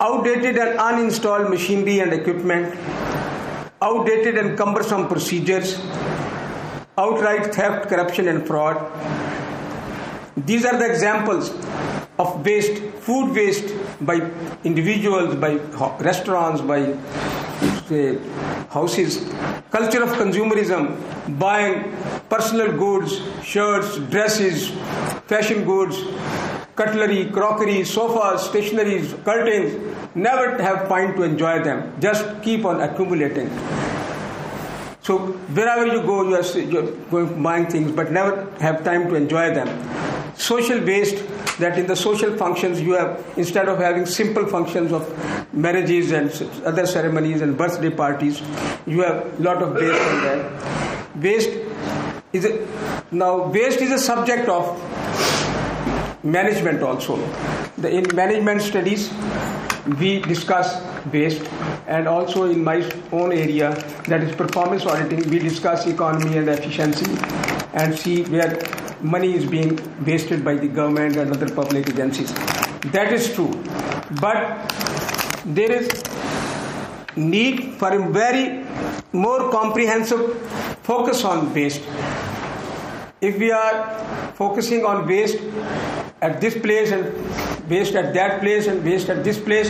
outdated 0.00 0.56
and 0.58 0.78
uninstalled 0.78 1.50
machinery 1.50 2.00
and 2.00 2.12
equipment, 2.12 2.76
outdated 3.80 4.36
and 4.38 4.56
cumbersome 4.56 5.08
procedures, 5.08 5.78
outright 6.98 7.54
theft, 7.54 7.88
corruption, 7.88 8.28
and 8.28 8.46
fraud. 8.46 8.76
These 10.36 10.64
are 10.64 10.78
the 10.78 10.90
examples 10.90 11.50
of 12.18 12.44
waste, 12.44 12.82
food 13.00 13.34
waste 13.34 13.74
by 14.00 14.30
individuals, 14.64 15.36
by 15.36 15.54
restaurants, 16.00 16.60
by 16.60 16.96
houses, 18.70 19.18
culture 19.70 20.02
of 20.02 20.10
consumerism, 20.10 20.96
buying 21.38 21.92
personal 22.28 22.72
goods, 22.76 23.20
shirts, 23.42 23.98
dresses, 24.10 24.70
fashion 25.26 25.64
goods, 25.64 25.96
cutlery, 26.76 27.26
crockery, 27.26 27.84
sofas, 27.84 28.48
stationaries, 28.48 29.12
curtains, 29.24 29.94
never 30.14 30.60
have 30.62 30.88
time 30.88 31.14
to 31.16 31.22
enjoy 31.22 31.62
them. 31.62 31.92
Just 32.00 32.24
keep 32.42 32.64
on 32.64 32.80
accumulating. 32.80 33.48
So 35.02 35.18
wherever 35.52 35.86
you 35.86 36.02
go, 36.02 36.22
you 36.28 36.34
are 36.34 36.58
you're 36.58 36.90
going 37.10 37.42
buying 37.42 37.66
things, 37.66 37.92
but 37.92 38.10
never 38.10 38.50
have 38.58 38.82
time 38.84 39.08
to 39.08 39.14
enjoy 39.14 39.54
them. 39.54 39.68
Social 40.36 40.80
based 40.80 41.24
that 41.58 41.78
in 41.78 41.86
the 41.86 41.94
social 41.94 42.36
functions 42.36 42.80
you 42.80 42.92
have 42.92 43.24
instead 43.36 43.68
of 43.68 43.78
having 43.78 44.04
simple 44.06 44.46
functions 44.46 44.92
of 44.92 45.54
marriages 45.54 46.10
and 46.10 46.30
other 46.64 46.86
ceremonies 46.86 47.40
and 47.40 47.56
birthday 47.56 47.90
parties, 47.90 48.42
you 48.86 49.02
have 49.02 49.38
a 49.38 49.42
lot 49.42 49.62
of 49.62 49.74
waste 49.74 50.02
on 50.02 50.22
that. 50.24 51.16
Waste 51.16 51.50
is 52.32 52.44
a, 52.44 52.66
now 53.12 53.46
waste 53.46 53.80
is 53.80 53.92
a 53.92 53.98
subject 53.98 54.48
of 54.48 54.64
management 56.24 56.82
also. 56.82 57.16
The, 57.78 57.90
in 57.90 58.14
management 58.14 58.62
studies, 58.62 59.10
we 59.98 60.20
discuss 60.20 60.82
waste, 61.12 61.42
and 61.86 62.08
also 62.08 62.44
in 62.44 62.64
my 62.64 62.90
own 63.12 63.32
area, 63.32 63.74
that 64.08 64.22
is 64.22 64.34
performance 64.34 64.86
auditing, 64.86 65.28
we 65.30 65.38
discuss 65.38 65.86
economy 65.86 66.38
and 66.38 66.48
efficiency 66.48 67.10
and 67.74 67.98
see 67.98 68.22
where 68.24 68.62
money 69.00 69.34
is 69.34 69.44
being 69.44 69.78
wasted 70.04 70.44
by 70.44 70.54
the 70.54 70.68
government 70.68 71.16
and 71.16 71.30
other 71.30 71.54
public 71.54 71.88
agencies. 71.88 72.32
That 72.92 73.12
is 73.12 73.34
true. 73.34 73.52
But 74.20 74.72
there 75.44 75.72
is 75.72 76.02
need 77.16 77.74
for 77.74 77.92
a 77.92 78.10
very 78.10 78.64
more 79.12 79.50
comprehensive 79.50 80.40
focus 80.82 81.24
on 81.24 81.52
waste. 81.52 81.82
If 83.20 83.38
we 83.38 83.52
are 83.52 84.32
focusing 84.34 84.84
on 84.84 85.06
waste 85.06 85.38
at 86.24 86.40
this 86.40 86.56
place 86.66 86.90
and 86.90 87.04
waste 87.70 87.94
at 87.94 88.14
that 88.14 88.40
place 88.40 88.66
and 88.66 88.84
waste 88.84 89.10
at 89.10 89.22
this 89.24 89.38
place, 89.38 89.68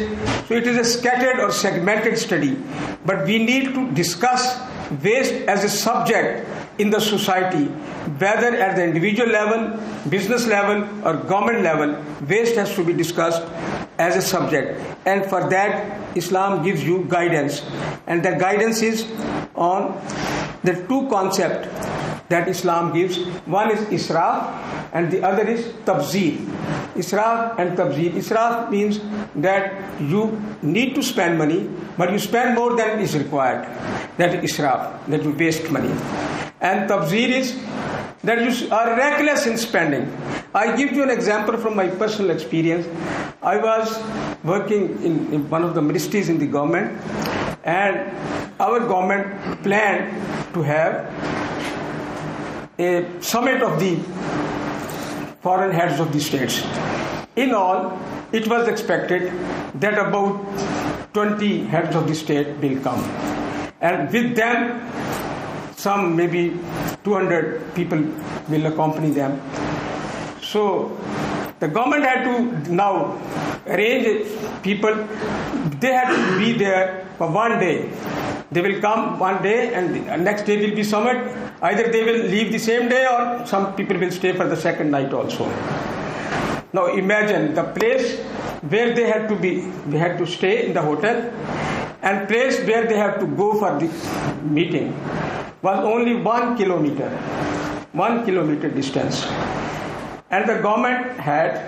so 0.49 0.55
it 0.55 0.67
is 0.67 0.79
a 0.79 0.85
scattered 0.85 1.41
or 1.41 1.51
segmented 1.51 2.19
study. 2.19 2.57
But 3.05 3.27
we 3.27 3.39
need 3.45 3.75
to 3.75 3.91
discuss 3.93 4.45
waste 5.03 5.35
as 5.55 5.65
a 5.65 5.69
subject 5.69 6.49
in 6.79 6.91
the 6.91 7.01
society, 7.01 7.65
whether 8.23 8.55
at 8.57 8.77
the 8.77 8.85
individual 8.85 9.31
level, 9.31 9.81
business 10.09 10.47
level, 10.47 10.87
or 11.07 11.17
government 11.17 11.63
level, 11.63 11.97
waste 12.29 12.57
has 12.57 12.75
to 12.77 12.85
be 12.85 12.93
discussed 12.93 13.43
as 13.99 14.17
a 14.17 14.23
subject. 14.23 14.81
And 15.07 15.25
for 15.27 15.49
that, 15.51 16.17
Islam 16.17 16.65
gives 16.65 16.85
you 16.85 17.05
guidance. 17.09 17.63
And 18.07 18.25
the 18.25 18.33
guidance 18.33 18.83
is 18.83 19.11
on 19.55 20.01
the 20.63 20.75
two 20.89 21.09
concepts 21.09 21.69
that 22.29 22.49
Islam 22.49 22.93
gives. 22.93 23.19
One 23.47 23.71
is 23.71 23.81
israf 23.93 24.53
and 24.93 25.11
the 25.11 25.23
other 25.23 25.47
is 25.47 25.67
tabzir. 25.85 26.39
Israf 26.95 27.59
and 27.59 27.77
tabzir. 27.77 28.13
Israf 28.13 28.71
means 28.71 29.01
that 29.37 30.01
you 30.01 30.41
need 30.63 30.95
to 30.95 31.03
spend 31.03 31.39
money, 31.39 31.69
but 31.99 32.13
you 32.13 32.19
spend 32.19 32.55
more 32.55 32.77
than 32.77 33.01
is 33.01 33.17
required. 33.17 33.67
That 34.17 34.43
is 34.43 34.53
israf, 34.53 35.07
that 35.07 35.23
you 35.23 35.33
waste 35.33 35.71
money. 35.71 35.93
And 36.61 36.89
tabzir 36.89 37.29
is 37.29 37.59
that 38.23 38.41
you 38.41 38.71
are 38.73 38.97
reckless 38.97 39.47
in 39.47 39.59
spending. 39.59 40.11
I 40.55 40.77
give 40.77 40.93
you 40.93 41.03
an 41.03 41.11
example 41.11 41.59
from 41.59 41.77
my 41.77 41.89
personal 41.89 42.31
experience. 42.31 42.87
I 43.43 43.59
was 43.59 44.03
working 44.43 45.03
in, 45.05 45.33
in 45.35 45.51
one 45.51 45.63
of 45.63 45.75
the 45.75 45.83
ministries 45.83 46.31
in 46.31 46.39
the 46.39 46.47
government, 46.47 46.99
and 47.65 48.11
our 48.59 48.81
government 48.81 49.63
planned 49.63 50.09
to 50.55 50.63
have 50.63 51.44
a 52.79 53.07
summit 53.21 53.63
of 53.63 53.79
the 53.79 53.97
foreign 55.43 55.73
heads 55.73 56.01
of 56.01 56.13
the 56.13 56.21
states. 56.21 56.63
In 57.37 57.55
all, 57.55 57.99
it 58.33 58.49
was 58.49 58.69
expected 58.69 59.33
that 59.81 59.99
about 59.99 60.41
20 61.13 61.65
heads 61.67 61.95
of 61.95 62.09
the 62.09 62.15
state 62.15 62.57
will 62.59 62.81
come. 62.83 63.03
And 63.81 64.13
with 64.13 64.35
them, 64.35 64.91
some 65.77 66.17
maybe 66.17 66.59
200 67.05 67.75
people 67.75 68.03
will 68.49 68.67
accompany 68.67 69.11
them. 69.11 69.41
So 70.43 70.97
the 71.61 71.69
government 71.69 72.05
had 72.05 72.25
to 72.25 72.73
now 72.73 73.21
arrange 73.67 74.27
people, 74.63 74.95
they 75.81 75.93
had 75.93 76.15
to 76.15 76.39
be 76.39 76.53
there 76.53 77.07
for 77.19 77.31
one 77.31 77.59
day. 77.61 77.91
They 78.55 78.63
will 78.63 78.81
come 78.81 79.19
one 79.19 79.43
day 79.43 79.75
and 79.75 80.25
next 80.25 80.43
day 80.47 80.57
will 80.65 80.77
be 80.77 80.85
summit. 80.85 81.17
Either 81.61 81.91
they 81.91 82.05
will 82.05 82.21
leave 82.35 82.53
the 82.53 82.59
same 82.59 82.89
day 82.89 83.05
or 83.05 83.45
some 83.45 83.75
people 83.75 83.99
will 83.99 84.13
stay 84.13 84.33
for 84.33 84.47
the 84.47 84.57
second 84.57 84.93
night 84.93 85.13
also. 85.13 85.47
Now 86.73 86.87
imagine 86.87 87.55
the 87.55 87.65
place 87.65 88.21
where 88.75 88.95
they 88.95 89.07
had 89.09 89.29
to 89.29 89.35
be, 89.35 89.51
they 89.89 89.99
had 89.99 90.19
to 90.19 90.27
stay 90.27 90.67
in 90.67 90.73
the 90.73 90.83
hotel 90.83 91.17
and 92.03 92.29
place 92.29 92.61
where 92.69 92.87
they 92.87 92.97
have 92.97 93.19
to 93.19 93.27
go 93.27 93.59
for 93.59 93.77
the 93.81 93.89
meeting 94.45 94.95
was 95.63 95.85
only 95.85 96.15
one 96.15 96.57
kilometer, 96.57 97.11
one 97.93 98.25
kilometer 98.25 98.71
distance. 98.71 99.25
And 100.31 100.49
the 100.49 100.61
government 100.63 101.19
had 101.19 101.59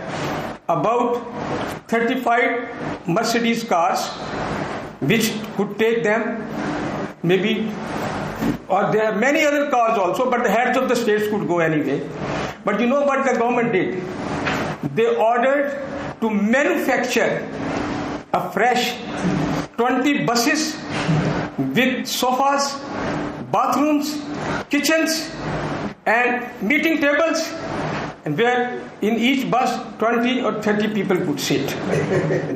about 0.68 1.16
35 1.88 3.08
Mercedes 3.08 3.64
cars 3.64 4.06
which 5.00 5.32
could 5.56 5.78
take 5.78 6.02
them 6.04 6.46
maybe 7.26 7.52
or 8.68 8.90
there 8.92 9.04
are 9.10 9.16
many 9.18 9.44
other 9.44 9.68
cars 9.70 9.98
also 9.98 10.30
but 10.30 10.42
the 10.42 10.50
heads 10.50 10.76
of 10.78 10.88
the 10.88 10.96
states 10.96 11.28
could 11.28 11.46
go 11.48 11.58
anyway. 11.58 11.98
But 12.64 12.80
you 12.80 12.86
know 12.86 13.02
what 13.04 13.24
the 13.24 13.38
government 13.38 13.72
did? 13.72 14.02
They 14.94 15.06
ordered 15.14 15.82
to 16.20 16.30
manufacture 16.30 17.48
a 18.32 18.50
fresh 18.52 18.98
20 19.76 20.24
buses 20.24 20.76
with 21.58 22.06
sofas 22.06 22.74
bathrooms 23.52 24.10
kitchens 24.70 25.30
and 26.06 26.62
meeting 26.62 27.00
tables 27.00 27.42
and 28.24 28.36
where 28.36 28.82
in 29.02 29.14
each 29.18 29.48
bus 29.50 29.70
20 29.98 30.42
or 30.42 30.60
30 30.62 30.88
people 30.94 31.16
could 31.16 31.40
sit. 31.40 31.68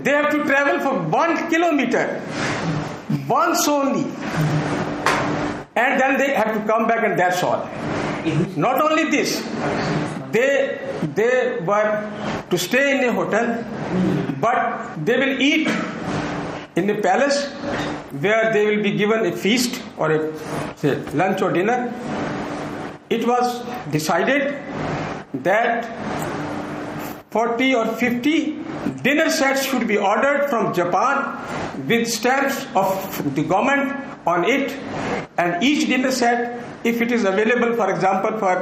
They 0.05 0.11
have 0.11 0.31
to 0.31 0.45
travel 0.45 0.81
for 0.81 0.95
one 1.09 1.49
kilometer 1.49 2.23
once 3.29 3.67
only 3.69 4.05
and 5.83 6.01
then 6.01 6.19
they 6.19 6.31
have 6.35 6.53
to 6.57 6.61
come 6.71 6.87
back 6.87 7.05
and 7.05 7.19
that's 7.19 7.43
all. 7.43 7.61
Not 8.67 8.81
only 8.87 9.05
this 9.17 9.31
they 10.33 10.79
they 11.21 11.59
were 11.71 11.91
to 12.51 12.59
stay 12.67 12.85
in 12.97 13.09
a 13.09 13.13
hotel 13.13 13.47
but 14.47 14.61
they 15.07 15.17
will 15.23 15.41
eat 15.41 15.69
in 16.77 16.91
a 16.91 16.99
palace 17.07 17.39
where 18.27 18.53
they 18.53 18.65
will 18.69 18.83
be 18.83 18.93
given 19.03 19.27
a 19.27 19.33
feast 19.45 19.83
or 19.97 20.11
a 20.13 20.21
say, 20.77 20.95
lunch 21.23 21.43
or 21.43 21.53
dinner. 21.53 21.79
It 23.09 23.27
was 23.27 23.65
decided 23.91 24.63
that 25.49 25.89
40 27.31 27.75
or 27.75 27.87
50 27.87 28.65
dinner 29.03 29.31
sets 29.31 29.65
should 29.65 29.87
be 29.89 29.97
ordered 29.97 30.49
from 30.51 30.75
Japan 30.75 31.87
with 31.89 32.09
stamps 32.09 32.67
of 32.75 33.35
the 33.35 33.43
government 33.43 34.10
on 34.27 34.45
it 34.45 34.71
and 35.39 35.63
each 35.63 35.89
dinner 35.89 36.11
set 36.11 36.65
if 36.85 37.01
it 37.01 37.13
is 37.13 37.25
available 37.25 37.75
for 37.77 37.91
example 37.93 38.39
for 38.39 38.55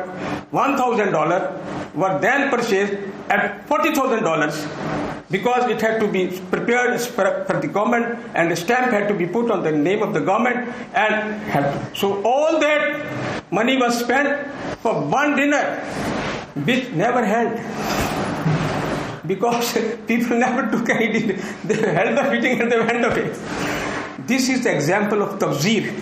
$1000 0.52 1.94
were 1.94 2.18
then 2.20 2.50
purchased 2.50 2.94
at 3.28 3.66
$40000 3.68 5.28
because 5.30 5.70
it 5.70 5.80
had 5.80 6.00
to 6.00 6.08
be 6.08 6.28
prepared 6.50 6.98
for, 7.00 7.46
the 7.60 7.68
government 7.68 8.18
and 8.34 8.50
the 8.50 8.56
stamp 8.56 8.90
had 8.90 9.08
to 9.08 9.14
be 9.14 9.26
put 9.26 9.50
on 9.50 9.62
the 9.62 9.72
name 9.72 10.02
of 10.02 10.14
the 10.14 10.20
government 10.20 10.72
and 10.94 11.96
so 11.96 12.22
all 12.22 12.58
that 12.58 13.52
money 13.52 13.76
was 13.76 13.98
spent 13.98 14.46
for 14.78 14.94
one 15.00 15.36
dinner 15.36 15.80
which 16.64 16.90
never 16.90 17.24
held 17.24 17.54
because 19.26 19.76
people 20.06 20.38
never 20.38 20.70
took 20.70 20.88
any 20.88 21.12
dinner. 21.12 21.34
They 21.64 21.76
held 21.92 22.16
the 22.16 22.30
meeting 22.30 22.60
and 22.62 22.72
they 22.72 22.78
went 22.78 23.04
away. 23.04 23.97
This 24.26 24.48
is 24.48 24.64
the 24.64 24.74
example 24.74 25.22
of 25.22 25.38
tabzir, 25.38 25.94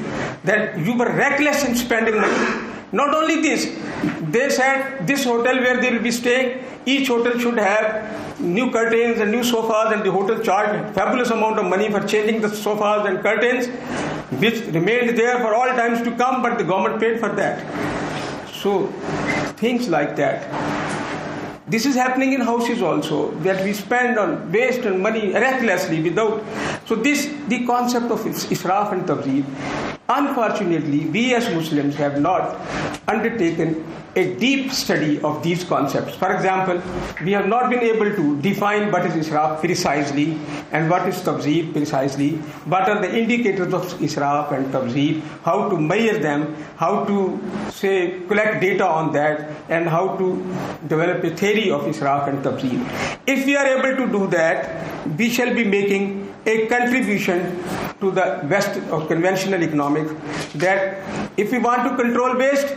that 0.45 0.79
you 0.79 0.97
were 0.97 1.13
reckless 1.13 1.65
in 1.65 1.75
spending 1.77 2.17
money. 2.17 2.73
Not 2.93 3.15
only 3.15 3.43
this, 3.43 3.67
they 4.23 4.49
said 4.49 5.07
this 5.07 5.25
hotel 5.25 5.57
where 5.57 5.81
they 5.81 5.91
will 5.93 6.03
be 6.03 6.11
staying, 6.11 6.65
each 6.87 7.09
hotel 7.09 7.39
should 7.39 7.59
have 7.59 8.41
new 8.41 8.71
curtains 8.71 9.21
and 9.21 9.31
new 9.31 9.45
sofas, 9.45 9.93
and 9.93 10.03
the 10.03 10.11
hotel 10.11 10.43
charged 10.43 10.95
fabulous 10.95 11.31
amount 11.31 11.59
of 11.59 11.67
money 11.67 11.91
for 11.91 12.01
changing 12.07 12.41
the 12.41 12.49
sofas 12.49 13.07
and 13.07 13.21
curtains, 13.21 13.67
which 14.41 14.61
remained 14.75 15.19
there 15.19 15.39
for 15.41 15.55
all 15.55 15.69
times 15.69 16.01
to 16.03 16.11
come, 16.17 16.43
but 16.43 16.57
the 16.57 16.65
government 16.65 17.01
paid 17.01 17.21
for 17.21 17.29
that. 17.31 17.65
So, 18.51 18.87
things 19.59 19.89
like 19.89 20.17
that. 20.17 21.06
This 21.69 21.85
is 21.85 21.97
happening 21.97 22.33
in 22.33 22.43
houses 22.43 22.81
also, 22.81 23.33
that 23.41 23.65
we 23.65 23.73
spend 23.73 24.21
on 24.21 24.53
waste 24.53 24.83
and 24.83 25.03
money 25.03 25.33
recklessly 25.33 26.01
without. 26.01 26.45
So 26.87 26.95
this, 26.95 27.29
the 27.49 27.67
concept 27.67 28.07
of 28.13 28.21
israf 28.21 28.93
and 28.93 29.03
tabzir, 29.03 29.96
unfortunately, 30.09 31.07
we 31.07 31.35
as 31.35 31.53
Muslims 31.55 31.95
have 31.97 32.21
not 32.21 32.61
undertaken 33.09 33.85
a 34.17 34.35
deep 34.37 34.73
study 34.73 35.21
of 35.21 35.43
these 35.43 35.63
concepts. 35.63 36.15
For 36.15 36.35
example, 36.35 36.81
we 37.23 37.33
have 37.33 37.47
not 37.47 37.69
been 37.69 37.81
able 37.81 38.15
to 38.17 38.41
define 38.41 38.91
what 38.91 39.05
is 39.05 39.27
israf 39.27 39.61
precisely 39.61 40.39
and 40.73 40.89
what 40.89 41.07
is 41.07 41.17
tabzir 41.17 41.71
precisely, 41.73 42.31
what 42.75 42.89
are 42.89 43.01
the 43.03 43.15
indicators 43.15 43.75
of 43.75 43.85
israf 44.09 44.53
and 44.53 44.73
tabzir, 44.73 45.21
how 45.43 45.69
to 45.69 45.79
measure 45.79 46.19
them, 46.19 46.55
how 46.77 47.05
to 47.05 47.39
say 47.71 48.21
collect 48.27 48.63
data 48.63 48.87
on 48.87 49.13
that, 49.13 49.51
and 49.69 49.87
how 49.87 50.17
to 50.17 50.43
develop 50.89 51.23
a 51.23 51.37
theory 51.37 51.71
of 51.71 51.83
israf 51.83 52.27
and 52.29 52.43
tabzir. 52.43 52.81
If 53.27 53.45
we 53.45 53.55
are 53.55 53.67
able 53.67 54.07
to 54.07 54.11
do 54.11 54.27
that, 54.29 55.19
we 55.19 55.29
shall 55.29 55.55
be 55.55 55.65
making 55.65 56.26
a 56.47 56.67
contribution 56.69 57.63
to 58.01 58.11
the 58.11 58.41
West 58.49 58.79
of 58.91 59.09
conventional 59.09 59.63
economics 59.63 60.13
that 60.55 61.03
if 61.37 61.51
we 61.51 61.59
want 61.59 61.83
to 61.89 61.97
control 61.97 62.37
waste, 62.37 62.77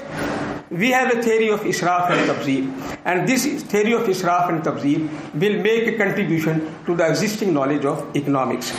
we 0.72 0.90
have 0.92 1.16
a 1.16 1.22
theory 1.22 1.50
of 1.50 1.62
Israf 1.62 2.10
and 2.10 2.30
Tabzir. 2.30 3.00
And 3.06 3.28
this 3.28 3.46
theory 3.64 3.94
of 3.94 4.02
Israf 4.02 4.50
and 4.50 4.64
Tabzir 4.64 5.08
will 5.34 5.62
make 5.62 5.88
a 5.88 5.98
contribution 5.98 6.76
to 6.86 6.96
the 6.96 7.08
existing 7.08 7.54
knowledge 7.54 7.86
of 7.86 8.16
economics. 8.16 8.74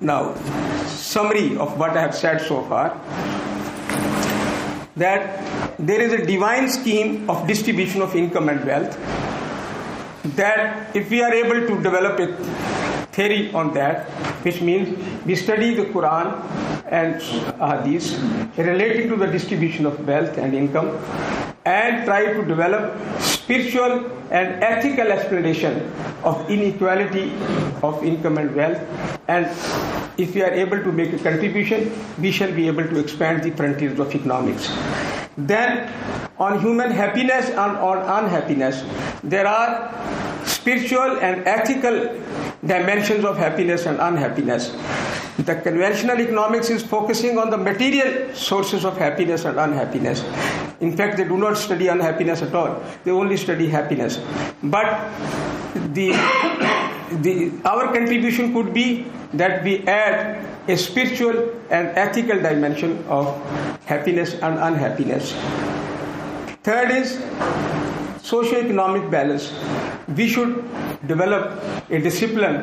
Now, 0.00 0.34
summary 0.86 1.56
of 1.56 1.78
what 1.78 1.96
I 1.96 2.02
have 2.02 2.14
said 2.14 2.40
so 2.40 2.62
far 2.64 2.98
that 4.96 5.76
there 5.78 6.00
is 6.00 6.12
a 6.12 6.26
divine 6.26 6.68
scheme 6.68 7.28
of 7.28 7.46
distribution 7.46 8.02
of 8.02 8.14
income 8.14 8.48
and 8.48 8.64
wealth 8.64 8.98
that 10.36 10.94
if 10.94 11.10
we 11.10 11.22
are 11.22 11.32
able 11.32 11.66
to 11.66 11.82
develop 11.82 12.18
a 12.18 12.89
theory 13.12 13.52
on 13.52 13.74
that, 13.74 14.08
which 14.44 14.60
means 14.60 14.88
we 15.26 15.34
study 15.34 15.74
the 15.74 15.84
Quran 15.86 16.40
and 16.86 17.20
Hadith 17.60 18.18
relating 18.56 19.08
to 19.08 19.16
the 19.16 19.26
distribution 19.26 19.86
of 19.86 20.06
wealth 20.06 20.38
and 20.38 20.54
income 20.54 20.88
and 21.64 22.04
try 22.04 22.32
to 22.32 22.44
develop 22.44 22.98
spiritual 23.20 24.06
and 24.30 24.62
ethical 24.62 25.12
explanation 25.12 25.92
of 26.24 26.50
inequality 26.50 27.32
of 27.82 28.02
income 28.04 28.38
and 28.38 28.54
wealth. 28.54 28.80
And 29.28 29.46
if 30.18 30.34
we 30.34 30.42
are 30.42 30.50
able 30.50 30.82
to 30.82 30.92
make 30.92 31.12
a 31.12 31.18
contribution 31.18 31.90
we 32.18 32.30
shall 32.30 32.52
be 32.52 32.66
able 32.66 32.84
to 32.84 32.98
expand 32.98 33.42
the 33.42 33.50
frontiers 33.52 33.98
of 33.98 34.14
economics 34.14 34.68
then 35.46 35.92
on 36.38 36.60
human 36.60 36.90
happiness 36.90 37.48
and 37.50 37.76
on 37.78 37.98
unhappiness 38.24 38.84
there 39.22 39.46
are 39.46 39.92
spiritual 40.46 41.18
and 41.20 41.46
ethical 41.46 42.08
dimensions 42.64 43.24
of 43.24 43.36
happiness 43.36 43.86
and 43.86 43.98
unhappiness 44.00 44.74
the 45.44 45.54
conventional 45.56 46.20
economics 46.20 46.68
is 46.70 46.82
focusing 46.82 47.38
on 47.38 47.50
the 47.50 47.56
material 47.56 48.34
sources 48.34 48.84
of 48.84 48.96
happiness 48.98 49.44
and 49.44 49.58
unhappiness. 49.58 50.22
In 50.80 50.96
fact, 50.96 51.16
they 51.16 51.24
do 51.24 51.38
not 51.38 51.56
study 51.56 51.88
unhappiness 51.88 52.42
at 52.42 52.54
all. 52.54 52.82
They 53.04 53.10
only 53.10 53.36
study 53.36 53.68
happiness. 53.68 54.20
But 54.62 55.10
the, 55.94 56.10
the, 57.22 57.52
our 57.64 57.92
contribution 57.92 58.52
could 58.52 58.74
be 58.74 59.06
that 59.32 59.64
we 59.64 59.86
add 59.86 60.49
a 60.70 60.76
spiritual 60.76 61.36
and 61.70 61.88
ethical 61.98 62.40
dimension 62.40 63.04
of 63.08 63.26
happiness 63.86 64.34
and 64.34 64.58
unhappiness. 64.58 65.32
Third 66.62 66.90
is 66.90 67.18
socio-economic 68.22 69.10
balance. 69.10 69.52
We 70.16 70.28
should 70.28 70.62
develop 71.06 71.62
a 71.90 72.00
discipline 72.00 72.56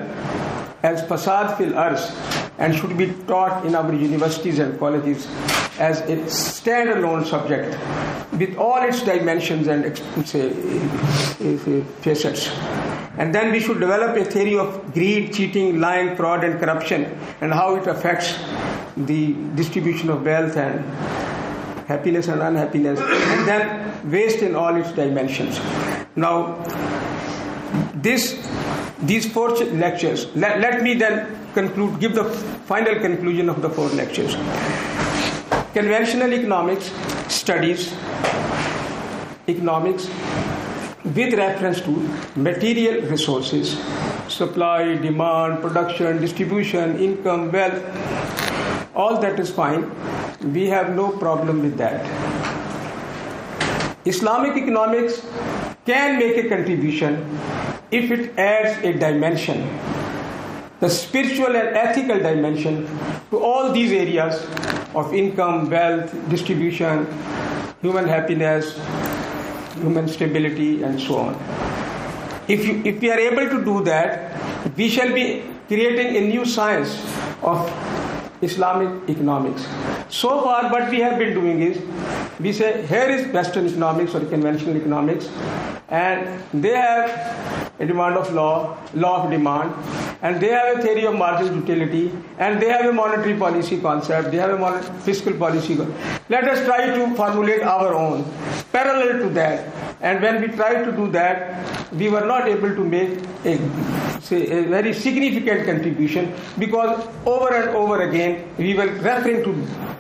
as 0.84 1.03
fasad 1.03 1.58
fil 1.58 1.78
ars 1.78 2.12
and 2.60 2.76
should 2.76 2.97
be 2.97 3.08
taught 3.28 3.66
in 3.66 3.76
our 3.76 3.93
universities 3.93 4.60
and 4.60 4.80
colleges 4.80 5.28
as 5.80 6.01
a 6.01 6.18
standalone 6.38 7.26
subject 7.26 7.78
with 8.34 8.58
all 8.58 8.82
its 8.88 9.01
dimensions 9.03 9.68
and 9.68 9.97
say, 10.26 10.49
facets. 12.01 12.49
And 13.18 13.34
then 13.34 13.51
we 13.51 13.59
should 13.59 13.80
develop 13.80 14.15
a 14.15 14.24
theory 14.24 14.57
of 14.57 14.93
greed, 14.93 15.34
cheating, 15.34 15.80
lying, 15.80 16.15
fraud, 16.15 16.43
and 16.43 16.59
corruption 16.59 17.05
and 17.41 17.51
how 17.51 17.76
it 17.76 17.88
affects 17.88 18.38
the 18.95 19.34
distribution 19.55 20.09
of 20.09 20.24
wealth 20.24 20.55
and 20.55 20.86
happiness 21.88 22.28
and 22.28 22.41
unhappiness, 22.41 22.99
and 22.99 23.47
then 23.47 24.11
waste 24.11 24.41
in 24.41 24.55
all 24.55 24.76
its 24.76 24.91
dimensions. 24.91 25.59
Now, 26.15 26.55
this, 27.93 28.45
these 29.01 29.32
four 29.32 29.51
lectures, 29.51 30.28
let, 30.36 30.59
let 30.59 30.84
me 30.84 30.95
then 30.95 31.38
conclude, 31.53 31.99
give 31.99 32.13
the 32.13 32.26
final 32.26 32.95
conclusion 32.95 33.49
of 33.49 33.61
the 33.61 33.70
four 33.70 33.88
lectures. 33.89 34.36
Conventional 35.74 36.34
economics 36.34 36.91
studies 37.30 37.93
economics 39.47 40.09
with 41.16 41.34
reference 41.34 41.82
to 41.82 41.91
material 42.36 43.01
resources, 43.10 43.78
supply, 44.28 44.95
demand, 44.95 45.62
production, 45.62 46.20
distribution, 46.20 46.99
income, 46.99 47.51
wealth, 47.51 47.84
all 48.95 49.20
that 49.22 49.39
is 49.39 49.49
fine. 49.49 49.91
We 50.53 50.68
have 50.68 50.95
no 50.95 51.12
problem 51.12 51.62
with 51.62 51.78
that. 51.78 52.05
Islamic 54.05 54.58
economics 54.58 55.26
can 55.86 56.20
make 56.20 56.38
a 56.38 56.49
contribution 56.49 57.39
if 57.91 58.12
it 58.12 58.38
adds 58.38 58.84
a 58.84 58.93
dimension 58.93 59.68
the 60.80 60.89
spiritual 60.89 61.55
and 61.55 61.76
ethical 61.76 62.20
dimension 62.20 62.88
to 63.32 63.39
all 63.39 63.72
these 63.72 63.91
areas 63.91 64.45
of 64.93 65.14
income, 65.14 65.70
wealth, 65.70 66.14
distribution, 66.30 67.08
human 67.82 68.08
happiness, 68.08 68.78
human 69.78 70.08
stability, 70.08 70.84
and 70.84 71.00
so 71.00 71.16
on. 71.18 71.36
If, 72.48 72.66
you, 72.66 72.82
if 72.86 73.02
we 73.02 73.12
are 73.12 73.20
able 73.20 73.50
to 73.58 73.64
do 73.64 73.84
that, 73.84 74.76
we 74.78 74.90
shall 74.90 75.14
be 75.14 75.44
creating 75.68 76.16
a 76.16 76.22
new 76.22 76.46
science 76.46 77.04
of 77.42 77.70
Islamic 78.42 79.10
economics. 79.10 79.66
So 80.10 80.42
far, 80.42 80.72
what 80.72 80.90
we 80.90 81.00
have 81.00 81.18
been 81.18 81.34
doing 81.34 81.62
is 81.62 81.82
we 82.40 82.54
say 82.54 82.86
here 82.86 83.10
is 83.10 83.28
Western 83.34 83.66
economics 83.68 84.14
or 84.14 84.22
conventional 84.26 84.78
economics, 84.78 85.30
and 85.90 86.44
they 86.54 86.74
have 86.76 87.72
a 87.80 87.86
demand 87.86 88.18
of 88.18 88.34
law, 88.34 88.78
law 88.94 89.24
of 89.24 89.32
demand, 89.32 89.74
and 90.22 90.42
they 90.42 90.50
have 90.50 90.80
a 90.80 90.82
theory 90.82 91.06
of 91.06 91.16
market 91.16 91.54
utility, 91.54 92.12
and 92.40 92.62
they 92.62 92.70
have 92.70 92.86
a 92.86 92.92
monetary 92.92 93.38
policy 93.38 93.80
concept, 93.80 94.32
they 94.32 94.38
have 94.38 94.60
a 94.60 94.82
fiscal 95.02 95.34
policy. 95.34 95.76
Concept. 95.78 96.30
Let 96.30 96.44
us 96.46 96.66
try 96.66 96.88
to 96.88 97.16
formulate 97.16 97.62
our 97.62 97.94
own 97.94 98.26
parallel 98.72 99.20
to 99.20 99.30
that. 99.36 99.74
And 100.02 100.22
when 100.22 100.42
we 100.42 100.48
tried 100.50 100.84
to 100.86 100.92
do 100.92 101.10
that, 101.12 101.94
we 101.94 102.10
were 102.10 102.26
not 102.26 102.48
able 102.48 102.76
to 102.76 102.84
make 102.84 103.20
a, 103.46 103.58
say, 104.22 104.50
a 104.60 104.64
very 104.64 104.94
significant 104.94 105.66
contribution 105.66 106.34
because 106.60 107.08
over 107.26 107.54
and 107.54 107.70
over 107.76 108.02
again 108.02 108.48
we 108.58 108.74
were 108.74 108.88
referring 108.88 109.44
to 109.44 109.54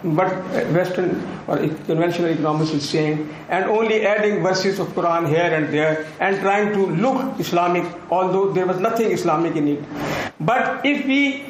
what 0.03 0.31
Western 0.73 1.21
or 1.47 1.57
conventional 1.85 2.29
economists 2.29 2.73
is 2.73 2.87
saying 2.87 3.33
and 3.49 3.65
only 3.65 4.05
adding 4.05 4.43
verses 4.43 4.79
of 4.79 4.87
Quran 4.89 5.27
here 5.27 5.51
and 5.59 5.73
there 5.73 5.76
and 5.77 6.39
trying 6.39 6.73
to 6.73 6.85
look 6.85 7.39
Islamic 7.39 7.85
although 8.09 8.51
there 8.51 8.65
was 8.65 8.79
nothing 8.79 9.11
Islamic 9.11 9.55
in 9.55 9.67
it. 9.67 9.83
But 10.39 10.85
if 10.85 11.05
we 11.05 11.45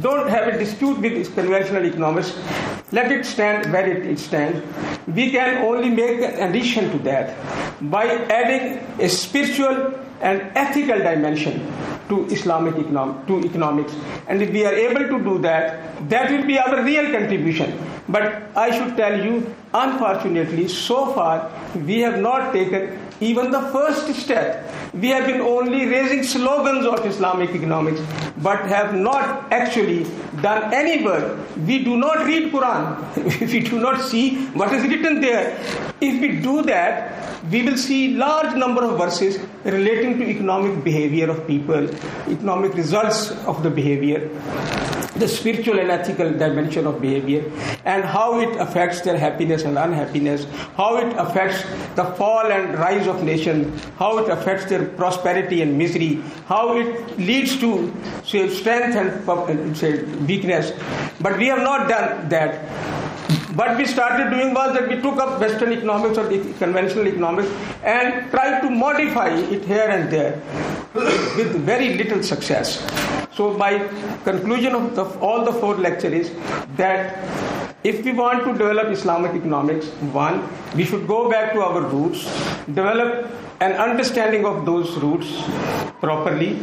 don't 0.00 0.28
have 0.28 0.48
a 0.48 0.58
dispute 0.58 0.98
with 0.98 1.34
conventional 1.34 1.84
economics, 1.84 2.36
let 2.92 3.12
it 3.12 3.24
stand 3.24 3.72
where 3.72 3.86
it, 3.86 4.18
stands. 4.18 4.60
We 5.06 5.30
can 5.30 5.58
only 5.58 5.90
make 5.90 6.20
an 6.20 6.50
addition 6.50 6.90
to 6.90 6.98
that 6.98 7.36
by 7.90 8.06
adding 8.06 8.78
a 8.98 9.08
spiritual 9.08 9.94
and 10.20 10.42
ethical 10.54 10.98
dimension 10.98 11.66
to 12.08 12.26
Islamic 12.26 12.76
economic, 12.76 13.26
to 13.26 13.40
economics. 13.40 13.94
And 14.28 14.42
if 14.42 14.50
we 14.50 14.66
are 14.66 14.74
able 14.74 15.06
to 15.08 15.24
do 15.24 15.38
that, 15.38 16.08
that 16.10 16.30
will 16.30 16.44
be 16.46 16.58
our 16.58 16.82
real 16.82 17.10
contribution. 17.10 17.78
But 18.08 18.42
I 18.56 18.70
should 18.76 18.96
tell 18.96 19.24
you, 19.24 19.54
unfortunately, 19.72 20.68
so 20.68 21.12
far 21.14 21.50
we 21.74 22.00
have 22.00 22.18
not 22.20 22.52
taken 22.52 22.98
even 23.20 23.50
the 23.50 23.60
first 23.72 24.12
step. 24.14 24.72
We 24.94 25.08
have 25.08 25.26
been 25.26 25.40
only 25.40 25.86
raising 25.86 26.22
slogans 26.24 26.86
of 26.86 27.04
Islamic 27.06 27.50
economics, 27.50 28.00
but 28.38 28.60
have 28.66 28.94
not 28.94 29.52
actually 29.52 30.04
done 30.42 30.72
any 30.72 31.04
work. 31.04 31.38
We 31.66 31.84
do 31.84 31.96
not 31.96 32.24
read 32.24 32.52
Quran. 32.52 33.40
we 33.52 33.60
do 33.60 33.78
not 33.78 34.00
see 34.00 34.46
what 34.60 34.72
is 34.72 34.84
written 34.84 35.20
there. 35.20 35.58
If 36.00 36.20
we 36.20 36.40
do 36.40 36.62
that, 36.62 37.42
we 37.50 37.62
will 37.62 37.76
see 37.76 38.14
large 38.14 38.54
number 38.56 38.84
of 38.84 38.98
verses 38.98 39.38
relating 39.64 40.18
to 40.18 40.28
economic 40.28 40.82
behavior 40.82 41.30
of 41.30 41.46
people, 41.46 41.88
economic 42.28 42.74
results 42.74 43.30
of 43.46 43.62
the 43.62 43.70
behavior 43.70 44.30
the 45.20 45.28
spiritual 45.28 45.78
and 45.78 45.90
ethical 45.90 46.30
dimension 46.32 46.86
of 46.86 47.00
behavior 47.00 47.44
and 47.84 48.04
how 48.04 48.40
it 48.40 48.56
affects 48.56 49.02
their 49.02 49.18
happiness 49.18 49.64
and 49.64 49.78
unhappiness, 49.78 50.46
how 50.76 50.96
it 50.96 51.14
affects 51.16 51.62
the 51.94 52.04
fall 52.16 52.50
and 52.50 52.78
rise 52.78 53.06
of 53.06 53.22
nations, 53.22 53.84
how 53.98 54.18
it 54.18 54.28
affects 54.30 54.64
their 54.66 54.86
prosperity 54.86 55.62
and 55.62 55.76
misery, 55.76 56.22
how 56.46 56.76
it 56.76 57.18
leads 57.18 57.58
to 57.60 57.92
say, 58.24 58.48
strength 58.48 58.96
and 58.96 59.28
uh, 59.28 59.74
say, 59.74 60.02
weakness. 60.26 60.72
But 61.20 61.38
we 61.38 61.46
have 61.46 61.60
not 61.60 61.88
done 61.88 62.28
that. 62.30 63.09
What 63.60 63.76
we 63.76 63.84
started 63.84 64.30
doing 64.30 64.54
was 64.54 64.72
that 64.72 64.88
we 64.88 64.94
took 65.02 65.18
up 65.18 65.38
Western 65.38 65.72
economics 65.72 66.16
or 66.16 66.26
conventional 66.58 67.06
economics 67.06 67.50
and 67.84 68.30
tried 68.30 68.62
to 68.62 68.70
modify 68.70 69.28
it 69.36 69.66
here 69.66 69.86
and 69.96 70.10
there 70.10 70.40
with 70.94 71.54
very 71.66 71.92
little 71.98 72.22
success. 72.22 72.78
So 73.34 73.52
my 73.52 73.86
conclusion 74.24 74.74
of 74.74 74.96
the, 74.96 75.04
all 75.18 75.44
the 75.44 75.52
four 75.52 75.74
lectures 75.74 76.30
is 76.30 76.30
that 76.78 77.69
if 77.82 78.04
we 78.04 78.12
want 78.12 78.44
to 78.44 78.52
develop 78.52 78.88
Islamic 78.88 79.34
economics, 79.34 79.86
one, 80.12 80.46
we 80.74 80.84
should 80.84 81.06
go 81.06 81.30
back 81.30 81.52
to 81.54 81.62
our 81.62 81.80
roots, 81.80 82.24
develop 82.66 83.30
an 83.60 83.72
understanding 83.72 84.44
of 84.44 84.66
those 84.66 84.96
roots 84.98 85.28
properly. 86.00 86.54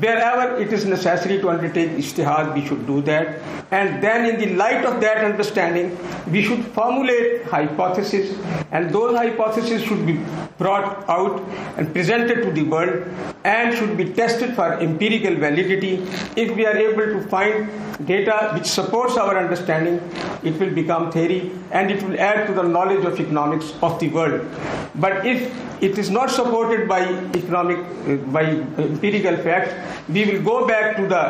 Wherever 0.00 0.60
it 0.60 0.72
is 0.72 0.84
necessary 0.84 1.40
to 1.40 1.50
undertake 1.50 1.90
ijtihad, 1.90 2.54
we 2.54 2.66
should 2.66 2.86
do 2.86 3.00
that. 3.02 3.40
And 3.70 4.02
then, 4.02 4.26
in 4.26 4.40
the 4.40 4.54
light 4.56 4.84
of 4.84 5.00
that 5.00 5.24
understanding, 5.24 5.96
we 6.30 6.42
should 6.42 6.64
formulate 6.66 7.44
hypotheses, 7.44 8.36
and 8.72 8.90
those 8.90 9.16
hypotheses 9.16 9.82
should 9.82 10.04
be 10.06 10.20
brought 10.58 11.08
out 11.08 11.40
and 11.76 11.92
presented 11.92 12.42
to 12.42 12.50
the 12.50 12.64
world 12.64 13.04
and 13.44 13.76
should 13.76 13.96
be 13.96 14.12
tested 14.12 14.54
for 14.54 14.74
empirical 14.74 15.34
validity. 15.34 15.94
If 16.36 16.54
we 16.56 16.66
are 16.66 16.76
able 16.76 17.20
to 17.20 17.28
find 17.28 17.70
data 18.06 18.52
which 18.54 18.66
supports 18.66 19.16
our 19.16 19.38
understanding, 19.38 20.00
it 20.46 20.58
will 20.60 20.74
become 20.74 21.10
theory 21.10 21.52
and 21.70 21.90
it 21.90 22.02
will 22.02 22.18
add 22.18 22.46
to 22.46 22.54
the 22.54 22.62
knowledge 22.62 23.04
of 23.04 23.20
economics 23.20 23.72
of 23.82 23.98
the 24.00 24.08
world. 24.08 24.46
But 24.94 25.26
if 25.26 25.52
it 25.82 25.98
is 25.98 26.10
not 26.10 26.30
supported 26.30 26.88
by 26.88 27.00
economic 27.34 27.78
uh, 27.78 28.16
by 28.36 28.44
empirical 28.44 29.36
facts 29.48 29.74
we 30.08 30.24
will 30.24 30.42
go 30.42 30.66
back 30.66 30.96
to 30.96 31.06
the 31.06 31.22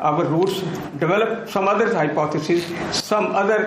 our 0.00 0.24
roots 0.24 0.60
develop 0.98 1.48
some 1.48 1.68
other 1.68 1.92
hypothesis 1.94 2.64
some 2.90 3.26
other 3.42 3.58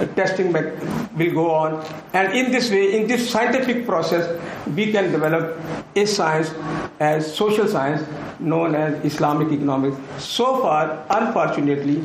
uh, 0.00 0.06
testing 0.14 0.52
will 0.52 1.32
go 1.32 1.50
on 1.50 1.84
and 2.12 2.32
in 2.32 2.50
this 2.50 2.70
way 2.70 2.84
in 2.98 3.06
this 3.06 3.30
scientific 3.30 3.86
process 3.86 4.26
we 4.74 4.90
can 4.90 5.12
develop 5.12 5.56
a 5.94 6.04
science 6.04 6.52
as 6.98 7.32
social 7.42 7.68
science 7.68 8.02
known 8.40 8.74
as 8.74 9.04
islamic 9.04 9.52
economics 9.52 9.96
so 10.18 10.60
far 10.60 11.04
unfortunately 11.10 11.98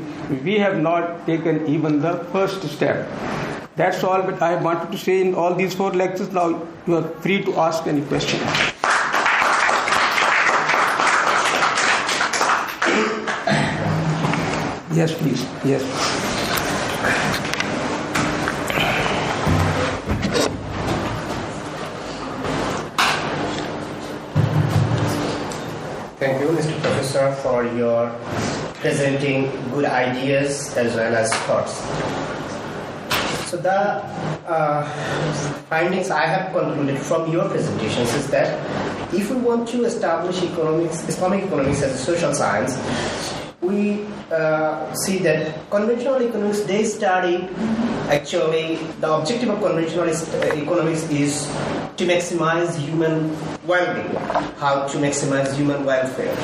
we 0.44 0.60
have 0.60 0.80
not 0.80 1.26
taken 1.26 1.66
even 1.66 2.00
the 2.02 2.14
first 2.36 2.62
step 2.70 3.08
that's 3.76 4.04
all 4.04 4.22
that 4.22 4.42
I 4.42 4.56
wanted 4.62 4.92
to 4.92 4.98
say 4.98 5.22
in 5.22 5.34
all 5.34 5.56
these 5.56 5.74
four 5.74 5.92
lectures. 5.92 6.30
Now 6.32 6.62
you 6.86 6.98
are 6.98 7.08
free 7.22 7.42
to 7.46 7.56
ask 7.56 7.88
any 7.88 8.02
question. 8.02 8.40
Yes, 14.94 15.14
please. 15.16 15.42
Yes. 15.64 15.82
Thank 26.20 26.42
you, 26.42 26.50
Mr. 26.50 26.78
Professor, 26.82 27.32
for 27.42 27.64
your 27.64 28.12
presenting 28.84 29.50
good 29.72 29.86
ideas 29.86 30.76
as 30.76 30.94
well 30.96 31.16
as 31.16 31.34
thoughts. 31.48 31.80
So 33.50 33.58
the 33.58 34.04
uh, 34.46 34.84
findings 35.70 36.10
I 36.10 36.26
have 36.26 36.52
concluded 36.52 37.00
from 37.00 37.32
your 37.32 37.48
presentations 37.48 38.14
is 38.14 38.28
that 38.28 38.60
if 39.14 39.30
we 39.30 39.38
want 39.38 39.70
to 39.70 39.86
establish 39.86 40.44
economics, 40.44 41.08
Islamic 41.08 41.46
economics 41.46 41.82
as 41.82 41.94
a 41.94 41.98
social 41.98 42.34
science, 42.34 42.76
we 43.62 44.06
uh, 44.32 44.94
see 44.94 45.20
that 45.20 45.70
conventional 45.70 46.22
economics 46.22 46.62
they 46.62 46.84
study 46.84 47.48
actually 48.12 48.76
the 49.00 49.10
objective 49.12 49.50
of 49.50 49.60
conventional 49.62 50.10
uh, 50.10 50.56
economics 50.56 51.10
is 51.10 51.48
to 51.96 52.06
maximize 52.06 52.78
human 52.78 53.32
well-being, 53.66 54.16
how 54.60 54.86
to 54.88 54.98
maximize 54.98 55.56
human 55.56 55.86
welfare. 55.86 56.36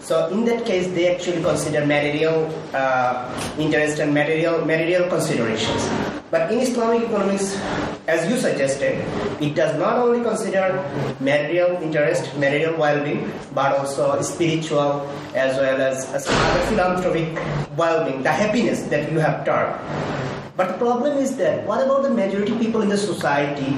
So 0.00 0.28
in 0.28 0.44
that 0.46 0.64
case, 0.64 0.88
they 0.88 1.14
actually 1.14 1.42
consider 1.42 1.84
material 1.86 2.48
uh, 2.72 3.28
interest 3.58 4.00
and 4.00 4.12
material 4.14 4.64
material 4.64 5.08
considerations. 5.08 5.88
But 6.30 6.50
in 6.50 6.60
Islamic 6.60 7.02
economics, 7.08 7.60
as 8.08 8.28
you 8.30 8.38
suggested, 8.38 9.04
it 9.40 9.54
does 9.54 9.78
not 9.78 9.98
only 9.98 10.22
consider 10.24 10.80
material 11.20 11.76
interest, 11.82 12.34
material 12.38 12.74
well-being, 12.78 13.30
but 13.54 13.76
also 13.76 14.20
spiritual 14.22 15.06
as 15.34 15.56
well 15.58 15.80
as, 15.80 16.10
as 16.12 16.26
other 16.26 16.60
philanthropic 16.66 17.28
well-being, 17.76 18.22
the 18.22 18.32
happiness 18.32 18.82
that 18.84 19.12
you 19.12 19.18
have 19.18 19.44
termed. 19.44 20.31
But 20.54 20.68
the 20.68 20.74
problem 20.74 21.16
is 21.16 21.36
that 21.38 21.66
what 21.66 21.82
about 21.82 22.02
the 22.02 22.10
majority 22.10 22.56
people 22.58 22.82
in 22.82 22.90
the 22.90 22.98
society? 22.98 23.72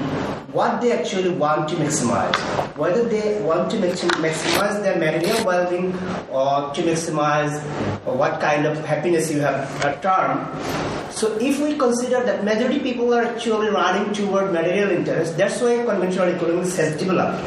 What 0.51 0.81
they 0.81 0.91
actually 0.91 1.29
want 1.29 1.69
to 1.69 1.75
maximize? 1.75 2.35
Whether 2.75 3.07
they 3.07 3.41
want 3.41 3.71
to 3.71 3.77
maximize 3.77 4.81
their 4.83 4.97
material 4.99 5.45
well-being 5.45 5.93
or 6.29 6.73
to 6.73 6.81
maximize 6.83 7.61
what 8.03 8.41
kind 8.41 8.65
of 8.65 8.83
happiness 8.85 9.31
you 9.31 9.39
have 9.39 10.01
termed 10.01 11.04
so 11.15 11.37
if 11.39 11.61
we 11.61 11.77
consider 11.77 12.21
that 12.25 12.43
majority 12.43 12.79
people 12.79 13.13
are 13.13 13.23
actually 13.23 13.69
running 13.69 14.13
toward 14.13 14.51
material 14.51 14.91
interest, 14.91 15.37
that's 15.37 15.61
why 15.61 15.77
conventional 15.85 16.27
economics 16.27 16.75
has 16.75 16.97
developed. 16.97 17.41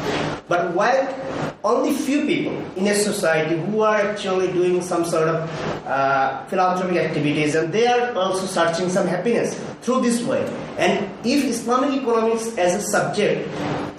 But 0.47 0.73
while 0.73 1.05
only 1.63 1.93
few 1.93 2.25
people 2.25 2.57
in 2.75 2.87
a 2.87 2.95
society 2.95 3.59
who 3.61 3.81
are 3.81 3.97
actually 3.97 4.51
doing 4.51 4.81
some 4.81 5.05
sort 5.05 5.27
of 5.27 5.85
uh, 5.85 6.45
philanthropic 6.45 6.97
activities 6.97 7.53
and 7.53 7.71
they 7.71 7.85
are 7.85 8.11
also 8.15 8.47
searching 8.47 8.89
some 8.89 9.05
happiness 9.07 9.53
through 9.81 10.01
this 10.01 10.23
way. 10.23 10.43
And 10.79 11.07
if 11.23 11.45
Islamic 11.45 12.01
economics 12.01 12.57
as 12.57 12.73
a 12.73 12.81
subject, 12.81 13.47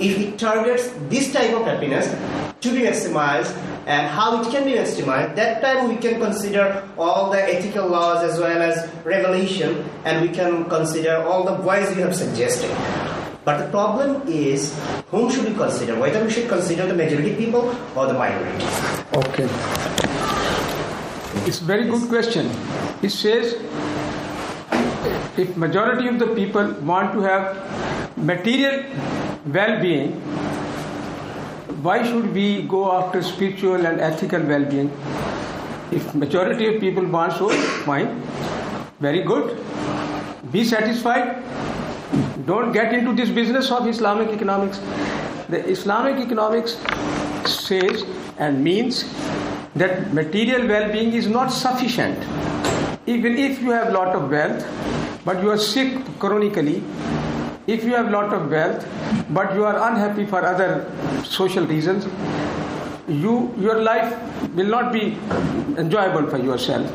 if 0.00 0.18
it 0.18 0.36
targets 0.36 0.90
this 1.08 1.32
type 1.32 1.54
of 1.54 1.64
happiness 1.64 2.10
to 2.60 2.70
be 2.72 2.80
maximized, 2.80 3.56
and 3.86 4.06
how 4.08 4.40
it 4.40 4.50
can 4.50 4.64
be 4.64 4.72
maximized, 4.72 5.34
that 5.36 5.62
time 5.62 5.88
we 5.88 5.96
can 5.96 6.20
consider 6.20 6.86
all 6.98 7.30
the 7.30 7.42
ethical 7.42 7.88
laws 7.88 8.22
as 8.22 8.38
well 8.38 8.60
as 8.60 8.88
revelation, 9.04 9.84
and 10.04 10.20
we 10.20 10.28
can 10.28 10.64
consider 10.68 11.16
all 11.22 11.44
the 11.44 11.54
ways 11.62 11.96
you 11.96 12.02
have 12.02 12.14
suggested. 12.14 12.70
But 13.44 13.64
the 13.64 13.70
problem 13.70 14.28
is, 14.28 14.78
whom 15.10 15.30
should 15.30 15.48
we 15.48 15.54
consider? 15.54 15.98
Whether 15.98 16.22
we 16.22 16.30
should 16.30 16.48
consider 16.48 16.86
the 16.86 16.94
majority 16.94 17.34
people 17.36 17.74
or 17.96 18.06
the 18.06 18.12
minority? 18.12 18.64
Okay. 19.14 19.48
It's 21.48 21.60
a 21.60 21.64
very 21.64 21.88
good 21.88 22.08
question. 22.08 22.50
It 23.02 23.10
says 23.10 23.54
if 25.38 25.56
majority 25.56 26.06
of 26.08 26.18
the 26.18 26.26
people 26.34 26.72
want 26.82 27.14
to 27.14 27.22
have 27.22 28.18
material 28.18 28.84
well-being 29.46 30.20
why 31.82 32.02
should 32.06 32.32
we 32.34 32.62
go 32.62 32.92
after 32.92 33.22
spiritual 33.22 33.86
and 33.86 34.00
ethical 34.00 34.40
well-being? 34.42 34.90
If 35.90 36.14
majority 36.14 36.66
of 36.74 36.80
people 36.80 37.04
want 37.06 37.32
so, 37.32 37.48
fine, 37.84 38.22
very 39.00 39.22
good. 39.22 39.56
Be 40.52 40.64
satisfied. 40.64 41.42
Don't 42.44 42.72
get 42.72 42.92
into 42.92 43.14
this 43.14 43.30
business 43.30 43.70
of 43.70 43.86
Islamic 43.86 44.28
economics. 44.28 44.78
The 45.48 45.64
Islamic 45.68 46.24
economics 46.24 46.76
says 47.46 48.04
and 48.38 48.62
means 48.62 49.04
that 49.74 50.12
material 50.12 50.66
well-being 50.66 51.12
is 51.12 51.28
not 51.28 51.48
sufficient. 51.48 52.18
Even 53.06 53.38
if 53.38 53.62
you 53.62 53.70
have 53.70 53.88
a 53.88 53.92
lot 53.92 54.14
of 54.14 54.30
wealth, 54.30 54.66
but 55.24 55.42
you 55.42 55.50
are 55.50 55.58
sick 55.58 55.92
chronically, 56.18 56.82
if 57.76 57.84
you 57.84 57.94
have 57.94 58.08
a 58.12 58.14
lot 58.18 58.32
of 58.38 58.50
wealth 58.50 58.86
but 59.38 59.54
you 59.54 59.64
are 59.70 59.76
unhappy 59.88 60.24
for 60.34 60.44
other 60.52 60.70
social 61.24 61.66
reasons 61.74 62.06
you 63.10 63.34
your 63.58 63.82
life 63.82 64.14
will 64.54 64.66
not 64.66 64.92
be 64.92 65.18
enjoyable 65.76 66.28
for 66.30 66.38
yourself. 66.38 66.88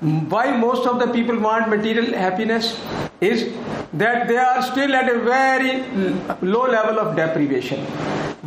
Why 0.00 0.56
most 0.56 0.86
of 0.86 0.98
the 0.98 1.06
people 1.12 1.38
want 1.38 1.68
material 1.68 2.12
happiness 2.12 2.78
is 3.20 3.44
that 3.92 4.28
they 4.28 4.36
are 4.36 4.62
still 4.62 4.94
at 4.94 5.08
a 5.08 5.18
very 5.20 5.82
low 6.42 6.66
level 6.66 6.98
of 6.98 7.16
deprivation 7.16 7.86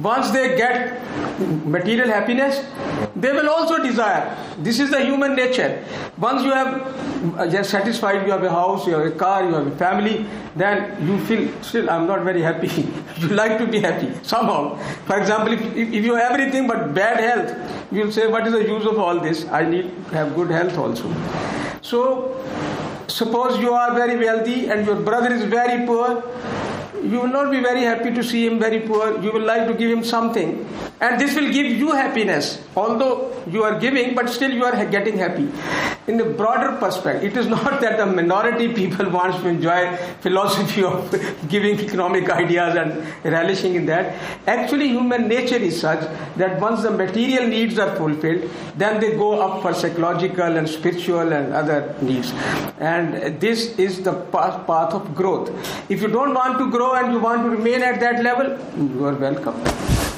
once 0.02 0.32
they 0.32 0.56
get 0.56 1.02
material 1.66 2.08
happiness, 2.08 2.64
they 3.16 3.32
will 3.32 3.50
also 3.50 3.82
desire. 3.84 4.36
This 4.58 4.80
is 4.80 4.92
the 4.92 5.04
human 5.04 5.36
nature. 5.36 5.84
Once 6.18 6.44
you 6.44 6.52
have 6.52 7.38
uh, 7.38 7.50
just 7.50 7.70
satisfied, 7.70 8.26
you 8.26 8.32
have 8.32 8.44
a 8.44 8.50
house, 8.50 8.88
you 8.88 8.94
have 8.94 9.06
a 9.06 9.12
car, 9.12 9.44
you 9.44 9.54
have 9.54 9.68
a 9.68 9.76
family, 9.76 10.26
then 10.56 11.06
you 11.06 11.18
feel 11.26 11.52
still 11.62 11.90
I'm 11.90 12.08
not 12.08 12.24
very 12.24 12.42
happy. 12.42 12.68
you 13.18 13.28
like 13.30 13.58
to 13.58 13.68
be 13.68 13.80
happy 13.80 14.14
somehow. 14.24 14.78
For 15.06 15.20
example, 15.20 15.54
if, 15.54 15.62
if 15.62 16.06
you 16.06 16.16
have 16.16 16.32
everything 16.32 16.68
but 16.68 16.94
bad 16.94 17.20
health, 17.20 17.92
you'll 17.92 18.12
say, 18.12 18.28
What 18.28 18.48
is 18.48 18.54
the 18.54 18.64
use 18.64 18.86
of 18.86 18.98
all 19.00 19.20
this? 19.20 19.46
I 19.48 19.66
need 19.66 19.92
to 20.08 20.16
have 20.16 20.36
good 20.36 20.50
health 20.50 20.78
also. 20.78 21.14
So, 21.82 22.36
suppose 23.10 23.60
you 23.60 23.74
are 23.74 23.94
very 23.94 24.18
wealthy 24.18 24.68
and 24.70 24.86
your 24.86 24.96
brother 24.96 25.34
is 25.34 25.44
very 25.46 25.86
poor 25.86 26.24
you 27.04 27.20
will 27.20 27.28
not 27.28 27.52
be 27.52 27.60
very 27.62 27.82
happy 27.82 28.14
to 28.14 28.24
see 28.24 28.46
him 28.46 28.60
very 28.60 28.80
poor. 28.82 29.22
You 29.22 29.32
will 29.32 29.46
like 29.46 29.68
to 29.68 29.74
give 29.74 29.90
him 29.90 30.04
something. 30.04 30.68
And 31.00 31.20
this 31.20 31.36
will 31.36 31.52
give 31.52 31.66
you 31.66 31.92
happiness. 31.92 32.62
Although 32.76 33.34
you 33.50 33.64
are 33.64 33.80
giving, 33.80 34.16
but 34.16 34.30
still 34.30 34.52
you 34.52 34.66
are 34.66 34.86
getting 34.86 35.18
happy. 35.18 35.50
in 36.10 36.18
the 36.18 36.26
broader 36.26 36.76
perspective, 36.78 37.32
it 37.32 37.38
is 37.38 37.48
not 37.56 37.80
that 37.82 37.98
the 37.98 38.06
minority 38.06 38.74
people 38.74 39.10
wants 39.18 39.38
to 39.42 39.48
enjoy 39.48 39.96
philosophy 40.22 40.84
of 40.84 41.16
giving 41.48 41.80
economic 41.80 42.30
ideas 42.30 42.76
and 42.76 43.34
relishing 43.36 43.76
in 43.76 43.86
that. 43.86 44.16
Actually, 44.48 44.88
human 44.88 45.28
nature 45.28 45.62
is 45.70 45.80
such 45.80 46.02
that 46.38 46.60
once 46.60 46.82
the 46.82 46.92
material 46.92 47.48
needs 47.48 47.78
are 47.78 47.96
fulfilled, 47.96 48.50
then 48.76 49.00
they 49.00 49.12
go 49.12 49.30
up 49.40 49.62
for 49.62 49.74
psychological 49.74 50.58
and 50.62 50.68
spiritual 50.68 51.34
and 51.40 51.54
other 51.54 51.96
needs. 52.02 52.32
And 52.80 53.40
this 53.40 53.78
is 53.78 54.02
the 54.02 54.14
path 54.36 54.66
path 54.66 54.94
of 54.94 55.14
growth. 55.16 55.50
If 55.90 56.02
you 56.02 56.08
don't 56.08 56.34
want 56.34 56.58
to 56.60 56.70
grow 56.72 56.79
and 56.88 57.12
you 57.14 57.20
want 57.20 57.44
to 57.44 57.50
remain 57.50 57.82
at 57.84 58.00
that 58.00 58.24
level, 58.24 58.48
you 58.78 59.06
are 59.06 59.16
welcome. 59.16 59.56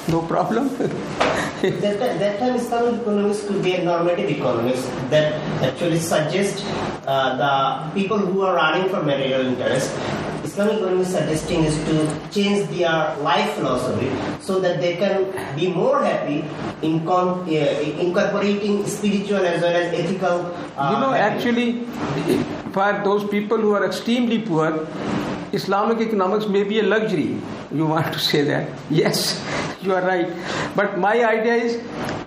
No 0.07 0.21
problem. 0.23 0.69
that, 0.77 1.99
time, 1.99 2.19
that 2.19 2.39
time 2.39 2.55
Islamic 2.55 3.01
economics 3.01 3.45
could 3.47 3.63
be 3.63 3.75
a 3.75 3.83
normative 3.83 4.29
economics 4.29 4.83
that 5.09 5.33
actually 5.63 5.99
suggest 5.99 6.65
uh, 7.07 7.37
the 7.37 7.91
people 7.93 8.17
who 8.17 8.41
are 8.41 8.55
running 8.55 8.89
for 8.89 9.01
material 9.03 9.45
interest. 9.45 9.91
Islamic 10.43 10.77
economics 10.79 11.11
suggesting 11.11 11.63
is 11.63 11.75
to 11.85 11.95
change 12.31 12.67
their 12.69 13.15
life 13.19 13.53
philosophy 13.53 14.11
so 14.41 14.59
that 14.59 14.81
they 14.81 14.95
can 14.97 15.31
be 15.55 15.67
more 15.71 16.03
happy 16.03 16.43
in 16.81 17.05
con- 17.05 17.47
uh, 17.47 18.01
incorporating 18.05 18.85
spiritual 18.87 19.45
as 19.45 19.61
well 19.61 19.75
as 19.75 19.93
ethical. 19.93 20.51
Uh, 20.75 20.91
you 20.93 20.99
know, 20.99 21.11
happiness. 21.11 21.45
actually, 21.45 22.71
for 22.73 23.01
those 23.05 23.23
people 23.29 23.57
who 23.57 23.73
are 23.73 23.85
extremely 23.85 24.39
poor, 24.41 24.87
Islamic 25.53 25.99
economics 25.99 26.47
may 26.47 26.63
be 26.63 26.79
a 26.79 26.83
luxury. 26.83 27.37
You 27.71 27.85
want 27.85 28.13
to 28.13 28.19
say 28.19 28.43
that? 28.43 28.69
Yes, 28.89 29.41
you 29.81 29.93
are 29.93 30.01
right. 30.01 30.27
But 30.75 30.97
my 30.97 31.23
idea 31.25 31.55
is 31.55 31.81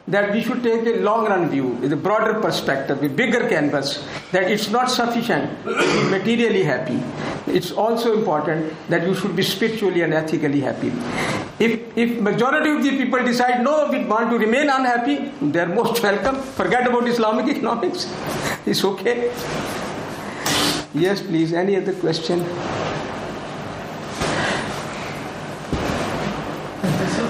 that 0.08 0.32
we 0.32 0.42
should 0.42 0.62
take 0.62 0.86
a 0.86 1.00
long 1.00 1.26
run 1.26 1.48
view, 1.48 1.68
with 1.80 1.92
a 1.92 1.96
broader 1.96 2.40
perspective, 2.40 3.02
a 3.02 3.08
bigger 3.08 3.48
canvas, 3.48 4.04
that 4.32 4.50
it's 4.50 4.68
not 4.70 4.90
sufficient 4.90 5.50
to 5.64 5.74
be 5.74 6.10
materially 6.10 6.62
happy. 6.62 7.02
It's 7.46 7.70
also 7.72 8.18
important 8.18 8.72
that 8.88 9.06
you 9.06 9.14
should 9.14 9.34
be 9.34 9.42
spiritually 9.42 10.02
and 10.02 10.12
ethically 10.12 10.60
happy. 10.60 10.92
If, 11.58 11.96
if 11.96 12.20
majority 12.20 12.70
of 12.70 12.82
the 12.82 12.90
people 12.98 13.24
decide 13.24 13.62
no, 13.64 13.88
we 13.90 14.04
want 14.04 14.30
to 14.30 14.38
remain 14.38 14.68
unhappy, 14.68 15.32
they're 15.40 15.68
most 15.68 16.02
welcome. 16.02 16.40
Forget 16.42 16.86
about 16.86 17.08
Islamic 17.08 17.46
economics. 17.56 18.12
It's 18.66 18.84
okay. 18.84 19.32
Yes, 20.94 21.22
please. 21.22 21.52
Any 21.52 21.76
other 21.76 21.92
question? 21.94 22.44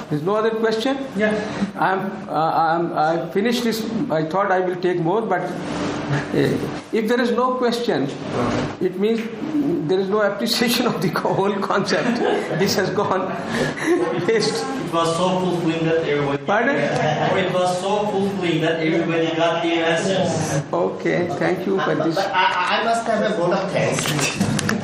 There's 0.09 0.21
no 0.21 0.35
other 0.35 0.51
question? 0.51 0.97
Yeah. 1.15 1.33
I'm, 1.75 2.29
uh, 2.29 2.51
I'm, 2.51 2.93
I 2.93 3.29
finished 3.31 3.63
this. 3.63 3.83
I 4.11 4.23
thought 4.25 4.51
I 4.51 4.59
will 4.59 4.75
take 4.75 4.99
more, 4.99 5.21
but 5.21 5.41
uh, 5.41 6.57
if 6.93 7.07
there 7.07 7.19
is 7.19 7.31
no 7.31 7.55
question, 7.55 8.07
it 8.79 8.99
means 8.99 9.21
there 9.89 9.99
is 9.99 10.07
no 10.07 10.21
appreciation 10.21 10.85
of 10.85 11.01
the 11.01 11.09
whole 11.09 11.53
concept. 11.55 12.19
This 12.59 12.75
has 12.75 12.91
gone 12.91 13.29
waste. 14.27 14.63
It 14.63 14.93
was 14.93 15.17
so 15.17 15.39
fulfilling 15.39 15.85
that 15.85 16.07
everybody. 16.07 16.45
Pardon? 16.45 16.75
It 16.75 17.51
was 17.53 17.81
so 17.81 18.05
fulfilling 18.07 18.61
that 18.61 18.79
everybody 18.79 19.35
got 19.35 19.63
the 19.63 19.73
answers. 19.73 20.63
Okay, 20.71 21.27
thank 21.39 21.65
you 21.65 21.79
for 21.81 21.95
this. 21.95 22.15
but 22.15 22.27
I, 22.31 22.79
I 22.81 22.83
must 22.83 23.05
have 23.07 23.31
a 23.31 23.35
vote 23.37 23.53
of 23.53 23.71
thanks 23.71 24.05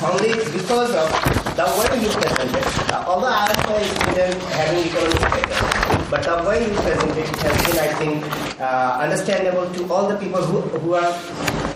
only 0.03 0.34
because 0.51 0.95
of 0.95 1.41
the 1.56 1.66
way 1.78 2.02
you 2.02 2.10
presented. 2.10 2.66
Uh, 2.93 3.04
although 3.08 3.28
I 3.28 3.52
student 3.84 4.36
having 4.56 4.86
economics 4.88 5.20
background, 5.20 6.12
but 6.12 6.24
the 6.24 6.47
way 6.47 6.64
you 6.64 6.74
presented 6.74 7.18
it 7.18 7.28
has 7.28 7.56
been, 7.66 7.80
I 7.80 7.93
think, 7.99 8.62
uh, 8.62 8.97
understandable 9.02 9.70
to 9.74 9.93
all 9.93 10.08
the 10.08 10.16
people 10.18 10.41
who, 10.41 10.62
who 10.80 10.93
are 10.95 11.14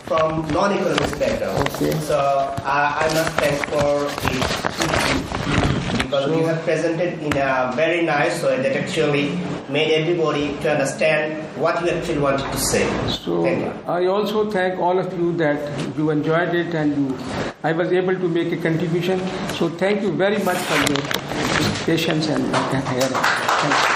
from 0.05 0.47
non-economic 0.49 1.19
background. 1.19 1.67
Okay. 1.69 1.91
So 2.01 2.17
uh, 2.17 3.03
I 3.03 3.05
must 3.13 3.31
thank 3.41 3.57
for 3.69 4.07
it 4.31 5.64
because 6.15 6.37
you 6.37 6.45
have 6.45 6.61
presented 6.63 7.19
in 7.19 7.31
a 7.37 7.71
very 7.75 8.03
nice 8.03 8.41
way 8.43 8.61
that 8.61 8.75
actually 8.75 9.37
made 9.69 9.91
everybody 9.91 10.55
to 10.61 10.71
understand 10.71 11.43
what 11.57 11.81
you 11.83 11.89
actually 11.89 12.19
wanted 12.19 12.49
to 12.51 12.57
say. 12.57 12.85
So 13.09 13.43
thank 13.43 13.65
you. 13.65 13.71
I 13.87 14.05
also 14.05 14.49
thank 14.49 14.79
all 14.79 14.99
of 14.99 15.11
you 15.17 15.33
that 15.37 15.97
you 15.97 16.09
enjoyed 16.11 16.53
it 16.55 16.73
and 16.73 16.95
you, 16.97 17.17
I 17.63 17.71
was 17.71 17.91
able 17.91 18.15
to 18.15 18.27
make 18.27 18.51
a 18.53 18.57
contribution. 18.57 19.19
So 19.55 19.69
thank 19.69 20.01
you 20.01 20.11
very 20.11 20.41
much 20.43 20.57
for 20.57 20.77
your 20.91 21.01
patience 21.85 22.27
and 22.29 22.43
uh. 22.55 22.71
Thank 22.71 23.89
you. 23.89 23.94